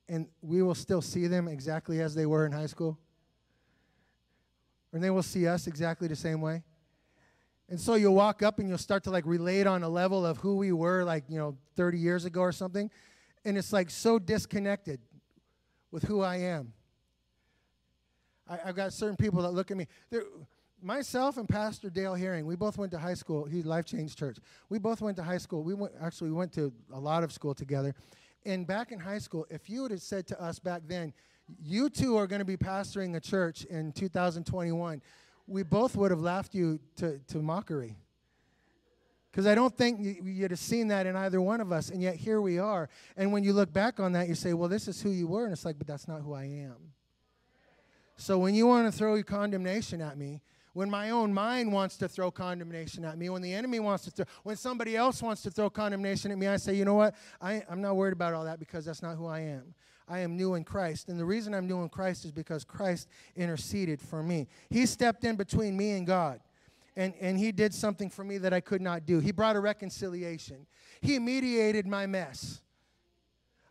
And 0.08 0.26
we 0.42 0.62
will 0.62 0.74
still 0.74 1.02
see 1.02 1.26
them 1.26 1.48
exactly 1.48 2.00
as 2.00 2.14
they 2.14 2.26
were 2.26 2.46
in 2.46 2.52
high 2.52 2.66
school? 2.66 2.98
And 4.92 5.02
they 5.02 5.10
will 5.10 5.22
see 5.22 5.46
us 5.46 5.66
exactly 5.66 6.08
the 6.08 6.16
same 6.16 6.40
way? 6.40 6.62
And 7.68 7.78
so 7.78 7.94
you'll 7.94 8.14
walk 8.14 8.42
up 8.42 8.58
and 8.58 8.68
you'll 8.68 8.78
start 8.78 9.04
to 9.04 9.10
like 9.10 9.26
relate 9.26 9.66
on 9.66 9.82
a 9.82 9.88
level 9.88 10.24
of 10.24 10.38
who 10.38 10.56
we 10.56 10.72
were 10.72 11.04
like, 11.04 11.24
you 11.28 11.38
know, 11.38 11.56
30 11.76 11.98
years 11.98 12.24
ago 12.24 12.40
or 12.40 12.52
something. 12.52 12.90
And 13.44 13.58
it's 13.58 13.72
like 13.72 13.90
so 13.90 14.18
disconnected 14.18 15.00
with 15.90 16.04
who 16.04 16.22
I 16.22 16.36
am. 16.36 16.72
I, 18.48 18.56
have 18.64 18.76
got 18.76 18.94
certain 18.94 19.16
people 19.16 19.42
that 19.42 19.50
look 19.50 19.70
at 19.70 19.76
me. 19.76 19.86
They're, 20.10 20.24
myself 20.82 21.36
and 21.36 21.48
Pastor 21.48 21.90
Dale 21.90 22.14
Herring, 22.14 22.46
we 22.46 22.56
both 22.56 22.78
went 22.78 22.92
to 22.92 22.98
high 22.98 23.14
school. 23.14 23.44
He's 23.44 23.66
Life 23.66 23.84
Change 23.84 24.16
Church. 24.16 24.38
We 24.68 24.78
both 24.78 25.00
went 25.00 25.16
to 25.18 25.22
high 25.22 25.38
school. 25.38 25.62
We 25.62 25.74
went 25.74 25.92
actually 26.00 26.30
we 26.30 26.36
went 26.36 26.52
to 26.54 26.72
a 26.92 26.98
lot 26.98 27.24
of 27.24 27.32
school 27.32 27.54
together. 27.54 27.94
And 28.44 28.66
back 28.66 28.92
in 28.92 28.98
high 28.98 29.18
school, 29.18 29.46
if 29.50 29.68
you 29.68 29.82
would 29.82 29.90
have 29.90 30.02
said 30.02 30.26
to 30.28 30.42
us 30.42 30.58
back 30.58 30.82
then, 30.86 31.12
you 31.62 31.88
two 31.90 32.16
are 32.16 32.26
going 32.26 32.40
to 32.40 32.44
be 32.44 32.56
pastoring 32.56 33.16
a 33.16 33.20
church 33.20 33.64
in 33.64 33.92
2021, 33.92 35.02
we 35.46 35.62
both 35.62 35.96
would 35.96 36.10
have 36.10 36.20
laughed 36.20 36.54
you 36.54 36.78
to, 36.96 37.18
to 37.28 37.38
mockery. 37.38 37.96
Because 39.30 39.46
I 39.46 39.54
don't 39.54 39.76
think 39.76 40.00
you'd 40.24 40.50
have 40.50 40.58
seen 40.58 40.88
that 40.88 41.06
in 41.06 41.14
either 41.14 41.40
one 41.40 41.60
of 41.60 41.70
us, 41.70 41.90
and 41.90 42.02
yet 42.02 42.16
here 42.16 42.40
we 42.40 42.58
are. 42.58 42.88
And 43.16 43.32
when 43.32 43.44
you 43.44 43.52
look 43.52 43.72
back 43.72 44.00
on 44.00 44.12
that, 44.12 44.28
you 44.28 44.34
say, 44.34 44.52
well, 44.52 44.68
this 44.68 44.88
is 44.88 45.00
who 45.00 45.10
you 45.10 45.26
were. 45.26 45.44
And 45.44 45.52
it's 45.52 45.64
like, 45.64 45.78
but 45.78 45.86
that's 45.86 46.08
not 46.08 46.22
who 46.22 46.32
I 46.32 46.44
am. 46.44 46.76
So 48.16 48.38
when 48.38 48.54
you 48.54 48.66
want 48.66 48.90
to 48.90 48.96
throw 48.96 49.14
your 49.14 49.24
condemnation 49.24 50.00
at 50.00 50.18
me, 50.18 50.42
when 50.72 50.90
my 50.90 51.10
own 51.10 51.32
mind 51.32 51.72
wants 51.72 51.96
to 51.98 52.08
throw 52.08 52.30
condemnation 52.30 53.04
at 53.04 53.18
me, 53.18 53.28
when 53.30 53.42
the 53.42 53.52
enemy 53.52 53.80
wants 53.80 54.04
to 54.04 54.10
throw, 54.10 54.24
when 54.42 54.56
somebody 54.56 54.96
else 54.96 55.22
wants 55.22 55.42
to 55.42 55.50
throw 55.50 55.70
condemnation 55.70 56.30
at 56.30 56.38
me, 56.38 56.46
I 56.46 56.56
say, 56.56 56.74
you 56.74 56.84
know 56.84 56.94
what? 56.94 57.14
I, 57.40 57.62
I'm 57.68 57.80
not 57.80 57.96
worried 57.96 58.12
about 58.12 58.34
all 58.34 58.44
that 58.44 58.58
because 58.58 58.84
that's 58.84 59.02
not 59.02 59.16
who 59.16 59.26
I 59.26 59.40
am. 59.40 59.74
I 60.08 60.20
am 60.20 60.36
new 60.36 60.54
in 60.54 60.64
Christ. 60.64 61.08
And 61.08 61.18
the 61.18 61.24
reason 61.24 61.54
I'm 61.54 61.66
new 61.66 61.82
in 61.82 61.88
Christ 61.88 62.24
is 62.24 62.32
because 62.32 62.64
Christ 62.64 63.08
interceded 63.36 64.00
for 64.00 64.22
me. 64.22 64.48
He 64.70 64.86
stepped 64.86 65.24
in 65.24 65.36
between 65.36 65.76
me 65.76 65.92
and 65.92 66.06
God. 66.06 66.40
And, 66.96 67.14
and 67.20 67.38
he 67.38 67.52
did 67.52 67.72
something 67.72 68.10
for 68.10 68.24
me 68.24 68.38
that 68.38 68.52
I 68.52 68.60
could 68.60 68.80
not 68.80 69.06
do. 69.06 69.20
He 69.20 69.30
brought 69.30 69.54
a 69.54 69.60
reconciliation. 69.60 70.66
He 71.00 71.18
mediated 71.18 71.86
my 71.86 72.06
mess. 72.06 72.60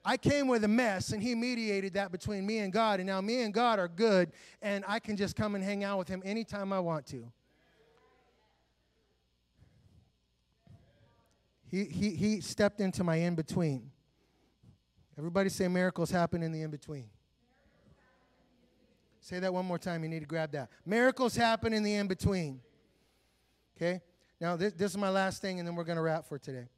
I 0.06 0.18
came 0.18 0.48
with 0.48 0.64
a 0.64 0.68
mess, 0.68 1.12
and 1.12 1.22
he 1.22 1.36
mediated 1.36 1.94
that 1.96 2.12
between 2.12 2.46
me 2.46 2.60
and 2.60 2.72
God. 2.72 3.00
And 3.00 3.08
now 3.08 3.20
me 3.22 3.42
and 3.42 3.54
God 3.54 3.80
are 3.80 3.88
good, 3.88 4.32
and 4.62 4.86
I 4.88 5.00
can 5.00 5.18
just 5.18 5.36
come 5.36 5.56
and 5.56 5.64
hang 5.64 5.84
out 5.84 5.98
with 5.98 6.08
him 6.08 6.22
anytime 6.26 6.72
I 6.72 6.80
want 6.80 7.06
to. 7.08 7.32
He, 11.70 11.84
he, 11.84 12.12
he 12.12 12.42
stepped 12.42 12.80
into 12.80 13.04
my 13.04 13.16
in 13.16 13.36
between. 13.36 13.92
Everybody 15.18 15.50
say 15.50 15.68
miracles 15.68 16.12
happen 16.12 16.42
in 16.44 16.52
the 16.52 16.62
in 16.62 16.72
between. 16.72 17.10
Say 19.20 19.40
that 19.40 19.54
one 19.54 19.66
more 19.66 19.78
time. 19.78 20.04
You 20.04 20.10
need 20.10 20.22
to 20.22 20.26
grab 20.26 20.52
that. 20.54 20.70
Miracles 20.86 21.36
happen 21.36 21.74
in 21.74 21.84
the 21.84 21.96
in 21.96 22.08
between. 22.08 22.62
Okay? 23.76 24.02
Now, 24.40 24.56
this, 24.56 24.72
this 24.74 24.92
is 24.92 24.98
my 24.98 25.10
last 25.10 25.42
thing, 25.42 25.60
and 25.60 25.68
then 25.68 25.76
we're 25.76 25.84
going 25.84 25.98
to 25.98 26.02
wrap 26.02 26.26
for 26.26 26.40
today. 26.40 26.70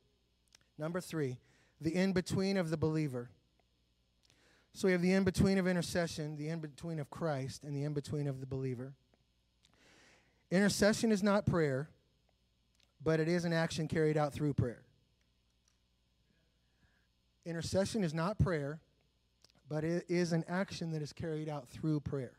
Number 0.78 1.00
three, 1.02 1.38
the 1.82 1.96
in 1.96 2.14
between 2.14 2.58
of 2.58 2.70
the 2.70 2.78
believer. 2.78 3.30
So 4.74 4.88
we 4.88 4.92
have 4.92 5.02
the 5.02 5.14
in 5.14 5.24
between 5.24 5.58
of 5.58 5.68
intercession, 5.68 6.38
the 6.38 6.50
in 6.50 6.60
between 6.60 7.00
of 7.00 7.10
Christ, 7.10 7.64
and 7.64 7.76
the 7.76 7.84
in 7.84 7.94
between 7.94 8.28
of 8.28 8.40
the 8.40 8.46
believer. 8.46 8.94
Intercession 10.52 11.12
is 11.12 11.22
not 11.22 11.46
prayer, 11.46 11.90
but 13.04 13.20
it 13.20 13.28
is 13.28 13.46
an 13.46 13.54
action 13.54 13.88
carried 13.88 14.18
out 14.18 14.34
through 14.34 14.54
prayer. 14.54 14.84
Intercession 17.46 18.04
is 18.04 18.14
not 18.14 18.38
prayer, 18.38 18.80
but 19.68 19.84
it 19.84 20.06
is 20.10 20.34
an 20.34 20.44
action 20.48 20.92
that 20.92 21.02
is 21.02 21.14
carried 21.14 21.50
out 21.50 21.68
through 21.70 22.00
prayer. 22.00 22.34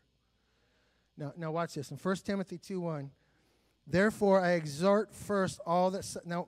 Now, 1.17 1.33
now 1.37 1.51
watch 1.51 1.73
this. 1.73 1.91
In 1.91 1.97
1 1.97 2.15
Timothy 2.17 2.57
2 2.57 2.79
1, 2.79 3.11
therefore 3.87 4.41
I 4.41 4.51
exhort 4.51 5.13
first 5.13 5.59
all 5.65 5.91
that. 5.91 6.05
Now, 6.25 6.47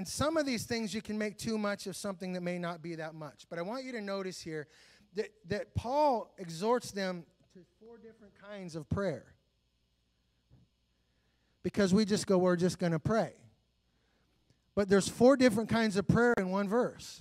and 0.00 0.08
some 0.08 0.38
of 0.38 0.46
these 0.46 0.64
things 0.64 0.94
you 0.94 1.02
can 1.02 1.18
make 1.18 1.36
too 1.36 1.58
much 1.58 1.86
of 1.86 1.94
something 1.94 2.32
that 2.32 2.40
may 2.40 2.58
not 2.58 2.80
be 2.80 2.94
that 2.94 3.14
much. 3.14 3.44
But 3.50 3.58
I 3.58 3.62
want 3.62 3.84
you 3.84 3.92
to 3.92 4.00
notice 4.00 4.40
here 4.40 4.66
that, 5.14 5.28
that 5.48 5.74
Paul 5.74 6.32
exhorts 6.38 6.90
them 6.90 7.26
to 7.52 7.60
four 7.78 7.98
different 7.98 8.32
kinds 8.42 8.76
of 8.76 8.88
prayer. 8.88 9.26
Because 11.62 11.92
we 11.92 12.06
just 12.06 12.26
go, 12.26 12.38
we're 12.38 12.56
just 12.56 12.78
going 12.78 12.92
to 12.92 12.98
pray. 12.98 13.34
But 14.74 14.88
there's 14.88 15.06
four 15.06 15.36
different 15.36 15.68
kinds 15.68 15.98
of 15.98 16.08
prayer 16.08 16.32
in 16.38 16.48
one 16.48 16.66
verse. 16.66 17.20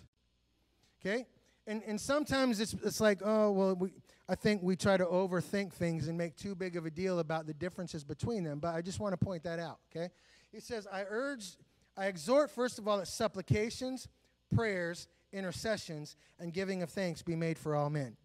Okay? 1.01 1.25
And, 1.67 1.83
and 1.85 1.99
sometimes 1.99 2.61
it's, 2.61 2.75
it's 2.85 3.01
like, 3.01 3.19
oh, 3.25 3.51
well, 3.51 3.75
we, 3.75 3.89
I 4.29 4.35
think 4.35 4.63
we 4.63 4.77
try 4.77 4.95
to 4.95 5.05
overthink 5.05 5.73
things 5.73 6.07
and 6.07 6.17
make 6.17 6.37
too 6.37 6.55
big 6.55 6.77
of 6.77 6.85
a 6.85 6.89
deal 6.89 7.19
about 7.19 7.45
the 7.45 7.53
differences 7.53 8.05
between 8.05 8.45
them. 8.45 8.59
But 8.59 8.73
I 8.73 8.81
just 8.81 9.01
want 9.01 9.11
to 9.11 9.17
point 9.17 9.43
that 9.43 9.59
out, 9.59 9.79
okay? 9.93 10.13
He 10.53 10.61
says, 10.61 10.87
I 10.89 11.03
urge 11.09 11.57
I 11.99 12.05
exhort, 12.05 12.49
first 12.49 12.79
of 12.79 12.87
all, 12.87 12.97
that 12.99 13.09
supplications, 13.09 14.07
prayers, 14.55 15.09
intercessions, 15.33 16.15
and 16.39 16.53
giving 16.53 16.81
of 16.81 16.89
thanks 16.89 17.21
be 17.21 17.35
made 17.35 17.59
for 17.59 17.75
all 17.75 17.89
men. 17.89 18.15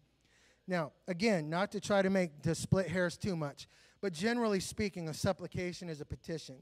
Now, 0.65 0.93
again, 1.09 1.49
not 1.49 1.73
to 1.73 1.81
try 1.81 2.01
to 2.01 2.09
make 2.09 2.41
to 2.43 2.55
split 2.55 2.87
hairs 2.87 3.17
too 3.17 3.35
much, 3.35 3.67
but 3.99 4.13
generally 4.13 4.61
speaking, 4.61 5.09
a 5.09 5.13
supplication 5.13 5.89
is 5.89 5.99
a 5.99 6.05
petition. 6.05 6.55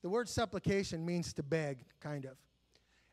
The 0.00 0.08
word 0.08 0.30
supplication 0.30 1.04
means 1.04 1.34
to 1.34 1.42
beg, 1.42 1.84
kind 2.00 2.24
of. 2.24 2.38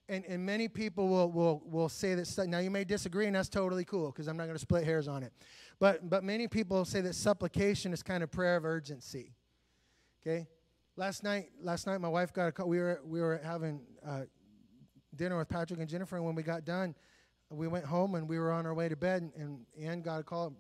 And, 0.08 0.24
and 0.24 0.46
many 0.46 0.70
people 0.70 1.10
will, 1.10 1.30
will, 1.30 1.62
will 1.66 1.90
say 1.90 2.16
that, 2.16 2.48
now 2.48 2.60
you 2.60 2.72
may 2.72 2.86
disagree, 2.86 3.28
and 3.28 3.36
that's 3.36 3.50
totally 3.50 3.84
cool, 3.84 4.08
because 4.12 4.30
I'm 4.30 4.38
not 4.38 4.46
going 4.46 4.56
to 4.56 4.62
split 4.62 4.86
hairs 4.86 5.10
on 5.10 5.22
it. 5.22 5.34
But, 5.80 6.10
but 6.10 6.24
many 6.24 6.48
people 6.48 6.86
say 6.86 7.02
that 7.02 7.14
supplication 7.14 7.92
is 7.92 8.02
kind 8.02 8.24
of 8.24 8.32
prayer 8.32 8.56
of 8.56 8.64
urgency. 8.64 9.34
Okay? 10.22 10.48
Last 11.00 11.24
night, 11.24 11.50
last 11.62 11.86
night, 11.86 12.02
my 12.02 12.10
wife 12.10 12.34
got 12.34 12.48
a 12.48 12.52
call. 12.52 12.68
We 12.68 12.80
were 12.80 13.00
we 13.06 13.22
were 13.22 13.40
having 13.44 13.82
uh, 14.04 14.22
dinner 15.16 15.38
with 15.38 15.48
Patrick 15.48 15.80
and 15.80 15.88
Jennifer, 15.88 16.16
and 16.16 16.26
when 16.26 16.34
we 16.34 16.42
got 16.42 16.66
done, 16.66 16.96
we 17.52 17.68
went 17.68 17.86
home 17.86 18.16
and 18.16 18.28
we 18.28 18.40
were 18.40 18.52
on 18.52 18.66
our 18.66 18.74
way 18.74 18.90
to 18.90 18.96
bed. 18.96 19.22
And, 19.22 19.64
and 19.78 19.88
Ann 19.88 20.02
got 20.02 20.22
a 20.22 20.24
call, 20.24 20.56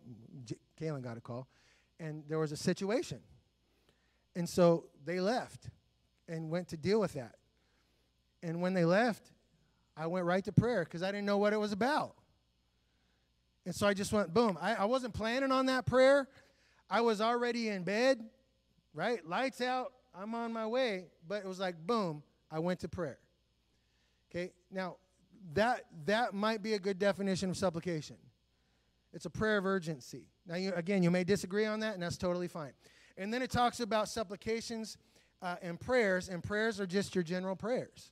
J- 0.45 0.57
Kaylin 0.79 1.01
got 1.01 1.17
a 1.17 1.21
call, 1.21 1.47
and 1.99 2.23
there 2.29 2.38
was 2.38 2.51
a 2.51 2.55
situation. 2.55 3.19
And 4.35 4.47
so 4.47 4.85
they 5.03 5.19
left 5.19 5.71
and 6.27 6.51
went 6.51 6.67
to 6.67 6.77
deal 6.77 6.99
with 6.99 7.13
that. 7.13 7.33
And 8.43 8.61
when 8.61 8.75
they 8.75 8.85
left, 8.85 9.31
I 9.97 10.05
went 10.05 10.27
right 10.27 10.43
to 10.43 10.51
prayer 10.51 10.83
because 10.83 11.01
I 11.01 11.07
didn't 11.07 11.25
know 11.25 11.39
what 11.39 11.51
it 11.51 11.57
was 11.57 11.71
about. 11.71 12.13
And 13.65 13.73
so 13.73 13.88
I 13.88 13.95
just 13.95 14.13
went, 14.13 14.35
boom. 14.35 14.55
I, 14.61 14.75
I 14.75 14.85
wasn't 14.85 15.15
planning 15.15 15.51
on 15.51 15.65
that 15.65 15.88
prayer. 15.88 16.27
I 16.88 17.01
was 17.01 17.21
already 17.21 17.69
in 17.69 17.81
bed, 17.81 18.23
right? 18.93 19.27
Lights 19.27 19.61
out, 19.61 19.93
I'm 20.20 20.34
on 20.34 20.51
my 20.51 20.65
way, 20.65 21.05
but 21.28 21.43
it 21.43 21.47
was 21.47 21.59
like, 21.59 21.76
boom, 21.86 22.24
I 22.49 22.59
went 22.59 22.80
to 22.80 22.88
prayer. 22.88 23.20
Okay, 24.30 24.51
now 24.72 24.95
that 25.53 25.86
that 26.05 26.34
might 26.34 26.63
be 26.63 26.74
a 26.74 26.80
good 26.80 26.99
definition 26.99 27.49
of 27.49 27.57
supplication. 27.57 28.18
It's 29.13 29.26
a 29.26 29.30
prayer 29.30 29.57
of 29.57 29.65
urgency. 29.65 30.28
Now, 30.45 30.55
you, 30.55 30.74
again, 30.76 31.01
you 31.01 31.11
may 31.11 31.24
disagree 31.24 31.65
on 31.65 31.80
that, 31.80 31.93
and 31.93 32.03
that's 32.03 32.18
totally 32.18 32.47
fine. 32.47 32.74
And 33.18 33.34
then 33.34 33.41
it 33.41 33.49
talks 33.49 33.80
about 33.80 34.09
supplications 34.09 34.97
uh, 35.41 35.55
and 35.61 35.80
prayers, 35.80 36.30
and 36.30 36.43
prayers 36.43 36.80
are 36.80 36.86
just 36.86 37.15
your 37.15 37.24
general 37.24 37.55
prayers. 37.55 38.11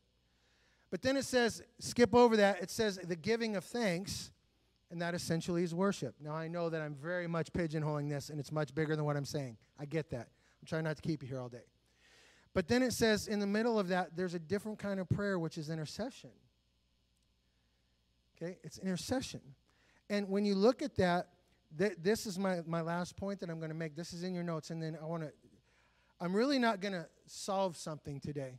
But 0.91 1.01
then 1.01 1.17
it 1.17 1.25
says, 1.25 1.61
skip 1.79 2.15
over 2.15 2.37
that, 2.37 2.61
it 2.61 2.71
says 2.71 2.97
the 3.03 3.15
giving 3.15 3.55
of 3.55 3.63
thanks, 3.65 4.31
and 4.89 5.01
that 5.01 5.13
essentially 5.13 5.63
is 5.63 5.75
worship. 5.75 6.15
Now, 6.21 6.33
I 6.33 6.47
know 6.47 6.69
that 6.69 6.81
I'm 6.81 6.95
very 6.95 7.27
much 7.27 7.51
pigeonholing 7.51 8.09
this, 8.09 8.29
and 8.29 8.39
it's 8.39 8.51
much 8.51 8.73
bigger 8.73 8.95
than 8.95 9.05
what 9.05 9.17
I'm 9.17 9.25
saying. 9.25 9.57
I 9.79 9.85
get 9.85 10.09
that. 10.11 10.29
I'm 10.61 10.67
trying 10.67 10.85
not 10.85 10.95
to 10.95 11.01
keep 11.01 11.21
you 11.21 11.29
here 11.29 11.39
all 11.39 11.49
day. 11.49 11.65
But 12.55 12.69
then 12.69 12.81
it 12.81 12.93
says 12.93 13.27
in 13.27 13.39
the 13.39 13.45
middle 13.45 13.77
of 13.77 13.89
that, 13.89 14.15
there's 14.15 14.33
a 14.33 14.39
different 14.39 14.79
kind 14.79 15.01
of 15.01 15.09
prayer, 15.09 15.37
which 15.37 15.57
is 15.57 15.69
intercession. 15.69 16.29
Okay? 18.35 18.57
It's 18.63 18.77
intercession. 18.77 19.41
And 20.09 20.29
when 20.29 20.45
you 20.45 20.55
look 20.55 20.81
at 20.81 20.95
that, 20.95 21.27
th- 21.77 21.97
this 22.01 22.25
is 22.25 22.39
my, 22.39 22.61
my 22.65 22.79
last 22.79 23.17
point 23.17 23.41
that 23.41 23.49
I'm 23.49 23.59
going 23.59 23.71
to 23.71 23.75
make. 23.75 23.97
This 23.97 24.13
is 24.13 24.23
in 24.23 24.33
your 24.33 24.43
notes. 24.43 24.69
And 24.69 24.81
then 24.81 24.97
I 25.01 25.05
want 25.05 25.23
to, 25.23 25.33
I'm 26.21 26.33
really 26.33 26.57
not 26.57 26.79
going 26.79 26.93
to 26.93 27.05
solve 27.25 27.75
something 27.75 28.21
today. 28.21 28.57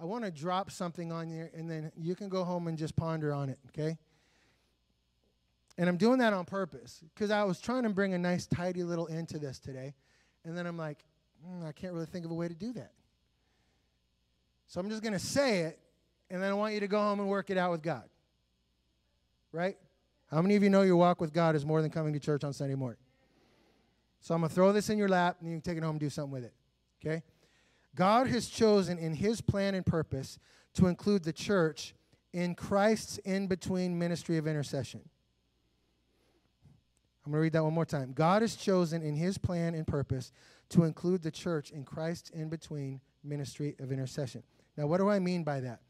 I 0.00 0.06
want 0.06 0.24
to 0.24 0.32
drop 0.32 0.72
something 0.72 1.12
on 1.12 1.30
you, 1.30 1.48
and 1.54 1.70
then 1.70 1.92
you 1.96 2.16
can 2.16 2.30
go 2.30 2.42
home 2.42 2.66
and 2.66 2.76
just 2.76 2.96
ponder 2.96 3.32
on 3.32 3.48
it, 3.48 3.58
okay? 3.68 3.96
And 5.78 5.88
I'm 5.88 5.98
doing 5.98 6.18
that 6.18 6.32
on 6.32 6.46
purpose 6.46 7.04
because 7.14 7.30
I 7.30 7.44
was 7.44 7.60
trying 7.60 7.84
to 7.84 7.90
bring 7.90 8.12
a 8.12 8.18
nice, 8.18 8.46
tidy 8.46 8.82
little 8.82 9.06
end 9.08 9.28
to 9.28 9.38
this 9.38 9.60
today. 9.60 9.94
And 10.44 10.56
then 10.56 10.66
I'm 10.66 10.78
like, 10.78 11.04
mm, 11.46 11.64
I 11.64 11.72
can't 11.72 11.92
really 11.92 12.06
think 12.06 12.24
of 12.24 12.30
a 12.32 12.34
way 12.34 12.48
to 12.48 12.54
do 12.54 12.72
that. 12.72 12.92
So 14.70 14.78
I'm 14.78 14.88
just 14.88 15.02
going 15.02 15.14
to 15.14 15.18
say 15.18 15.62
it, 15.62 15.80
and 16.30 16.40
then 16.40 16.48
I 16.48 16.54
want 16.54 16.74
you 16.74 16.80
to 16.80 16.86
go 16.86 17.00
home 17.00 17.18
and 17.18 17.28
work 17.28 17.50
it 17.50 17.58
out 17.58 17.72
with 17.72 17.82
God. 17.82 18.04
Right? 19.50 19.76
How 20.30 20.40
many 20.40 20.54
of 20.54 20.62
you 20.62 20.70
know 20.70 20.82
your 20.82 20.94
walk 20.94 21.20
with 21.20 21.32
God 21.32 21.56
is 21.56 21.66
more 21.66 21.82
than 21.82 21.90
coming 21.90 22.12
to 22.12 22.20
church 22.20 22.44
on 22.44 22.52
Sunday 22.52 22.76
morning? 22.76 23.00
So 24.20 24.32
I'm 24.32 24.42
going 24.42 24.48
to 24.48 24.54
throw 24.54 24.72
this 24.72 24.88
in 24.88 24.96
your 24.96 25.08
lap, 25.08 25.38
and 25.40 25.50
you 25.50 25.56
can 25.56 25.60
take 25.60 25.76
it 25.76 25.82
home 25.82 25.94
and 25.94 26.00
do 26.00 26.08
something 26.08 26.30
with 26.30 26.44
it. 26.44 26.54
Okay? 27.04 27.24
God 27.96 28.28
has 28.28 28.46
chosen 28.46 28.96
in 28.96 29.12
his 29.12 29.40
plan 29.40 29.74
and 29.74 29.84
purpose 29.84 30.38
to 30.74 30.86
include 30.86 31.24
the 31.24 31.32
church 31.32 31.92
in 32.32 32.54
Christ's 32.54 33.18
in 33.18 33.48
between 33.48 33.98
ministry 33.98 34.38
of 34.38 34.46
intercession. 34.46 35.00
I'm 37.26 37.32
going 37.32 37.40
to 37.40 37.42
read 37.42 37.52
that 37.54 37.64
one 37.64 37.74
more 37.74 37.84
time. 37.84 38.12
God 38.12 38.42
has 38.42 38.54
chosen 38.54 39.02
in 39.02 39.16
his 39.16 39.36
plan 39.36 39.74
and 39.74 39.84
purpose 39.84 40.30
to 40.68 40.84
include 40.84 41.24
the 41.24 41.32
church 41.32 41.72
in 41.72 41.82
Christ's 41.82 42.30
in 42.30 42.48
between 42.48 43.00
ministry 43.24 43.74
of 43.80 43.90
intercession. 43.90 44.44
Now, 44.76 44.86
what 44.86 44.98
do 44.98 45.08
I 45.08 45.18
mean 45.18 45.44
by 45.44 45.60
that? 45.60 45.80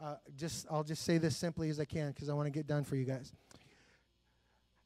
Uh, 0.00 0.16
just 0.36 0.66
I'll 0.70 0.84
just 0.84 1.04
say 1.04 1.18
this 1.18 1.36
simply 1.36 1.70
as 1.70 1.80
I 1.80 1.84
can 1.84 2.08
because 2.08 2.28
I 2.28 2.34
want 2.34 2.46
to 2.46 2.50
get 2.50 2.66
done 2.66 2.84
for 2.84 2.96
you 2.96 3.04
guys. 3.04 3.32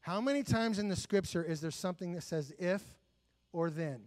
How 0.01 0.21
many 0.21 0.43
times 0.43 0.79
in 0.79 0.87
the 0.87 0.95
scripture 0.95 1.43
is 1.43 1.61
there 1.61 1.71
something 1.71 2.13
that 2.13 2.23
says 2.23 2.53
if 2.57 2.83
or 3.51 3.69
then? 3.69 4.01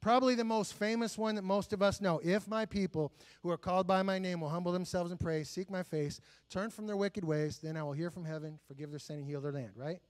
Probably 0.00 0.34
the 0.34 0.44
most 0.44 0.72
famous 0.74 1.18
one 1.18 1.34
that 1.34 1.44
most 1.44 1.74
of 1.74 1.82
us 1.82 2.00
know. 2.00 2.20
If 2.24 2.48
my 2.48 2.64
people 2.64 3.12
who 3.42 3.50
are 3.50 3.58
called 3.58 3.86
by 3.86 4.02
my 4.02 4.18
name 4.18 4.40
will 4.40 4.48
humble 4.48 4.72
themselves 4.72 5.10
and 5.10 5.20
pray, 5.20 5.44
seek 5.44 5.70
my 5.70 5.82
face, 5.82 6.22
turn 6.48 6.70
from 6.70 6.86
their 6.86 6.96
wicked 6.96 7.22
ways, 7.22 7.58
then 7.58 7.76
I 7.76 7.82
will 7.82 7.92
hear 7.92 8.10
from 8.10 8.24
heaven, 8.24 8.58
forgive 8.66 8.90
their 8.90 8.98
sin, 8.98 9.16
and 9.16 9.26
heal 9.26 9.42
their 9.42 9.52
land, 9.52 9.72
right? 9.76 10.00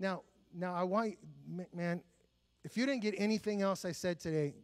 Now, 0.00 0.22
now 0.54 0.74
I 0.74 0.84
want 0.84 1.18
man, 1.74 2.00
if 2.64 2.78
you 2.78 2.86
didn't 2.86 3.02
get 3.02 3.14
anything 3.18 3.60
else 3.60 3.84
I 3.84 3.92
said 3.92 4.18
today, 4.18 4.54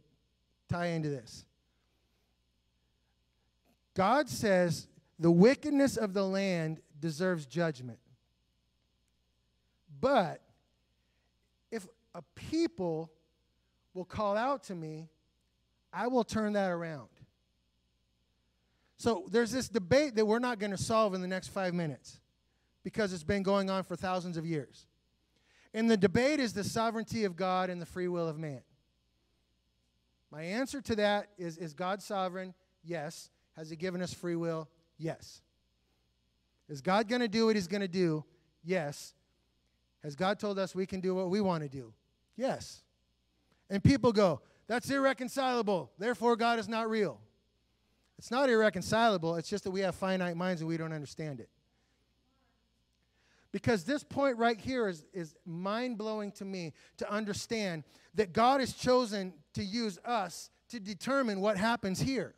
tie 0.67 0.87
into 0.87 1.09
this. 1.09 1.45
God 4.01 4.29
says 4.29 4.87
the 5.19 5.29
wickedness 5.29 5.95
of 5.95 6.15
the 6.15 6.25
land 6.25 6.81
deserves 6.99 7.45
judgment. 7.45 7.99
But 9.99 10.41
if 11.69 11.85
a 12.15 12.23
people 12.33 13.11
will 13.93 14.05
call 14.05 14.37
out 14.37 14.63
to 14.63 14.73
me, 14.73 15.07
I 15.93 16.07
will 16.07 16.23
turn 16.23 16.53
that 16.53 16.71
around. 16.71 17.09
So 18.97 19.27
there's 19.29 19.51
this 19.51 19.69
debate 19.69 20.15
that 20.15 20.25
we're 20.25 20.39
not 20.39 20.57
going 20.57 20.71
to 20.71 20.79
solve 20.79 21.13
in 21.13 21.21
the 21.21 21.27
next 21.27 21.49
five 21.49 21.75
minutes 21.75 22.21
because 22.83 23.13
it's 23.13 23.23
been 23.23 23.43
going 23.43 23.69
on 23.69 23.83
for 23.83 23.95
thousands 23.95 24.35
of 24.35 24.47
years. 24.47 24.87
And 25.75 25.87
the 25.87 25.95
debate 25.95 26.39
is 26.39 26.53
the 26.53 26.63
sovereignty 26.63 27.23
of 27.23 27.35
God 27.35 27.69
and 27.69 27.79
the 27.79 27.85
free 27.85 28.07
will 28.07 28.27
of 28.27 28.39
man. 28.39 28.61
My 30.31 30.41
answer 30.41 30.81
to 30.81 30.95
that 30.95 31.27
is 31.37 31.59
Is 31.59 31.75
God 31.75 32.01
sovereign? 32.01 32.55
Yes. 32.83 33.29
Has 33.61 33.69
He 33.69 33.75
given 33.75 34.01
us 34.01 34.11
free 34.11 34.35
will? 34.35 34.67
Yes. 34.97 35.39
Is 36.67 36.81
God 36.81 37.07
going 37.07 37.21
to 37.21 37.27
do 37.27 37.45
what 37.45 37.55
He's 37.55 37.67
going 37.67 37.81
to 37.81 37.87
do? 37.87 38.25
Yes. 38.63 39.13
Has 40.01 40.15
God 40.15 40.39
told 40.39 40.57
us 40.57 40.73
we 40.73 40.87
can 40.87 40.99
do 40.99 41.13
what 41.13 41.29
we 41.29 41.41
want 41.41 41.61
to 41.61 41.69
do? 41.69 41.93
Yes. 42.35 42.81
And 43.69 43.83
people 43.83 44.11
go, 44.13 44.41
That's 44.65 44.89
irreconcilable. 44.89 45.91
Therefore, 45.99 46.35
God 46.35 46.57
is 46.57 46.67
not 46.67 46.89
real. 46.89 47.21
It's 48.17 48.31
not 48.31 48.49
irreconcilable. 48.49 49.35
It's 49.35 49.47
just 49.47 49.63
that 49.65 49.71
we 49.71 49.81
have 49.81 49.93
finite 49.93 50.35
minds 50.35 50.61
and 50.61 50.67
we 50.67 50.75
don't 50.75 50.91
understand 50.91 51.39
it. 51.39 51.49
Because 53.51 53.83
this 53.83 54.03
point 54.03 54.37
right 54.37 54.59
here 54.59 54.87
is, 54.87 55.05
is 55.13 55.35
mind 55.45 55.99
blowing 55.99 56.31
to 56.31 56.45
me 56.45 56.73
to 56.97 57.11
understand 57.11 57.83
that 58.15 58.33
God 58.33 58.59
has 58.59 58.73
chosen 58.73 59.33
to 59.53 59.63
use 59.63 59.99
us 60.03 60.49
to 60.69 60.79
determine 60.79 61.41
what 61.41 61.57
happens 61.57 62.01
here. 62.01 62.33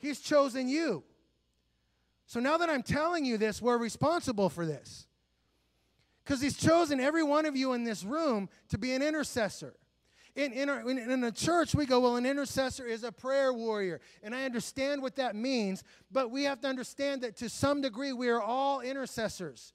He's 0.00 0.20
chosen 0.20 0.68
you. 0.68 1.04
So 2.26 2.40
now 2.40 2.58
that 2.58 2.70
I'm 2.70 2.82
telling 2.82 3.24
you 3.24 3.38
this, 3.38 3.60
we're 3.60 3.78
responsible 3.78 4.48
for 4.48 4.64
this. 4.64 5.06
Because 6.24 6.40
He's 6.40 6.56
chosen 6.56 7.00
every 7.00 7.22
one 7.22 7.46
of 7.46 7.56
you 7.56 7.72
in 7.72 7.84
this 7.84 8.04
room 8.04 8.48
to 8.68 8.78
be 8.78 8.92
an 8.92 9.02
intercessor. 9.02 9.74
In, 10.36 10.52
in, 10.52 10.68
our, 10.68 10.88
in, 10.88 10.98
in 10.98 11.20
the 11.20 11.32
church, 11.32 11.74
we 11.74 11.86
go, 11.86 11.98
well, 11.98 12.16
an 12.16 12.24
intercessor 12.24 12.86
is 12.86 13.02
a 13.02 13.10
prayer 13.10 13.52
warrior. 13.52 14.00
And 14.22 14.34
I 14.34 14.44
understand 14.44 15.02
what 15.02 15.16
that 15.16 15.34
means, 15.34 15.82
but 16.10 16.30
we 16.30 16.44
have 16.44 16.60
to 16.60 16.68
understand 16.68 17.22
that 17.22 17.36
to 17.38 17.48
some 17.48 17.80
degree, 17.80 18.12
we 18.12 18.28
are 18.28 18.40
all 18.40 18.80
intercessors. 18.80 19.72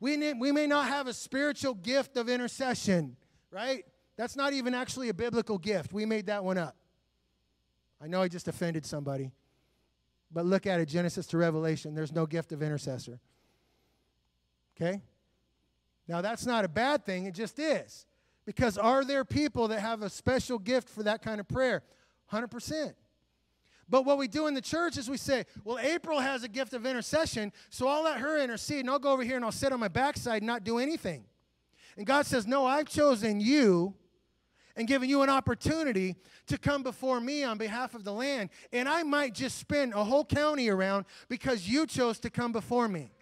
We, 0.00 0.34
we 0.34 0.52
may 0.52 0.66
not 0.66 0.88
have 0.88 1.06
a 1.06 1.14
spiritual 1.14 1.72
gift 1.72 2.18
of 2.18 2.28
intercession, 2.28 3.16
right? 3.50 3.84
That's 4.16 4.36
not 4.36 4.52
even 4.52 4.74
actually 4.74 5.08
a 5.08 5.14
biblical 5.14 5.56
gift. 5.56 5.92
We 5.92 6.04
made 6.04 6.26
that 6.26 6.44
one 6.44 6.58
up. 6.58 6.76
I 7.98 8.08
know 8.08 8.20
I 8.20 8.28
just 8.28 8.46
offended 8.46 8.84
somebody. 8.84 9.32
But 10.34 10.44
look 10.44 10.66
at 10.66 10.80
it 10.80 10.86
Genesis 10.86 11.26
to 11.28 11.38
Revelation. 11.38 11.94
There's 11.94 12.12
no 12.12 12.26
gift 12.26 12.50
of 12.50 12.60
intercessor. 12.60 13.20
Okay? 14.76 15.00
Now, 16.08 16.20
that's 16.20 16.44
not 16.44 16.64
a 16.64 16.68
bad 16.68 17.06
thing, 17.06 17.26
it 17.26 17.34
just 17.34 17.58
is. 17.58 18.04
Because 18.44 18.76
are 18.76 19.04
there 19.04 19.24
people 19.24 19.68
that 19.68 19.80
have 19.80 20.02
a 20.02 20.10
special 20.10 20.58
gift 20.58 20.88
for 20.90 21.04
that 21.04 21.22
kind 21.22 21.40
of 21.40 21.48
prayer? 21.48 21.82
100%. 22.32 22.94
But 23.88 24.04
what 24.04 24.18
we 24.18 24.26
do 24.26 24.48
in 24.48 24.54
the 24.54 24.60
church 24.60 24.98
is 24.98 25.08
we 25.08 25.16
say, 25.16 25.44
well, 25.62 25.78
April 25.78 26.18
has 26.18 26.42
a 26.42 26.48
gift 26.48 26.74
of 26.74 26.84
intercession, 26.84 27.52
so 27.70 27.86
I'll 27.86 28.02
let 28.02 28.18
her 28.18 28.38
intercede, 28.38 28.80
and 28.80 28.90
I'll 28.90 28.98
go 28.98 29.12
over 29.12 29.22
here 29.22 29.36
and 29.36 29.44
I'll 29.44 29.52
sit 29.52 29.72
on 29.72 29.80
my 29.80 29.88
backside 29.88 30.38
and 30.38 30.46
not 30.46 30.64
do 30.64 30.78
anything. 30.78 31.24
And 31.96 32.06
God 32.06 32.26
says, 32.26 32.46
no, 32.46 32.66
I've 32.66 32.88
chosen 32.88 33.40
you 33.40 33.94
and 34.76 34.88
giving 34.88 35.08
you 35.08 35.22
an 35.22 35.30
opportunity 35.30 36.16
to 36.46 36.58
come 36.58 36.82
before 36.82 37.20
me 37.20 37.44
on 37.44 37.58
behalf 37.58 37.94
of 37.94 38.04
the 38.04 38.12
land. 38.12 38.50
And 38.72 38.88
I 38.88 39.02
might 39.02 39.34
just 39.34 39.58
spin 39.58 39.92
a 39.92 40.04
whole 40.04 40.24
county 40.24 40.68
around 40.68 41.04
because 41.28 41.68
you 41.68 41.86
chose 41.86 42.18
to 42.20 42.30
come 42.30 42.52
before 42.52 42.88
me. 42.88 43.12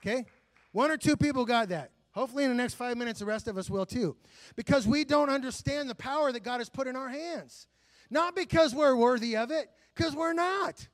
Okay? 0.00 0.26
One 0.72 0.90
or 0.90 0.96
two 0.96 1.16
people 1.16 1.44
got 1.44 1.68
that. 1.68 1.90
Hopefully, 2.12 2.44
in 2.44 2.50
the 2.50 2.56
next 2.56 2.74
five 2.74 2.96
minutes, 2.96 3.20
the 3.20 3.26
rest 3.26 3.48
of 3.48 3.56
us 3.56 3.70
will 3.70 3.86
too. 3.86 4.16
Because 4.54 4.86
we 4.86 5.04
don't 5.04 5.30
understand 5.30 5.88
the 5.88 5.94
power 5.94 6.30
that 6.30 6.42
God 6.42 6.58
has 6.58 6.68
put 6.68 6.86
in 6.86 6.96
our 6.96 7.08
hands. 7.08 7.68
Not 8.10 8.36
because 8.36 8.74
we're 8.74 8.94
worthy 8.94 9.36
of 9.36 9.50
it, 9.50 9.70
because 9.94 10.14
we're 10.14 10.34
not. 10.34 10.88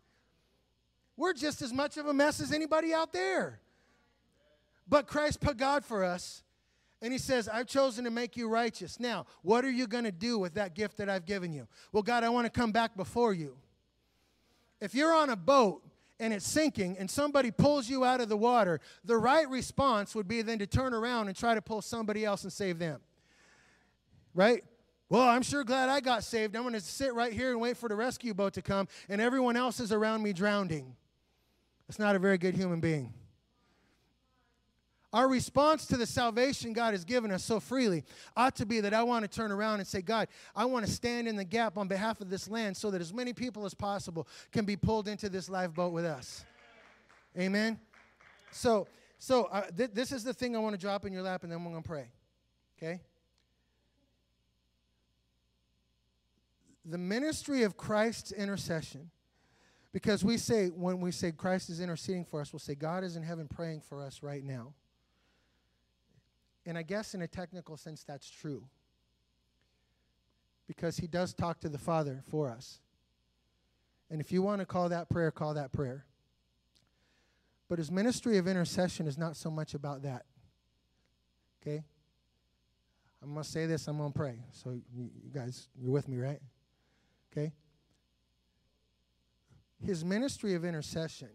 We're 1.16 1.32
just 1.32 1.62
as 1.62 1.72
much 1.72 1.96
of 1.96 2.06
a 2.06 2.14
mess 2.14 2.40
as 2.40 2.52
anybody 2.52 2.94
out 2.94 3.12
there. 3.12 3.58
But 4.88 5.08
Christ 5.08 5.40
pagad 5.40 5.84
for 5.84 6.04
us, 6.04 6.44
and 7.00 7.12
He 7.12 7.18
says, 7.18 7.48
I've 7.48 7.66
chosen 7.66 8.04
to 8.04 8.10
make 8.10 8.36
you 8.36 8.48
righteous. 8.48 8.98
Now, 8.98 9.26
what 9.42 9.64
are 9.64 9.70
you 9.70 9.86
going 9.86 10.04
to 10.04 10.12
do 10.12 10.38
with 10.38 10.54
that 10.54 10.74
gift 10.74 10.96
that 10.98 11.08
I've 11.08 11.26
given 11.26 11.52
you? 11.52 11.68
Well, 11.92 12.02
God, 12.02 12.24
I 12.24 12.28
want 12.28 12.46
to 12.46 12.50
come 12.50 12.72
back 12.72 12.96
before 12.96 13.32
you. 13.32 13.56
If 14.80 14.94
you're 14.94 15.12
on 15.12 15.30
a 15.30 15.36
boat 15.36 15.82
and 16.20 16.32
it's 16.32 16.46
sinking 16.46 16.96
and 16.98 17.10
somebody 17.10 17.50
pulls 17.50 17.88
you 17.88 18.04
out 18.04 18.20
of 18.20 18.28
the 18.28 18.36
water, 18.36 18.80
the 19.04 19.16
right 19.16 19.48
response 19.48 20.14
would 20.14 20.28
be 20.28 20.42
then 20.42 20.58
to 20.58 20.66
turn 20.66 20.94
around 20.94 21.28
and 21.28 21.36
try 21.36 21.54
to 21.54 21.62
pull 21.62 21.82
somebody 21.82 22.24
else 22.24 22.44
and 22.44 22.52
save 22.52 22.78
them. 22.78 23.00
Right? 24.34 24.62
Well, 25.08 25.26
I'm 25.26 25.42
sure 25.42 25.64
glad 25.64 25.88
I 25.88 26.00
got 26.00 26.22
saved. 26.22 26.54
I'm 26.54 26.62
going 26.62 26.74
to 26.74 26.80
sit 26.80 27.14
right 27.14 27.32
here 27.32 27.50
and 27.50 27.60
wait 27.60 27.76
for 27.76 27.88
the 27.88 27.96
rescue 27.96 28.34
boat 28.34 28.52
to 28.54 28.62
come, 28.62 28.88
and 29.08 29.20
everyone 29.20 29.56
else 29.56 29.80
is 29.80 29.90
around 29.90 30.22
me 30.22 30.32
drowning. 30.32 30.94
That's 31.86 31.98
not 31.98 32.14
a 32.14 32.18
very 32.18 32.36
good 32.36 32.54
human 32.54 32.80
being. 32.80 33.14
Our 35.12 35.26
response 35.26 35.86
to 35.86 35.96
the 35.96 36.04
salvation 36.04 36.74
God 36.74 36.92
has 36.92 37.04
given 37.04 37.30
us 37.30 37.42
so 37.42 37.60
freely 37.60 38.04
ought 38.36 38.54
to 38.56 38.66
be 38.66 38.80
that 38.80 38.92
I 38.92 39.02
want 39.02 39.22
to 39.24 39.28
turn 39.28 39.50
around 39.50 39.78
and 39.78 39.88
say, 39.88 40.02
God, 40.02 40.28
I 40.54 40.66
want 40.66 40.84
to 40.84 40.92
stand 40.92 41.26
in 41.26 41.34
the 41.34 41.44
gap 41.44 41.78
on 41.78 41.88
behalf 41.88 42.20
of 42.20 42.28
this 42.28 42.48
land 42.48 42.76
so 42.76 42.90
that 42.90 43.00
as 43.00 43.14
many 43.14 43.32
people 43.32 43.64
as 43.64 43.72
possible 43.72 44.28
can 44.52 44.66
be 44.66 44.76
pulled 44.76 45.08
into 45.08 45.30
this 45.30 45.48
lifeboat 45.48 45.94
with 45.94 46.04
us. 46.04 46.44
Amen. 47.38 47.78
So, 48.50 48.86
so 49.18 49.44
uh, 49.44 49.62
th- 49.74 49.92
this 49.94 50.12
is 50.12 50.24
the 50.24 50.34
thing 50.34 50.54
I 50.54 50.58
want 50.58 50.74
to 50.74 50.80
drop 50.80 51.06
in 51.06 51.12
your 51.12 51.22
lap, 51.22 51.42
and 51.42 51.50
then 51.50 51.64
we're 51.64 51.70
going 51.70 51.82
to 51.82 51.88
pray. 51.88 52.08
Okay. 52.76 53.00
The 56.84 56.98
ministry 56.98 57.62
of 57.62 57.78
Christ's 57.78 58.30
intercession, 58.32 59.10
because 59.92 60.22
we 60.22 60.36
say 60.36 60.68
when 60.68 61.00
we 61.00 61.12
say 61.12 61.32
Christ 61.32 61.70
is 61.70 61.80
interceding 61.80 62.26
for 62.26 62.42
us, 62.42 62.52
we'll 62.52 62.60
say 62.60 62.74
God 62.74 63.04
is 63.04 63.16
in 63.16 63.22
heaven 63.22 63.48
praying 63.48 63.80
for 63.80 64.02
us 64.02 64.22
right 64.22 64.44
now. 64.44 64.74
And 66.68 66.76
I 66.76 66.82
guess 66.82 67.14
in 67.14 67.22
a 67.22 67.26
technical 67.26 67.78
sense, 67.78 68.04
that's 68.04 68.28
true. 68.28 68.62
Because 70.66 70.98
he 70.98 71.06
does 71.06 71.32
talk 71.32 71.60
to 71.60 71.68
the 71.70 71.78
Father 71.78 72.22
for 72.30 72.50
us. 72.50 72.80
And 74.10 74.20
if 74.20 74.30
you 74.30 74.42
want 74.42 74.60
to 74.60 74.66
call 74.66 74.90
that 74.90 75.08
prayer, 75.08 75.30
call 75.30 75.54
that 75.54 75.72
prayer. 75.72 76.04
But 77.70 77.78
his 77.78 77.90
ministry 77.90 78.36
of 78.36 78.46
intercession 78.46 79.06
is 79.06 79.16
not 79.16 79.34
so 79.34 79.50
much 79.50 79.72
about 79.72 80.02
that. 80.02 80.26
Okay? 81.62 81.82
I'm 83.22 83.32
going 83.32 83.44
to 83.44 83.48
say 83.48 83.64
this, 83.64 83.88
I'm 83.88 83.96
going 83.96 84.12
to 84.12 84.18
pray. 84.18 84.38
So, 84.52 84.78
you 84.94 85.10
guys, 85.34 85.68
you're 85.80 85.90
with 85.90 86.06
me, 86.06 86.18
right? 86.18 86.40
Okay? 87.32 87.54
His 89.82 90.04
ministry 90.04 90.52
of 90.52 90.66
intercession 90.66 91.30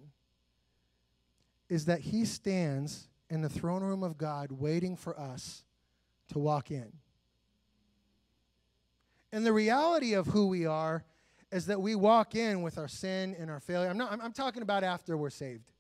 is 1.70 1.86
that 1.86 2.02
he 2.02 2.24
stands 2.24 3.08
in 3.34 3.42
the 3.42 3.50
throne 3.50 3.82
room 3.82 4.04
of 4.04 4.16
God 4.16 4.52
waiting 4.52 4.96
for 4.96 5.20
us 5.20 5.64
to 6.32 6.38
walk 6.38 6.70
in. 6.70 6.94
And 9.32 9.44
the 9.44 9.52
reality 9.52 10.14
of 10.14 10.28
who 10.28 10.46
we 10.46 10.68
are 10.68 11.04
is 11.52 11.66
that 11.66 11.82
we 11.82 11.96
walk 11.96 12.36
in 12.36 12.62
with 12.62 12.78
our 12.78 12.88
sin 12.88 13.36
and 13.40 13.50
our 13.50 13.60
failure. 13.60 13.90
I'm, 13.90 13.98
not, 13.98 14.12
I'm, 14.12 14.22
I'm 14.22 14.34
talking 14.34 14.62
about 14.62 14.84
after 14.84 15.18
we're 15.18 15.32
saved, 15.32 15.72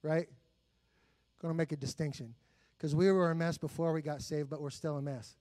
right? 0.00 0.30
Going 1.42 1.52
to 1.52 1.58
make 1.58 1.72
a 1.72 1.76
distinction. 1.76 2.32
Because 2.78 2.94
we 2.94 3.12
were 3.12 3.30
a 3.30 3.34
mess 3.34 3.58
before 3.58 3.92
we 3.92 4.00
got 4.00 4.22
saved, 4.22 4.48
but 4.48 4.62
we're 4.62 4.70
still 4.70 4.96
a 4.96 5.02
mess. 5.02 5.36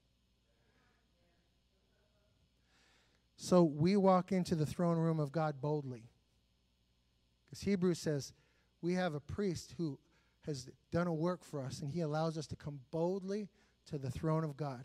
So 3.38 3.63
we 3.63 3.95
walk 3.95 4.34
into 4.34 4.53
the 4.53 4.66
throne 4.66 4.97
room 4.97 5.22
of 5.22 5.32
God 5.32 5.61
boldly. 5.61 6.09
Because 7.45 7.61
Hebrews 7.61 7.99
says 7.99 8.34
we 8.82 8.95
have 8.95 9.13
a 9.13 9.22
priest 9.22 9.76
who 9.78 9.97
has 10.46 10.70
done 10.91 11.08
a 11.08 11.14
work 11.14 11.43
for 11.43 11.62
us, 11.62 11.82
and 11.82 11.91
He 11.91 12.02
allows 12.02 12.38
us 12.38 12.48
to 12.48 12.56
come 12.56 12.80
boldly 12.91 13.50
to 13.88 13.98
the 13.98 14.10
throne 14.10 14.43
of 14.43 14.58
God. 14.58 14.84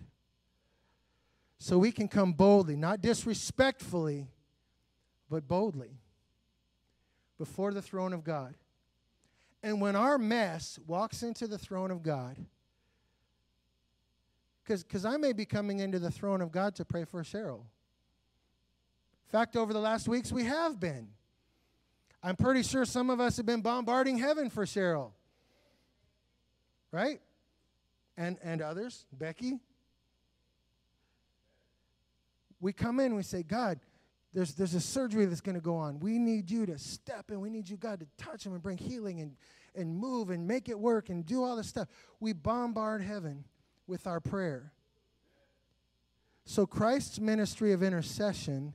So 1.59 1.79
we 1.79 1.93
can 1.93 2.09
come 2.09 2.33
boldly, 2.33 2.77
not 2.77 3.03
disrespectfully, 3.03 4.29
but 5.29 5.47
boldly 5.47 5.99
before 7.39 7.73
the 7.73 7.83
throne 7.83 8.13
of 8.13 8.25
God. 8.25 8.55
And 9.63 9.81
when 9.81 9.95
our 9.95 10.17
mess 10.17 10.79
walks 10.87 11.23
into 11.23 11.47
the 11.47 11.59
throne 11.59 11.91
of 11.91 12.03
God, 12.03 12.37
because 14.65 15.05
I 15.05 15.17
may 15.17 15.33
be 15.33 15.45
coming 15.45 15.81
into 15.81 15.99
the 15.99 16.11
throne 16.11 16.41
of 16.41 16.53
God 16.53 16.75
to 16.77 16.85
pray 16.85 17.05
for 17.05 17.23
Cheryl. 17.23 17.61
In 19.27 19.31
fact, 19.31 19.57
over 19.57 19.73
the 19.73 19.81
last 19.81 20.09
weeks, 20.09 20.33
we 20.33 20.45
have 20.45 20.79
been. 20.79 21.09
I'm 22.23 22.37
pretty 22.37 22.63
sure 22.63 22.85
some 22.85 23.11
of 23.11 23.21
us 23.21 23.37
have 23.37 23.47
been 23.47 23.63
bombarding 23.63 24.19
heaven 24.19 24.49
for 24.49 24.65
Cheryl 24.65 25.13
right? 26.93 27.21
And, 28.17 28.39
and 28.43 28.63
others, 28.63 29.07
Becky. 29.13 29.59
We 32.61 32.73
come 32.73 33.01
in, 33.01 33.15
we 33.15 33.23
say, 33.23 33.43
God, 33.43 33.81
there's, 34.35 34.55
there's 34.55 34.75
a 34.75 34.81
surgery 34.81 35.25
that's 35.25 35.41
going 35.41 35.55
to 35.55 35.63
go 35.63 35.77
on. 35.77 35.99
We 35.99 36.19
need 36.19 36.51
you 36.51 36.67
to 36.67 36.79
step 36.79 37.31
in. 37.31 37.41
We 37.41 37.51
need 37.51 37.69
you, 37.69 37.77
God, 37.77 38.01
to 38.01 38.07
touch 38.23 38.45
him 38.45 38.53
and 38.53 38.63
bring 38.63 38.77
healing. 38.77 39.21
And, 39.21 39.37
and 39.75 39.97
move 39.97 40.31
and 40.31 40.47
make 40.47 40.69
it 40.69 40.79
work 40.79 41.09
and 41.09 41.25
do 41.25 41.45
all 41.45 41.57
this 41.57 41.69
stuff. 41.69 41.89
We 42.19 42.33
bombard 42.33 43.03
heaven 43.03 43.45
with 43.87 44.07
our 44.07 44.21
prayer. 44.21 44.73
So 46.45 46.67
Christ's 46.67 47.21
ministry 47.21 47.73
of 47.73 47.83
intercession 47.83 48.75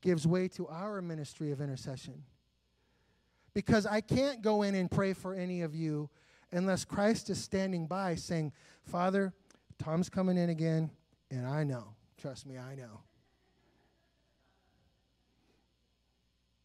gives 0.00 0.26
way 0.26 0.48
to 0.48 0.66
our 0.68 1.02
ministry 1.02 1.52
of 1.52 1.60
intercession. 1.60 2.22
Because 3.52 3.86
I 3.86 4.00
can't 4.00 4.42
go 4.42 4.62
in 4.62 4.74
and 4.74 4.90
pray 4.90 5.12
for 5.12 5.34
any 5.34 5.62
of 5.62 5.74
you 5.74 6.08
unless 6.52 6.84
Christ 6.84 7.30
is 7.30 7.42
standing 7.42 7.86
by 7.86 8.14
saying, 8.14 8.52
Father, 8.84 9.32
Tom's 9.78 10.08
coming 10.08 10.36
in 10.36 10.50
again, 10.50 10.90
and 11.30 11.46
I 11.46 11.64
know. 11.64 11.94
Trust 12.18 12.46
me, 12.46 12.58
I 12.58 12.74
know. 12.74 13.00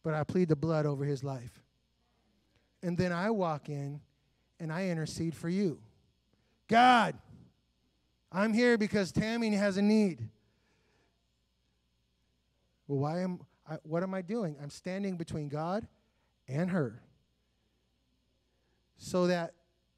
But 0.02 0.14
I 0.14 0.24
plead 0.24 0.48
the 0.48 0.56
blood 0.56 0.86
over 0.86 1.04
his 1.04 1.24
life. 1.24 1.62
And 2.82 2.96
then 2.96 3.12
I 3.12 3.30
walk 3.30 3.68
in 3.68 4.00
and 4.60 4.72
I 4.72 4.88
intercede 4.88 5.34
for 5.34 5.48
you. 5.48 5.78
God, 6.68 7.16
I'm 8.30 8.52
here 8.52 8.76
because 8.76 9.12
Tammy 9.12 9.50
has 9.54 9.76
a 9.76 9.82
need. 9.82 10.28
Well, 12.86 12.98
why 12.98 13.20
am 13.20 13.40
I, 13.68 13.76
what 13.82 14.02
am 14.02 14.14
I 14.14 14.22
doing? 14.22 14.56
I'm 14.62 14.70
standing 14.70 15.16
between 15.16 15.48
God 15.48 15.86
and 16.46 16.70
her. 16.70 17.00
So 18.98 19.26
that 19.26 19.54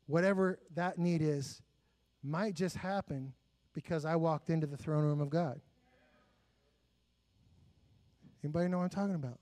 whatever 0.09 0.59
that 0.75 0.99
need 0.99 1.23
is 1.23 1.63
might 2.25 2.55
just 2.55 2.75
happen 2.77 3.33
because 3.73 4.05
I 4.05 4.17
walked 4.17 4.51
into 4.51 4.67
the 4.67 4.77
throne 4.77 5.05
room 5.05 5.21
of 5.21 5.31
God. 5.31 5.61
Anybody 8.43 8.69
know 8.69 8.79
what 8.79 8.85
I'm 8.85 8.91
talking 8.91 9.15
about? 9.15 9.39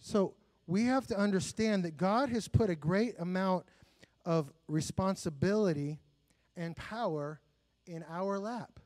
So 0.00 0.34
we 0.66 0.84
have 0.86 1.06
to 1.08 1.16
understand 1.16 1.84
that 1.84 1.96
God 1.96 2.30
has 2.30 2.48
put 2.48 2.70
a 2.70 2.74
great 2.74 3.14
amount 3.20 3.66
of 4.24 4.52
responsibility 4.66 6.00
and 6.56 6.74
power 6.76 7.40
in 7.86 8.04
our 8.08 8.38
lap. 8.38 8.80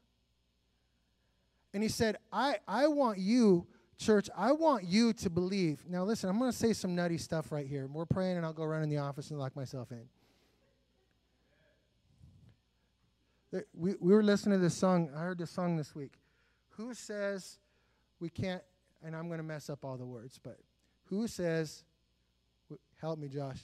And 1.72 1.82
he 1.82 1.89
said, 1.89 2.16
I, 2.32 2.57
I 2.66 2.89
want 2.89 3.18
you, 3.18 3.66
church, 3.99 4.29
I 4.37 4.53
want 4.53 4.85
you 4.85 5.13
to 5.15 5.31
believe. 5.31 5.85
Now, 5.89 6.05
listen, 6.05 6.29
I'm 6.29 6.39
going 6.39 6.51
to 6.51 6.57
say 6.57 6.73
some 6.73 6.95
nutty 6.95 7.19
stuff 7.19 7.51
right 7.51 7.67
here. 7.67 7.87
We're 7.87 8.07
praying, 8.07 8.37
and 8.37 8.47
I'll 8.47 8.53
go 8.53 8.65
run 8.65 8.83
in 8.83 8.89
the 8.89 8.99
office 8.99 9.31
and 9.31 9.39
lock 9.39 9.57
myself 9.57 9.91
in. 9.93 10.09
We, 13.75 13.95
we 14.01 14.13
were 14.13 14.23
listening 14.23 14.59
to 14.59 14.63
this 14.63 14.77
song. 14.77 15.11
I 15.17 15.21
heard 15.21 15.39
this 15.39 15.51
song 15.51 15.77
this 15.77 15.95
week. 15.95 16.13
Who 16.71 16.93
says 16.93 17.59
we 18.21 18.29
can't, 18.29 18.63
and 19.03 19.17
I'm 19.17 19.29
going 19.29 19.39
to 19.39 19.45
mess 19.45 19.71
up 19.71 19.85
all 19.85 19.97
the 19.97 20.05
words, 20.05 20.39
but 20.43 20.59
who 21.05 21.27
says, 21.27 21.85
help 23.01 23.19
me, 23.19 23.29
Josh, 23.29 23.61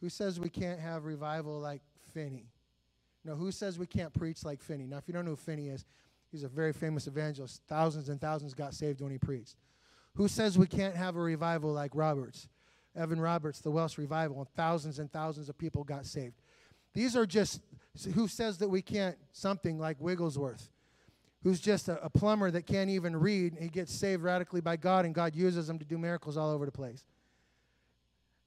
who 0.00 0.08
says 0.08 0.38
we 0.38 0.50
can't 0.50 0.78
have 0.78 1.04
revival 1.04 1.58
like 1.58 1.82
Finney? 2.12 2.46
Now, 3.24 3.34
who 3.34 3.50
says 3.50 3.78
we 3.78 3.86
can't 3.86 4.12
preach 4.12 4.44
like 4.44 4.62
Finney? 4.62 4.86
Now, 4.86 4.98
if 4.98 5.08
you 5.08 5.14
don't 5.14 5.24
know 5.24 5.32
who 5.32 5.36
Finney 5.36 5.68
is, 5.68 5.84
he's 6.30 6.44
a 6.44 6.48
very 6.48 6.72
famous 6.72 7.06
evangelist. 7.06 7.62
Thousands 7.68 8.08
and 8.08 8.20
thousands 8.20 8.54
got 8.54 8.74
saved 8.74 9.00
when 9.00 9.12
he 9.12 9.18
preached. 9.18 9.56
Who 10.14 10.28
says 10.28 10.58
we 10.58 10.66
can't 10.66 10.96
have 10.96 11.16
a 11.16 11.20
revival 11.20 11.72
like 11.72 11.92
Roberts? 11.94 12.48
Evan 12.96 13.20
Roberts, 13.20 13.60
the 13.60 13.70
Welsh 13.70 13.98
revival, 13.98 14.38
and 14.38 14.48
thousands 14.56 14.98
and 14.98 15.12
thousands 15.12 15.48
of 15.48 15.58
people 15.58 15.84
got 15.84 16.06
saved. 16.06 16.34
These 16.94 17.14
are 17.14 17.26
just 17.26 17.60
who 18.14 18.26
says 18.26 18.58
that 18.58 18.68
we 18.68 18.82
can't 18.82 19.16
something 19.32 19.78
like 19.78 20.00
Wigglesworth, 20.00 20.70
who's 21.42 21.60
just 21.60 21.88
a, 21.88 22.02
a 22.02 22.08
plumber 22.08 22.50
that 22.50 22.66
can't 22.66 22.90
even 22.90 23.14
read. 23.16 23.54
he 23.60 23.68
gets 23.68 23.92
saved 23.92 24.22
radically 24.22 24.62
by 24.62 24.76
God, 24.76 25.04
and 25.04 25.14
God 25.14 25.36
uses 25.36 25.68
him 25.68 25.78
to 25.78 25.84
do 25.84 25.98
miracles 25.98 26.36
all 26.36 26.50
over 26.50 26.64
the 26.64 26.72
place. 26.72 27.04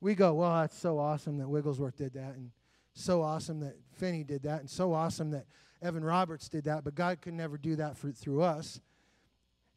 We 0.01 0.15
go, 0.15 0.33
well, 0.33 0.61
that's 0.61 0.77
so 0.77 0.97
awesome 0.97 1.37
that 1.37 1.47
Wigglesworth 1.47 1.97
did 1.97 2.13
that, 2.13 2.35
and 2.35 2.51
so 2.93 3.21
awesome 3.21 3.59
that 3.59 3.75
Finney 3.97 4.23
did 4.23 4.43
that, 4.43 4.61
and 4.61 4.69
so 4.69 4.93
awesome 4.93 5.31
that 5.31 5.45
Evan 5.81 6.03
Roberts 6.03 6.49
did 6.49 6.65
that, 6.65 6.83
but 6.83 6.95
God 6.95 7.21
could 7.21 7.33
never 7.33 7.57
do 7.57 7.75
that 7.77 7.97
for, 7.97 8.11
through 8.11 8.41
us. 8.41 8.79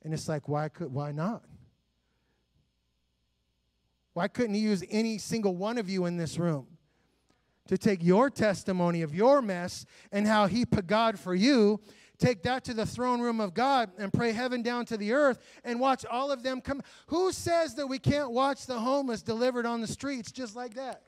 And 0.02 0.12
it's 0.12 0.28
like, 0.28 0.48
why 0.48 0.68
could 0.68 0.92
why 0.92 1.12
not? 1.12 1.44
Why 4.14 4.28
couldn't 4.28 4.54
he 4.54 4.60
use 4.60 4.84
any 4.90 5.18
single 5.18 5.56
one 5.56 5.78
of 5.78 5.88
you 5.88 6.04
in 6.06 6.16
this 6.16 6.38
room 6.38 6.66
to 7.68 7.78
take 7.78 8.02
your 8.02 8.28
testimony 8.28 9.02
of 9.02 9.14
your 9.14 9.40
mess 9.40 9.86
and 10.10 10.26
how 10.26 10.46
he 10.46 10.66
pagad 10.66 11.18
for 11.18 11.34
you, 11.34 11.80
take 12.18 12.42
that 12.42 12.64
to 12.64 12.74
the 12.74 12.84
throne 12.84 13.20
room 13.20 13.40
of 13.40 13.54
God 13.54 13.90
and 13.96 14.12
pray 14.12 14.32
heaven 14.32 14.60
down 14.60 14.84
to 14.86 14.96
the 14.96 15.12
earth 15.12 15.38
and 15.64 15.80
watch 15.80 16.04
all 16.04 16.30
of 16.30 16.42
them 16.42 16.60
come? 16.60 16.82
Who 17.06 17.32
says 17.32 17.74
that 17.76 17.86
we 17.86 17.98
can't 17.98 18.32
watch 18.32 18.66
the 18.66 18.80
homeless 18.80 19.22
delivered 19.22 19.64
on 19.64 19.80
the 19.80 19.86
streets 19.86 20.30
just 20.32 20.56
like 20.56 20.74
that? 20.74 21.02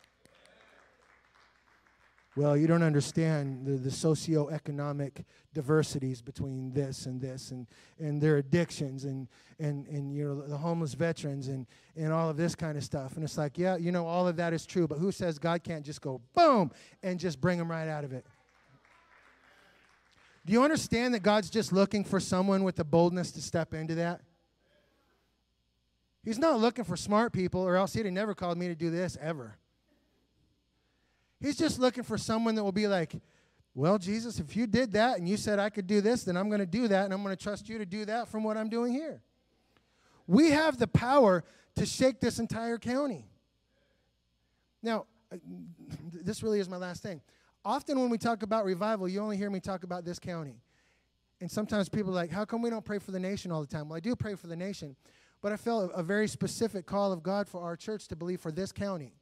Well, 2.37 2.57
you 2.57 2.66
don't 2.66 2.82
understand 2.82 3.64
the, 3.64 3.72
the 3.72 3.91
socioeconomic 3.91 5.24
diversities 5.53 6.20
between 6.20 6.72
this 6.72 7.07
and 7.07 7.20
this 7.20 7.53
and, 7.53 7.68
and 8.01 8.20
their 8.20 8.39
addictions 8.39 9.05
and, 9.05 9.28
and, 9.61 9.87
and 9.87 10.12
you 10.12 10.24
know, 10.24 10.43
the 10.43 10.57
homeless 10.57 10.95
veterans 10.95 11.47
and, 11.47 11.66
and 11.97 12.12
all 12.12 12.28
of 12.28 12.37
this 12.37 12.57
kind 12.57 12.76
of 12.76 12.82
stuff. 12.82 13.14
And 13.14 13.22
it's 13.22 13.39
like, 13.39 13.57
yeah, 13.57 13.76
you 13.76 13.93
know, 13.93 14.05
all 14.05 14.26
of 14.26 14.37
that 14.37 14.53
is 14.53 14.66
true, 14.66 14.89
but 14.89 14.99
who 14.99 15.12
says 15.12 15.39
God 15.39 15.62
can't 15.62 15.85
just 15.85 16.01
go 16.01 16.20
boom 16.35 16.72
and 17.05 17.20
just 17.20 17.41
bring 17.41 17.57
them 17.57 17.70
right 17.70 17.89
out 17.89 18.03
of 18.03 18.12
it? 18.12 18.26
Do 20.45 20.53
you 20.53 20.64
understand 20.64 21.14
that 21.14 21.20
God's 21.20 21.51
just 21.51 21.72
looking 21.72 22.05
for 22.05 22.18
someone 22.18 22.64
with 22.64 22.76
the 22.76 22.85
boldness 22.85 23.30
to 23.32 23.43
step 23.43 23.72
into 23.74 23.95
that? 23.95 24.20
He's 26.24 26.39
not 26.39 26.59
looking 26.59 26.85
for 26.85 26.97
smart 26.97 27.32
people, 27.32 27.61
or 27.61 27.76
else 27.76 27.93
he'd 27.93 28.07
have 28.07 28.12
never 28.12 28.35
called 28.35 28.59
me 28.59 28.68
to 28.68 28.74
do 28.74 28.91
this 28.91 29.16
ever. 29.20 29.57
He's 31.45 31.59
just 31.59 31.78
looking 31.78 32.05
for 32.05 32.16
someone 32.16 32.55
that 32.55 32.64
will 32.64 32.72
be 32.72 32.86
like, 32.86 33.20
well, 33.74 33.99
Jesus, 33.99 34.40
if 34.40 34.57
you 34.57 34.66
did 34.66 34.92
that 34.92 35.18
and 35.18 35.28
you 35.28 35.36
said 35.36 35.59
I 35.59 35.68
could 35.68 35.86
do 35.86 36.01
this, 36.01 36.24
then 36.24 36.38
I'm 36.38 36.49
going 36.49 36.61
to 36.61 36.66
do 36.66 36.88
that, 36.88 37.05
and 37.05 37.12
I'm 37.12 37.22
going 37.22 37.36
to 37.36 37.42
trust 37.42 37.68
you 37.68 37.76
to 37.76 37.84
do 37.84 38.07
that 38.07 38.28
from 38.28 38.45
what 38.45 38.57
I'm 38.57 38.70
doing 38.70 38.95
here. 38.95 39.20
We 40.26 40.53
have 40.53 40.78
the 40.78 40.86
power 40.86 41.45
to 41.76 41.84
shake 41.84 42.18
this 42.18 42.38
entire 42.38 42.78
county. 42.78 43.26
Now, 44.82 45.05
uh, 45.30 45.36
this 46.14 46.42
really 46.42 46.61
is 46.61 46.68
my 46.70 46.78
last 46.78 47.03
thing. 47.03 47.20
Often 47.62 48.01
when 48.01 48.09
we 48.09 48.16
talk 48.16 48.42
about 48.42 48.64
revival, 48.64 49.07
you 49.07 49.20
only 49.20 49.36
hear 49.36 49.51
me 49.51 49.61
talk 49.61 49.84
about 49.84 50.07
this 50.07 50.18
county. 50.18 50.62
And 51.42 51.51
sometimes 51.51 51.90
people 51.90 52.12
are 52.12 52.14
like, 52.14 52.30
how 52.30 52.47
come 52.47 52.62
we 52.62 52.70
don't 52.70 52.86
pray 52.86 52.99
for 52.99 53.11
the 53.11 53.20
nation 53.20 53.53
all 53.53 53.61
the 53.61 53.66
time? 53.66 53.90
Well, 53.90 53.99
I 53.99 54.01
do 54.01 54.16
pray 54.16 54.34
for 54.34 54.47
the 54.47 54.57
nation, 54.57 54.97
but 55.42 55.53
I 55.53 55.59
felt 55.59 55.92
a 55.95 56.03
very 56.03 56.26
specific 56.26 56.86
call 56.86 57.12
of 57.12 57.22
God 57.22 57.49
for 57.49 57.61
our 57.61 57.76
church 57.76 58.09
to 58.09 58.16
believe 58.16 58.40
for 58.40 58.51
this 58.51 58.72
county 58.72 59.12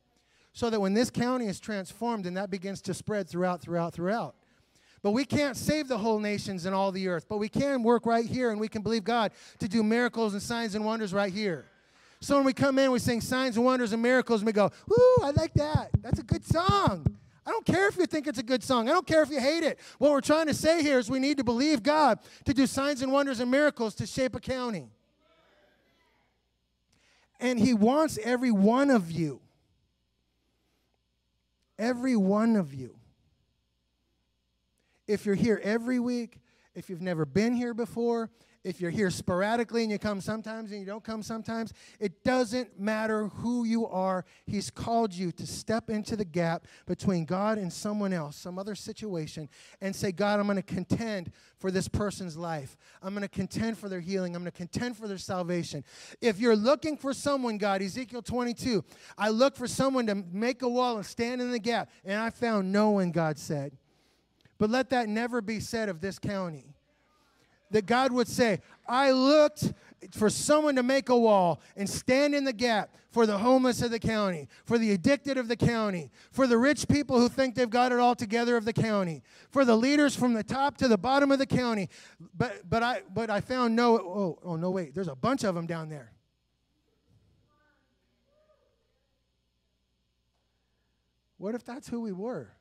so 0.52 0.68
that 0.70 0.80
when 0.80 0.94
this 0.94 1.10
county 1.10 1.46
is 1.46 1.58
transformed 1.58 2.26
and 2.26 2.36
that 2.36 2.50
begins 2.50 2.82
to 2.82 2.94
spread 2.94 3.28
throughout, 3.28 3.60
throughout, 3.60 3.94
throughout. 3.94 4.34
But 5.02 5.12
we 5.12 5.24
can't 5.24 5.56
save 5.56 5.88
the 5.88 5.98
whole 5.98 6.20
nations 6.20 6.64
and 6.64 6.74
all 6.74 6.92
the 6.92 7.08
earth, 7.08 7.26
but 7.28 7.38
we 7.38 7.48
can 7.48 7.82
work 7.82 8.06
right 8.06 8.24
here 8.24 8.50
and 8.50 8.60
we 8.60 8.68
can 8.68 8.82
believe 8.82 9.02
God 9.02 9.32
to 9.58 9.66
do 9.66 9.82
miracles 9.82 10.32
and 10.32 10.42
signs 10.42 10.74
and 10.74 10.84
wonders 10.84 11.12
right 11.12 11.32
here. 11.32 11.66
So 12.20 12.36
when 12.36 12.44
we 12.44 12.52
come 12.52 12.78
in, 12.78 12.92
we 12.92 13.00
sing 13.00 13.20
signs 13.20 13.56
and 13.56 13.66
wonders 13.66 13.92
and 13.92 14.00
miracles, 14.00 14.42
and 14.42 14.46
we 14.46 14.52
go, 14.52 14.70
Ooh, 14.90 15.18
I 15.24 15.30
like 15.30 15.52
that. 15.54 15.90
That's 16.02 16.20
a 16.20 16.22
good 16.22 16.44
song. 16.44 17.04
I 17.44 17.50
don't 17.50 17.66
care 17.66 17.88
if 17.88 17.96
you 17.96 18.06
think 18.06 18.28
it's 18.28 18.38
a 18.38 18.44
good 18.44 18.62
song. 18.62 18.88
I 18.88 18.92
don't 18.92 19.06
care 19.06 19.24
if 19.24 19.30
you 19.30 19.40
hate 19.40 19.64
it. 19.64 19.80
What 19.98 20.12
we're 20.12 20.20
trying 20.20 20.46
to 20.46 20.54
say 20.54 20.82
here 20.82 21.00
is 21.00 21.10
we 21.10 21.18
need 21.18 21.38
to 21.38 21.44
believe 21.44 21.82
God 21.82 22.20
to 22.44 22.54
do 22.54 22.68
signs 22.68 23.02
and 23.02 23.10
wonders 23.10 23.40
and 23.40 23.50
miracles 23.50 23.96
to 23.96 24.06
shape 24.06 24.36
a 24.36 24.40
county. 24.40 24.86
And 27.40 27.58
He 27.58 27.74
wants 27.74 28.20
every 28.22 28.52
one 28.52 28.88
of 28.88 29.10
you 29.10 29.41
Every 31.78 32.16
one 32.16 32.56
of 32.56 32.74
you. 32.74 32.96
If 35.06 35.26
you're 35.26 35.34
here 35.34 35.60
every 35.62 35.98
week, 35.98 36.38
if 36.74 36.88
you've 36.88 37.02
never 37.02 37.24
been 37.24 37.54
here 37.54 37.74
before, 37.74 38.30
if 38.64 38.80
you're 38.80 38.90
here 38.90 39.10
sporadically 39.10 39.82
and 39.82 39.90
you 39.90 39.98
come 39.98 40.20
sometimes 40.20 40.70
and 40.70 40.80
you 40.80 40.86
don't 40.86 41.02
come 41.02 41.22
sometimes, 41.22 41.72
it 41.98 42.22
doesn't 42.22 42.78
matter 42.78 43.26
who 43.26 43.64
you 43.64 43.86
are. 43.86 44.24
He's 44.46 44.70
called 44.70 45.12
you 45.12 45.32
to 45.32 45.46
step 45.46 45.90
into 45.90 46.14
the 46.14 46.24
gap 46.24 46.66
between 46.86 47.24
God 47.24 47.58
and 47.58 47.72
someone 47.72 48.12
else, 48.12 48.36
some 48.36 48.58
other 48.58 48.74
situation, 48.74 49.48
and 49.80 49.94
say, 49.94 50.12
God, 50.12 50.38
I'm 50.38 50.46
going 50.46 50.56
to 50.56 50.62
contend 50.62 51.32
for 51.58 51.70
this 51.70 51.88
person's 51.88 52.36
life. 52.36 52.76
I'm 53.02 53.14
going 53.14 53.22
to 53.22 53.28
contend 53.28 53.78
for 53.78 53.88
their 53.88 54.00
healing. 54.00 54.36
I'm 54.36 54.42
going 54.42 54.52
to 54.52 54.56
contend 54.56 54.96
for 54.96 55.08
their 55.08 55.18
salvation. 55.18 55.84
If 56.20 56.38
you're 56.38 56.56
looking 56.56 56.96
for 56.96 57.12
someone, 57.12 57.58
God, 57.58 57.82
Ezekiel 57.82 58.22
22, 58.22 58.84
I 59.18 59.30
look 59.30 59.56
for 59.56 59.66
someone 59.66 60.06
to 60.06 60.14
make 60.14 60.62
a 60.62 60.68
wall 60.68 60.96
and 60.96 61.06
stand 61.06 61.40
in 61.40 61.50
the 61.50 61.58
gap, 61.58 61.90
and 62.04 62.20
I 62.20 62.30
found 62.30 62.70
no 62.70 62.90
one, 62.90 63.10
God 63.10 63.38
said. 63.38 63.76
But 64.58 64.70
let 64.70 64.90
that 64.90 65.08
never 65.08 65.40
be 65.40 65.58
said 65.58 65.88
of 65.88 66.00
this 66.00 66.20
county 66.20 66.71
that 67.72 67.86
God 67.86 68.12
would 68.12 68.28
say, 68.28 68.60
I 68.86 69.10
looked 69.10 69.72
for 70.12 70.30
someone 70.30 70.76
to 70.76 70.82
make 70.82 71.08
a 71.08 71.16
wall 71.16 71.60
and 71.76 71.88
stand 71.88 72.34
in 72.34 72.44
the 72.44 72.52
gap 72.52 72.94
for 73.10 73.26
the 73.26 73.38
homeless 73.38 73.82
of 73.82 73.90
the 73.90 73.98
county, 73.98 74.48
for 74.64 74.78
the 74.78 74.92
addicted 74.92 75.36
of 75.36 75.48
the 75.48 75.56
county, 75.56 76.10
for 76.30 76.46
the 76.46 76.56
rich 76.56 76.88
people 76.88 77.18
who 77.18 77.28
think 77.28 77.54
they've 77.54 77.68
got 77.68 77.92
it 77.92 77.98
all 77.98 78.14
together 78.14 78.56
of 78.56 78.64
the 78.64 78.72
county, 78.72 79.22
for 79.50 79.64
the 79.64 79.76
leaders 79.76 80.16
from 80.16 80.32
the 80.32 80.42
top 80.42 80.76
to 80.78 80.88
the 80.88 80.98
bottom 80.98 81.30
of 81.30 81.38
the 81.38 81.46
county. 81.46 81.88
But, 82.36 82.68
but, 82.68 82.82
I, 82.82 83.02
but 83.12 83.30
I 83.30 83.40
found 83.40 83.76
no, 83.76 83.96
oh, 83.98 84.38
oh, 84.42 84.56
no, 84.56 84.70
wait, 84.70 84.94
there's 84.94 85.08
a 85.08 85.14
bunch 85.14 85.44
of 85.44 85.54
them 85.54 85.66
down 85.66 85.88
there. 85.88 86.12
What 91.38 91.54
if 91.54 91.64
that's 91.64 91.88
who 91.88 92.00
we 92.00 92.12
were? 92.12 92.52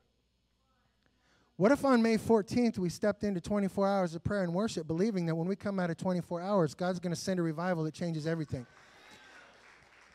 What 1.56 1.70
if 1.70 1.84
on 1.84 2.02
May 2.02 2.16
14th 2.16 2.78
we 2.78 2.88
stepped 2.88 3.24
into 3.24 3.40
24 3.40 3.86
hours 3.86 4.14
of 4.14 4.24
prayer 4.24 4.42
and 4.42 4.54
worship, 4.54 4.86
believing 4.86 5.26
that 5.26 5.34
when 5.34 5.46
we 5.46 5.54
come 5.54 5.78
out 5.78 5.90
of 5.90 5.96
24 5.96 6.40
hours, 6.40 6.74
God's 6.74 6.98
going 6.98 7.14
to 7.14 7.20
send 7.20 7.38
a 7.38 7.42
revival 7.42 7.84
that 7.84 7.94
changes 7.94 8.26
everything? 8.26 8.66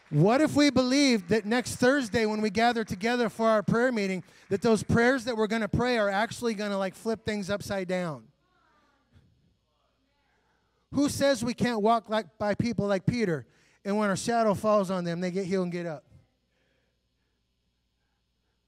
What 0.10 0.40
if 0.42 0.56
we 0.56 0.70
believed 0.70 1.30
that 1.30 1.46
next 1.46 1.76
Thursday 1.76 2.26
when 2.26 2.42
we 2.42 2.50
gather 2.50 2.84
together 2.84 3.30
for 3.30 3.50
our 3.50 3.62
prayer 3.62 3.92
meeting, 3.92 4.24
that 4.50 4.62
those 4.62 4.82
prayers 4.82 5.26
that 5.26 5.36
we're 5.36 5.48
going 5.48 5.62
to 5.62 5.68
pray 5.68 5.98
are 5.98 6.10
actually 6.10 6.54
going 6.54 6.72
to 6.72 6.78
like 6.78 6.96
flip 6.96 7.26
things 7.26 7.50
upside 7.50 7.88
down? 7.88 8.24
Who 10.94 11.10
says 11.10 11.44
we 11.44 11.54
can't 11.54 11.82
walk 11.82 12.10
like 12.10 12.26
by 12.38 12.56
people 12.56 12.88
like 12.88 13.06
Peter 13.06 13.46
and 13.84 13.98
when 13.98 14.10
our 14.10 14.16
shadow 14.16 14.54
falls 14.54 14.90
on 14.90 15.04
them, 15.04 15.20
they 15.20 15.32
get 15.32 15.46
healed 15.46 15.64
and 15.64 15.72
get 15.72 15.86
up? 15.86 16.07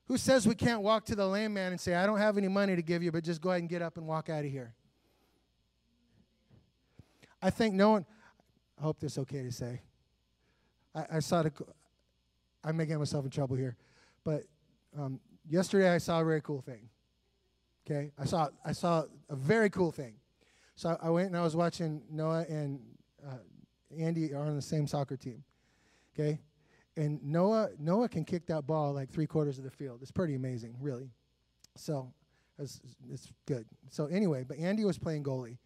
Who 0.10 0.18
says 0.18 0.48
we 0.48 0.56
can't 0.56 0.82
walk 0.82 1.06
to 1.06 1.16
the 1.16 1.28
lame 1.28 1.54
man 1.54 1.72
and 1.72 1.80
say, 1.80 1.94
I 1.94 2.08
don't 2.08 2.18
have 2.18 2.36
any 2.36 2.48
money 2.48 2.76
to 2.76 2.82
give 2.82 3.04
you, 3.04 3.12
but 3.12 3.24
just 3.24 3.40
go 3.42 3.52
ahead 3.52 3.62
and 3.62 3.70
get 3.70 3.84
up 3.84 3.96
and 3.96 4.08
walk 4.08 4.28
out 4.28 4.44
of 4.44 4.50
here? 4.50 4.74
I 7.40 7.52
think 7.52 7.76
no 7.76 7.92
one, 7.92 8.06
I 8.80 8.82
hope 8.82 9.00
this 9.00 9.14
is 9.14 9.18
okay 9.20 9.44
to 9.44 9.52
say. 9.52 9.82
I, 10.96 11.06
I 11.14 11.20
saw 11.20 11.44
the, 11.44 11.52
I 12.64 12.72
may 12.72 12.88
get 12.88 12.98
myself 12.98 13.24
in 13.24 13.30
trouble 13.30 13.56
here, 13.56 13.78
but 14.24 14.46
um, 14.98 15.20
yesterday 15.48 15.94
I 15.94 16.00
saw 16.00 16.22
a 16.22 16.26
very 16.26 16.42
cool 16.42 16.62
thing. 16.62 16.90
Okay, 17.86 18.12
I 18.18 18.26
saw 18.26 18.50
I 18.66 18.72
saw 18.72 19.04
a 19.30 19.36
very 19.36 19.70
cool 19.70 19.92
thing. 19.92 20.16
So 20.76 20.98
I, 21.02 21.10
went 21.10 21.28
and 21.28 21.38
I 21.38 21.42
was 21.42 21.56
watching 21.56 22.02
Noah 22.10 22.46
and 22.50 22.80
uh, 23.26 23.38
Andy 23.98 24.34
are 24.34 24.44
on 24.44 24.56
the 24.56 24.62
same 24.62 24.86
soccer 24.86 25.18
team. 25.18 25.44
Okay, 26.14 26.40
and 26.98 27.24
Noah 27.24 27.70
Noah 27.80 28.10
can 28.10 28.26
kick 28.26 28.46
that 28.48 28.68
ball 28.68 28.94
like 28.94 29.10
three 29.10 29.28
quarters 29.28 29.58
of 29.58 29.64
the 29.64 29.72
field. 29.72 30.00
It's 30.02 30.12
pretty 30.12 30.36
amazing, 30.36 30.76
really. 30.80 31.12
So 31.76 32.12
it's, 32.58 32.82
it's 33.10 33.32
good. 33.46 33.66
So 33.90 34.08
anyway, 34.08 34.44
but 34.48 34.58
Andy 34.58 34.84
was 34.84 34.98
playing 34.98 35.24
goalie, 35.24 35.58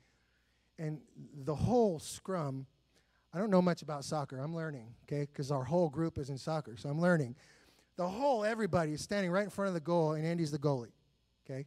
and 0.77 0.99
the 1.43 1.55
whole 1.55 1.99
scrum. 1.99 2.67
I 3.35 3.39
don't 3.39 3.49
know 3.49 3.63
much 3.63 3.81
about 3.81 4.05
soccer. 4.05 4.37
I'm 4.37 4.55
learning, 4.55 4.93
okay, 5.05 5.21
because 5.21 5.49
our 5.49 5.63
whole 5.63 5.89
group 5.89 6.19
is 6.19 6.29
in 6.29 6.37
soccer, 6.37 6.77
so 6.77 6.87
I'm 6.89 7.01
learning. 7.01 7.35
The 7.95 8.07
whole 8.07 8.45
everybody 8.45 8.93
is 8.93 9.01
standing 9.01 9.31
right 9.31 9.43
in 9.43 9.49
front 9.49 9.69
of 9.69 9.73
the 9.73 9.79
goal, 9.79 10.13
and 10.13 10.23
Andy's 10.23 10.51
the 10.51 10.59
goalie, 10.59 10.91
okay, 11.43 11.65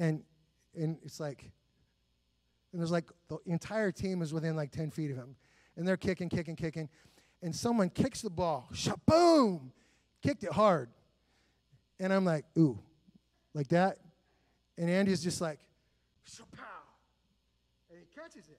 and 0.00 0.24
and 0.74 0.98
it's 1.04 1.20
like, 1.20 1.48
and 2.72 2.80
there's 2.80 2.90
like 2.90 3.08
the 3.28 3.38
entire 3.46 3.92
team 3.92 4.20
is 4.20 4.32
within 4.32 4.56
like 4.56 4.72
10 4.72 4.90
feet 4.90 5.12
of 5.12 5.16
him, 5.16 5.36
and 5.76 5.86
they're 5.86 5.96
kicking, 5.96 6.28
kicking, 6.28 6.56
kicking, 6.56 6.88
and 7.42 7.54
someone 7.54 7.90
kicks 7.90 8.22
the 8.22 8.30
ball, 8.30 8.70
boom, 9.06 9.72
kicked 10.22 10.44
it 10.44 10.52
hard. 10.52 10.90
And 11.98 12.12
I'm 12.12 12.24
like, 12.24 12.44
ooh, 12.58 12.78
like 13.54 13.68
that. 13.68 13.98
And 14.78 14.88
Andy's 14.88 15.22
just 15.22 15.40
like, 15.40 15.58
pow, 16.56 16.64
and 17.90 17.98
he 17.98 18.06
catches 18.14 18.48
it. 18.48 18.58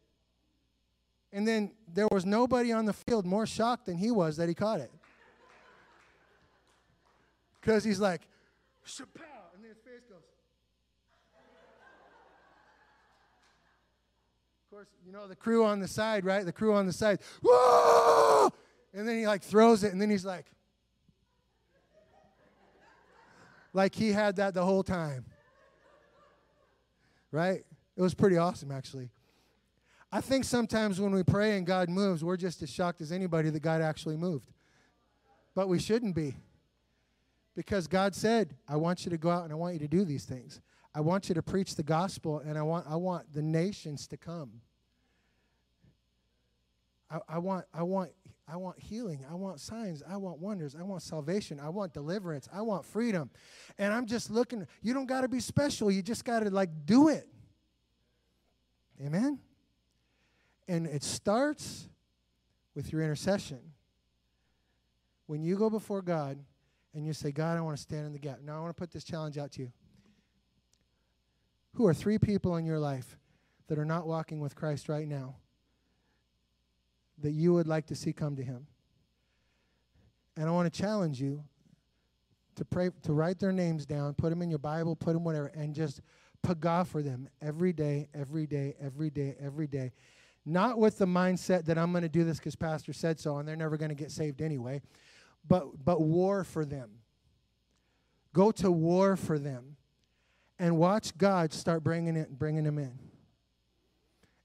And 1.34 1.48
then 1.48 1.72
there 1.92 2.08
was 2.12 2.26
nobody 2.26 2.72
on 2.72 2.86
the 2.86 2.94
field 2.94 3.26
more 3.26 3.46
shocked 3.46 3.86
than 3.86 3.98
he 3.98 4.12
was 4.12 4.38
that 4.38 4.50
he 4.50 4.56
caught 4.56 4.80
it. 4.80 4.92
Because 7.60 7.84
he's 7.84 8.00
like, 8.00 8.22
pow, 9.16 9.24
and 9.56 9.64
then 9.64 9.70
his 9.70 9.80
face 9.80 10.04
goes. 10.10 10.18
Of 14.66 14.72
course, 14.72 14.88
you 15.06 15.12
know 15.12 15.28
the 15.28 15.36
crew 15.36 15.66
on 15.66 15.80
the 15.80 15.88
side, 15.88 16.26
right? 16.26 16.46
The 16.46 16.52
crew 16.52 16.74
on 16.74 16.86
the 16.86 16.94
side, 16.94 17.20
whoa! 17.44 18.52
And 18.94 19.08
then 19.08 19.18
he 19.18 19.28
like 19.28 19.44
throws 19.44 19.84
it, 19.84 19.92
and 19.94 20.02
then 20.02 20.10
he's 20.10 20.26
like, 20.26 20.46
like 23.74 23.96
he 23.96 24.12
had 24.12 24.36
that 24.38 24.54
the 24.54 24.66
whole 24.66 24.84
time. 24.84 25.26
Right? 27.32 27.64
It 27.96 28.02
was 28.02 28.14
pretty 28.14 28.38
awesome, 28.38 28.72
actually. 28.72 29.10
I 30.12 30.20
think 30.20 30.44
sometimes 30.44 31.00
when 31.00 31.14
we 31.14 31.24
pray 31.24 31.58
and 31.58 31.66
God 31.66 31.90
moves, 31.90 32.24
we're 32.24 32.36
just 32.36 32.62
as 32.62 32.70
shocked 32.70 33.00
as 33.00 33.14
anybody 33.14 33.50
that 33.50 33.62
God 33.62 33.82
actually 33.82 34.18
moved. 34.18 34.52
But 35.56 35.70
we 35.70 35.80
shouldn't 35.80 36.16
be. 36.16 36.36
Because 37.56 37.88
God 37.88 38.14
said, 38.16 38.56
I 38.68 38.76
want 38.76 39.06
you 39.06 39.12
to 39.12 39.18
go 39.18 39.30
out 39.30 39.44
and 39.44 39.54
I 39.54 39.56
want 39.56 39.74
you 39.74 39.80
to 39.80 39.88
do 39.88 40.04
these 40.04 40.26
things. 40.26 40.60
I 40.94 41.00
want 41.00 41.30
you 41.30 41.36
to 41.36 41.42
preach 41.42 41.76
the 41.76 41.84
gospel 41.84 42.40
and 42.40 42.58
I 42.58 42.62
want, 42.62 42.86
I 42.90 42.96
want 42.96 43.32
the 43.34 43.42
nations 43.42 44.08
to 44.08 44.18
come. 44.18 44.62
I, 47.10 47.20
I, 47.30 47.38
want, 47.38 47.66
I, 47.74 47.84
want, 47.84 48.12
I 48.52 48.58
want 48.58 48.78
healing. 48.80 49.26
I 49.30 49.36
want 49.36 49.62
signs. 49.62 50.04
I 50.08 50.18
want 50.18 50.40
wonders. 50.40 50.76
I 50.78 50.84
want 50.84 51.02
salvation. 51.04 51.60
I 51.60 51.70
want 51.70 51.94
deliverance. 51.94 52.50
I 52.54 52.62
want 52.62 52.86
freedom. 52.86 53.30
And 53.78 53.94
I'm 53.94 54.06
just 54.06 54.30
looking, 54.30 54.68
you 54.82 54.94
don't 54.94 55.06
got 55.06 55.22
to 55.22 55.30
be 55.30 55.40
special. 55.40 55.90
You 55.90 56.02
just 56.02 56.26
got 56.26 56.42
to 56.42 56.50
like 56.50 56.86
do 56.86 57.08
it. 57.08 57.30
Amen? 59.02 59.40
And 60.68 60.86
it 60.86 61.04
starts 61.04 61.88
with 62.76 62.92
your 62.92 63.02
intercession. 63.02 63.60
When 65.28 65.42
you 65.42 65.56
go 65.56 65.70
before 65.70 66.02
God 66.02 66.38
and 66.94 67.06
you 67.06 67.14
say, 67.14 67.32
God, 67.32 67.58
I 67.58 67.62
want 67.62 67.78
to 67.78 67.82
stand 67.82 68.06
in 68.06 68.12
the 68.12 68.20
gap. 68.20 68.40
Now, 68.44 68.58
I 68.58 68.60
want 68.60 68.76
to 68.76 68.80
put 68.80 68.92
this 68.92 69.06
challenge 69.06 69.38
out 69.38 69.54
to 69.54 69.62
you. 69.62 69.72
Who 71.76 71.88
are 71.88 71.94
three 71.94 72.18
people 72.18 72.58
in 72.58 72.66
your 72.66 72.80
life 72.80 73.18
that 73.68 73.80
are 73.80 73.86
not 73.86 74.08
walking 74.08 74.42
with 74.42 74.56
Christ 74.56 74.90
right 74.90 75.08
now 75.08 75.38
that 77.22 77.32
you 77.32 77.54
would 77.54 77.68
like 77.68 77.86
to 77.88 77.96
see 77.96 78.14
come 78.14 78.36
to 78.36 78.44
Him? 78.44 78.68
And 80.38 80.48
I 80.48 80.52
want 80.52 80.72
to 80.72 80.82
challenge 80.82 81.22
you 81.22 81.44
to 82.56 82.66
pray, 82.66 82.90
to 83.04 83.14
write 83.14 83.40
their 83.40 83.52
names 83.52 83.86
down, 83.86 84.14
put 84.14 84.30
them 84.30 84.42
in 84.42 84.50
your 84.50 84.60
Bible, 84.60 84.96
put 84.96 85.14
them 85.14 85.24
whatever, 85.24 85.48
and 85.48 85.74
just 85.74 86.02
paga 86.42 86.86
for 86.86 87.02
them 87.02 87.30
every 87.42 87.74
day, 87.74 88.08
every 88.14 88.48
day, 88.48 88.76
every 88.82 89.10
day, 89.10 89.36
every 89.40 89.68
day. 89.68 89.92
Not 90.46 90.80
with 90.80 90.98
the 90.98 91.06
mindset 91.06 91.66
that 91.66 91.78
I'm 91.78 91.92
going 91.92 92.02
to 92.04 92.10
do 92.10 92.24
this 92.24 92.38
because 92.38 92.56
Pastor 92.56 92.94
said 92.94 93.20
so 93.20 93.38
and 93.38 93.48
they're 93.48 93.56
never 93.56 93.78
going 93.78 93.90
to 93.90 93.96
get 93.96 94.12
saved 94.12 94.42
anyway, 94.42 94.82
but, 95.48 95.84
but 95.84 96.02
war 96.02 96.44
for 96.44 96.66
them. 96.66 96.90
Go 98.34 98.52
to 98.54 98.72
war 98.72 99.16
for 99.16 99.38
them 99.38 99.76
and 100.58 100.78
watch 100.78 101.18
God 101.18 101.54
start 101.54 101.84
bringing 101.84 102.16
it, 102.16 102.38
bringing 102.38 102.64
them 102.64 102.80
in. 102.80 102.98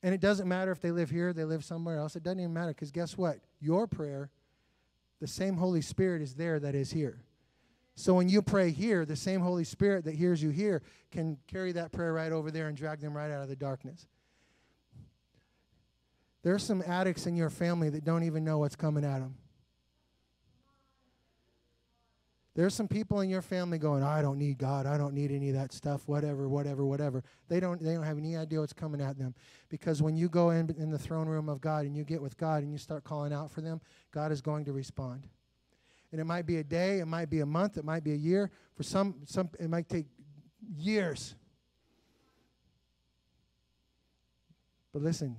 And 0.07 0.15
it 0.15 0.21
doesn't 0.21 0.47
matter 0.47 0.71
if 0.71 0.81
they 0.81 0.93
live 0.93 1.11
here, 1.11 1.33
they 1.33 1.43
live 1.43 1.65
somewhere 1.65 1.99
else. 1.99 2.15
It 2.15 2.23
doesn't 2.23 2.39
even 2.39 2.53
matter 2.53 2.69
because 2.69 2.93
guess 2.93 3.19
what? 3.19 3.41
Your 3.59 3.89
prayer, 3.89 4.31
the 5.21 5.27
same 5.27 5.57
Holy 5.57 5.81
Spirit 5.81 6.23
is 6.23 6.37
there 6.37 6.61
that 6.61 6.77
is 6.77 6.93
here. 6.93 7.25
So 7.97 8.15
when 8.15 8.29
you 8.29 8.41
pray 8.41 8.71
here, 8.71 9.05
the 9.05 9.17
same 9.17 9.41
Holy 9.41 9.65
Spirit 9.65 10.05
that 10.05 10.15
hears 10.15 10.41
you 10.41 10.51
here 10.51 10.83
can 11.11 11.39
carry 11.49 11.73
that 11.73 11.91
prayer 11.91 12.13
right 12.13 12.31
over 12.31 12.53
there 12.53 12.69
and 12.69 12.77
drag 12.77 13.01
them 13.01 13.17
right 13.17 13.33
out 13.33 13.43
of 13.43 13.49
the 13.49 13.57
darkness. 13.57 14.07
There's 16.45 16.63
some 16.63 16.85
addicts 16.87 17.27
in 17.27 17.35
your 17.35 17.51
family 17.51 17.91
that 17.91 18.05
don't 18.05 18.23
even 18.23 18.45
know 18.45 18.59
what's 18.59 18.77
coming 18.77 19.05
at 19.05 19.19
them. 19.19 19.35
There's 22.57 22.75
some 22.75 22.89
people 22.89 23.21
in 23.21 23.29
your 23.29 23.43
family 23.43 23.77
going, 23.77 24.03
I 24.03 24.23
don't 24.23 24.39
need 24.39 24.57
God. 24.57 24.87
I 24.87 24.97
don't 24.97 25.13
need 25.13 25.31
any 25.31 25.51
of 25.51 25.57
that 25.57 25.75
stuff, 25.75 26.09
whatever, 26.09 26.49
whatever, 26.49 26.87
whatever. 26.87 27.23
They 27.49 27.61
don't, 27.61 27.83
they 27.83 27.93
don't 27.93 28.03
have 28.03 28.17
any 28.17 28.35
idea 28.35 28.61
what's 28.61 28.73
coming 28.73 29.03
at 29.03 29.19
them. 29.19 29.35
Because 29.69 30.01
when 30.01 30.17
you 30.17 30.31
go 30.31 30.49
in, 30.51 30.75
in 30.79 30.91
the 30.91 30.99
throne 30.99 31.29
room 31.29 31.51
of 31.51 31.61
God 31.61 31.85
and 31.85 31.95
you 31.95 32.03
get 32.03 32.23
with 32.23 32.39
God 32.39 32.63
and 32.63 32.73
you 32.73 32.79
start 32.79 33.05
calling 33.05 33.31
out 33.31 33.51
for 33.51 33.61
them, 33.61 33.83
God 34.11 34.33
is 34.33 34.41
going 34.41 34.65
to 34.65 34.73
respond. 34.73 35.29
And 36.13 36.19
it 36.19 36.25
might 36.25 36.47
be 36.47 36.57
a 36.57 36.65
day, 36.65 37.01
it 37.01 37.05
might 37.05 37.29
be 37.29 37.41
a 37.41 37.47
month, 37.47 37.77
it 37.77 37.85
might 37.85 38.03
be 38.03 38.13
a 38.13 38.17
year. 38.17 38.51
For 38.75 38.85
some, 38.85 39.17
some 39.27 39.51
it 39.61 39.69
might 39.69 39.91
take 39.91 40.07
years. 40.79 41.35
But 44.95 45.03
listen, 45.03 45.37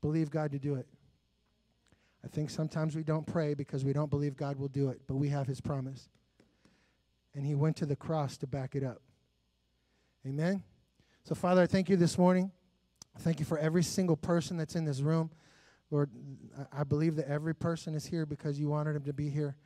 believe 0.00 0.30
God 0.30 0.52
to 0.52 0.60
do 0.60 0.76
it. 0.76 0.86
I 2.24 2.28
think 2.28 2.48
sometimes 2.48 2.94
we 2.94 3.02
don't 3.02 3.26
pray 3.26 3.54
because 3.54 3.84
we 3.84 3.92
don't 3.92 4.08
believe 4.08 4.36
God 4.36 4.56
will 4.56 4.68
do 4.68 4.90
it, 4.90 5.00
but 5.08 5.16
we 5.16 5.30
have 5.30 5.48
His 5.48 5.60
promise 5.60 6.08
and 7.34 7.44
he 7.46 7.54
went 7.54 7.76
to 7.76 7.86
the 7.86 7.96
cross 7.96 8.36
to 8.38 8.46
back 8.46 8.74
it 8.74 8.82
up. 8.82 9.02
Amen. 10.26 10.62
So, 11.24 11.34
Father, 11.34 11.62
I 11.62 11.66
thank 11.66 11.88
you 11.88 11.96
this 11.96 12.18
morning. 12.18 12.50
Thank 13.20 13.40
you 13.40 13.44
for 13.44 13.58
every 13.58 13.82
single 13.82 14.16
person 14.16 14.56
that's 14.56 14.76
in 14.76 14.84
this 14.84 15.00
room. 15.00 15.30
Lord, 15.90 16.10
I 16.72 16.84
believe 16.84 17.16
that 17.16 17.28
every 17.28 17.54
person 17.54 17.94
is 17.94 18.06
here 18.06 18.26
because 18.26 18.60
you 18.60 18.68
wanted 18.68 18.94
them 18.94 19.04
to 19.04 19.12
be 19.12 19.28
here 19.28 19.56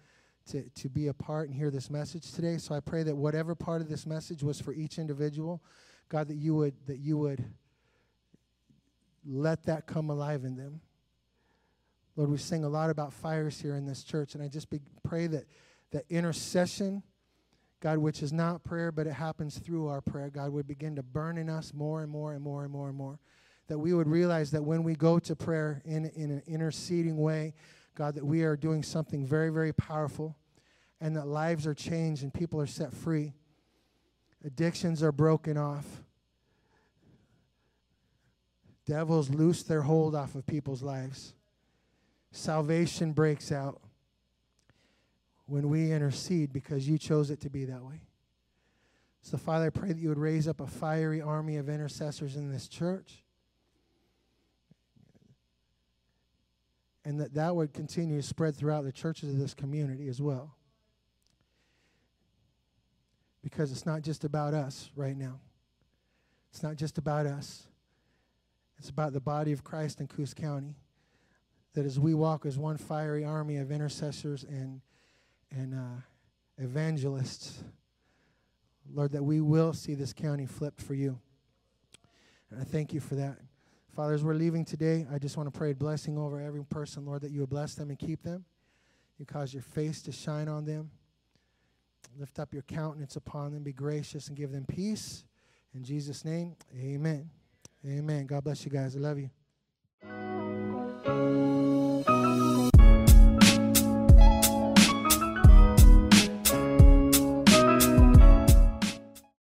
to, 0.50 0.62
to 0.70 0.88
be 0.88 1.08
a 1.08 1.14
part 1.14 1.48
and 1.48 1.56
hear 1.56 1.70
this 1.70 1.90
message 1.90 2.32
today. 2.32 2.58
So 2.58 2.74
I 2.74 2.80
pray 2.80 3.02
that 3.02 3.16
whatever 3.16 3.54
part 3.54 3.80
of 3.80 3.88
this 3.88 4.06
message 4.06 4.42
was 4.42 4.60
for 4.60 4.72
each 4.72 4.98
individual, 4.98 5.62
God, 6.08 6.28
that 6.28 6.36
you 6.36 6.54
would 6.54 6.74
that 6.86 6.98
you 6.98 7.16
would 7.18 7.44
let 9.24 9.64
that 9.64 9.86
come 9.86 10.10
alive 10.10 10.44
in 10.44 10.56
them. 10.56 10.80
Lord, 12.16 12.30
we 12.30 12.36
sing 12.36 12.64
a 12.64 12.68
lot 12.68 12.90
about 12.90 13.12
fires 13.12 13.60
here 13.60 13.76
in 13.76 13.86
this 13.86 14.02
church, 14.02 14.34
and 14.34 14.42
I 14.42 14.48
just 14.48 14.68
be, 14.68 14.80
pray 15.02 15.26
that 15.28 15.46
that 15.92 16.04
intercession 16.10 17.02
God, 17.82 17.98
which 17.98 18.22
is 18.22 18.32
not 18.32 18.62
prayer, 18.62 18.92
but 18.92 19.08
it 19.08 19.12
happens 19.12 19.58
through 19.58 19.88
our 19.88 20.00
prayer, 20.00 20.30
God, 20.30 20.52
would 20.52 20.68
begin 20.68 20.94
to 20.96 21.02
burn 21.02 21.36
in 21.36 21.50
us 21.50 21.74
more 21.74 22.02
and 22.02 22.10
more 22.10 22.32
and 22.32 22.42
more 22.42 22.62
and 22.62 22.72
more 22.72 22.88
and 22.88 22.96
more. 22.96 23.18
That 23.66 23.78
we 23.78 23.92
would 23.92 24.06
realize 24.08 24.52
that 24.52 24.62
when 24.62 24.84
we 24.84 24.94
go 24.94 25.18
to 25.18 25.34
prayer 25.36 25.82
in, 25.84 26.06
in 26.14 26.30
an 26.30 26.42
interceding 26.46 27.16
way, 27.16 27.54
God, 27.96 28.14
that 28.14 28.24
we 28.24 28.44
are 28.44 28.56
doing 28.56 28.84
something 28.84 29.26
very, 29.26 29.50
very 29.50 29.72
powerful. 29.72 30.36
and 31.02 31.16
that 31.16 31.26
lives 31.26 31.66
are 31.66 31.74
changed 31.74 32.22
and 32.22 32.32
people 32.32 32.60
are 32.60 32.66
set 32.66 32.94
free. 32.94 33.34
Addictions 34.44 35.02
are 35.02 35.10
broken 35.10 35.58
off. 35.58 36.04
Devils 38.86 39.28
loose 39.28 39.64
their 39.64 39.82
hold 39.82 40.14
off 40.14 40.36
of 40.36 40.46
people's 40.46 40.82
lives. 40.82 41.34
Salvation 42.30 43.12
breaks 43.12 43.50
out 43.50 43.82
when 45.52 45.68
we 45.68 45.92
intercede 45.92 46.50
because 46.50 46.88
you 46.88 46.96
chose 46.96 47.28
it 47.28 47.38
to 47.38 47.50
be 47.50 47.66
that 47.66 47.84
way. 47.84 48.00
So, 49.20 49.36
Father, 49.36 49.66
I 49.66 49.68
pray 49.68 49.88
that 49.88 49.98
you 49.98 50.08
would 50.08 50.16
raise 50.16 50.48
up 50.48 50.62
a 50.62 50.66
fiery 50.66 51.20
army 51.20 51.58
of 51.58 51.68
intercessors 51.68 52.36
in 52.36 52.50
this 52.50 52.68
church. 52.68 53.22
And 57.04 57.20
that 57.20 57.34
that 57.34 57.54
would 57.54 57.74
continue 57.74 58.16
to 58.16 58.26
spread 58.26 58.56
throughout 58.56 58.84
the 58.84 58.92
churches 58.92 59.28
of 59.28 59.38
this 59.38 59.52
community 59.52 60.08
as 60.08 60.22
well. 60.22 60.56
Because 63.44 63.72
it's 63.72 63.84
not 63.84 64.00
just 64.00 64.24
about 64.24 64.54
us 64.54 64.90
right 64.96 65.18
now. 65.18 65.38
It's 66.50 66.62
not 66.62 66.76
just 66.76 66.96
about 66.96 67.26
us. 67.26 67.66
It's 68.78 68.88
about 68.88 69.12
the 69.12 69.20
body 69.20 69.52
of 69.52 69.62
Christ 69.62 70.00
in 70.00 70.06
Coos 70.06 70.32
County. 70.32 70.76
That 71.74 71.84
as 71.84 72.00
we 72.00 72.14
walk 72.14 72.46
as 72.46 72.56
one 72.56 72.78
fiery 72.78 73.22
army 73.22 73.58
of 73.58 73.70
intercessors 73.70 74.44
and, 74.44 74.80
and 75.52 75.74
uh, 75.74 76.00
evangelists, 76.58 77.62
Lord, 78.92 79.12
that 79.12 79.22
we 79.22 79.40
will 79.40 79.72
see 79.72 79.94
this 79.94 80.12
county 80.12 80.46
flipped 80.46 80.80
for 80.80 80.94
you. 80.94 81.18
And 82.50 82.60
I 82.60 82.64
thank 82.64 82.92
you 82.92 83.00
for 83.00 83.14
that. 83.14 83.38
Father, 83.94 84.14
as 84.14 84.24
we're 84.24 84.34
leaving 84.34 84.64
today, 84.64 85.06
I 85.12 85.18
just 85.18 85.36
want 85.36 85.52
to 85.52 85.56
pray 85.56 85.72
a 85.72 85.74
blessing 85.74 86.16
over 86.16 86.40
every 86.40 86.64
person, 86.64 87.04
Lord, 87.04 87.22
that 87.22 87.30
you 87.30 87.40
will 87.40 87.46
bless 87.46 87.74
them 87.74 87.90
and 87.90 87.98
keep 87.98 88.22
them. 88.22 88.44
You 89.18 89.26
cause 89.26 89.52
your 89.52 89.62
face 89.62 90.00
to 90.02 90.12
shine 90.12 90.48
on 90.48 90.64
them. 90.64 90.90
Lift 92.18 92.38
up 92.38 92.52
your 92.52 92.62
countenance 92.62 93.16
upon 93.16 93.52
them. 93.52 93.62
Be 93.62 93.72
gracious 93.72 94.28
and 94.28 94.36
give 94.36 94.50
them 94.50 94.64
peace. 94.66 95.24
In 95.74 95.84
Jesus' 95.84 96.24
name, 96.24 96.56
amen. 96.78 97.30
Amen. 97.86 98.26
God 98.26 98.44
bless 98.44 98.64
you 98.64 98.70
guys. 98.70 98.96
I 98.96 99.00
love 99.00 99.18
you. 99.18 99.30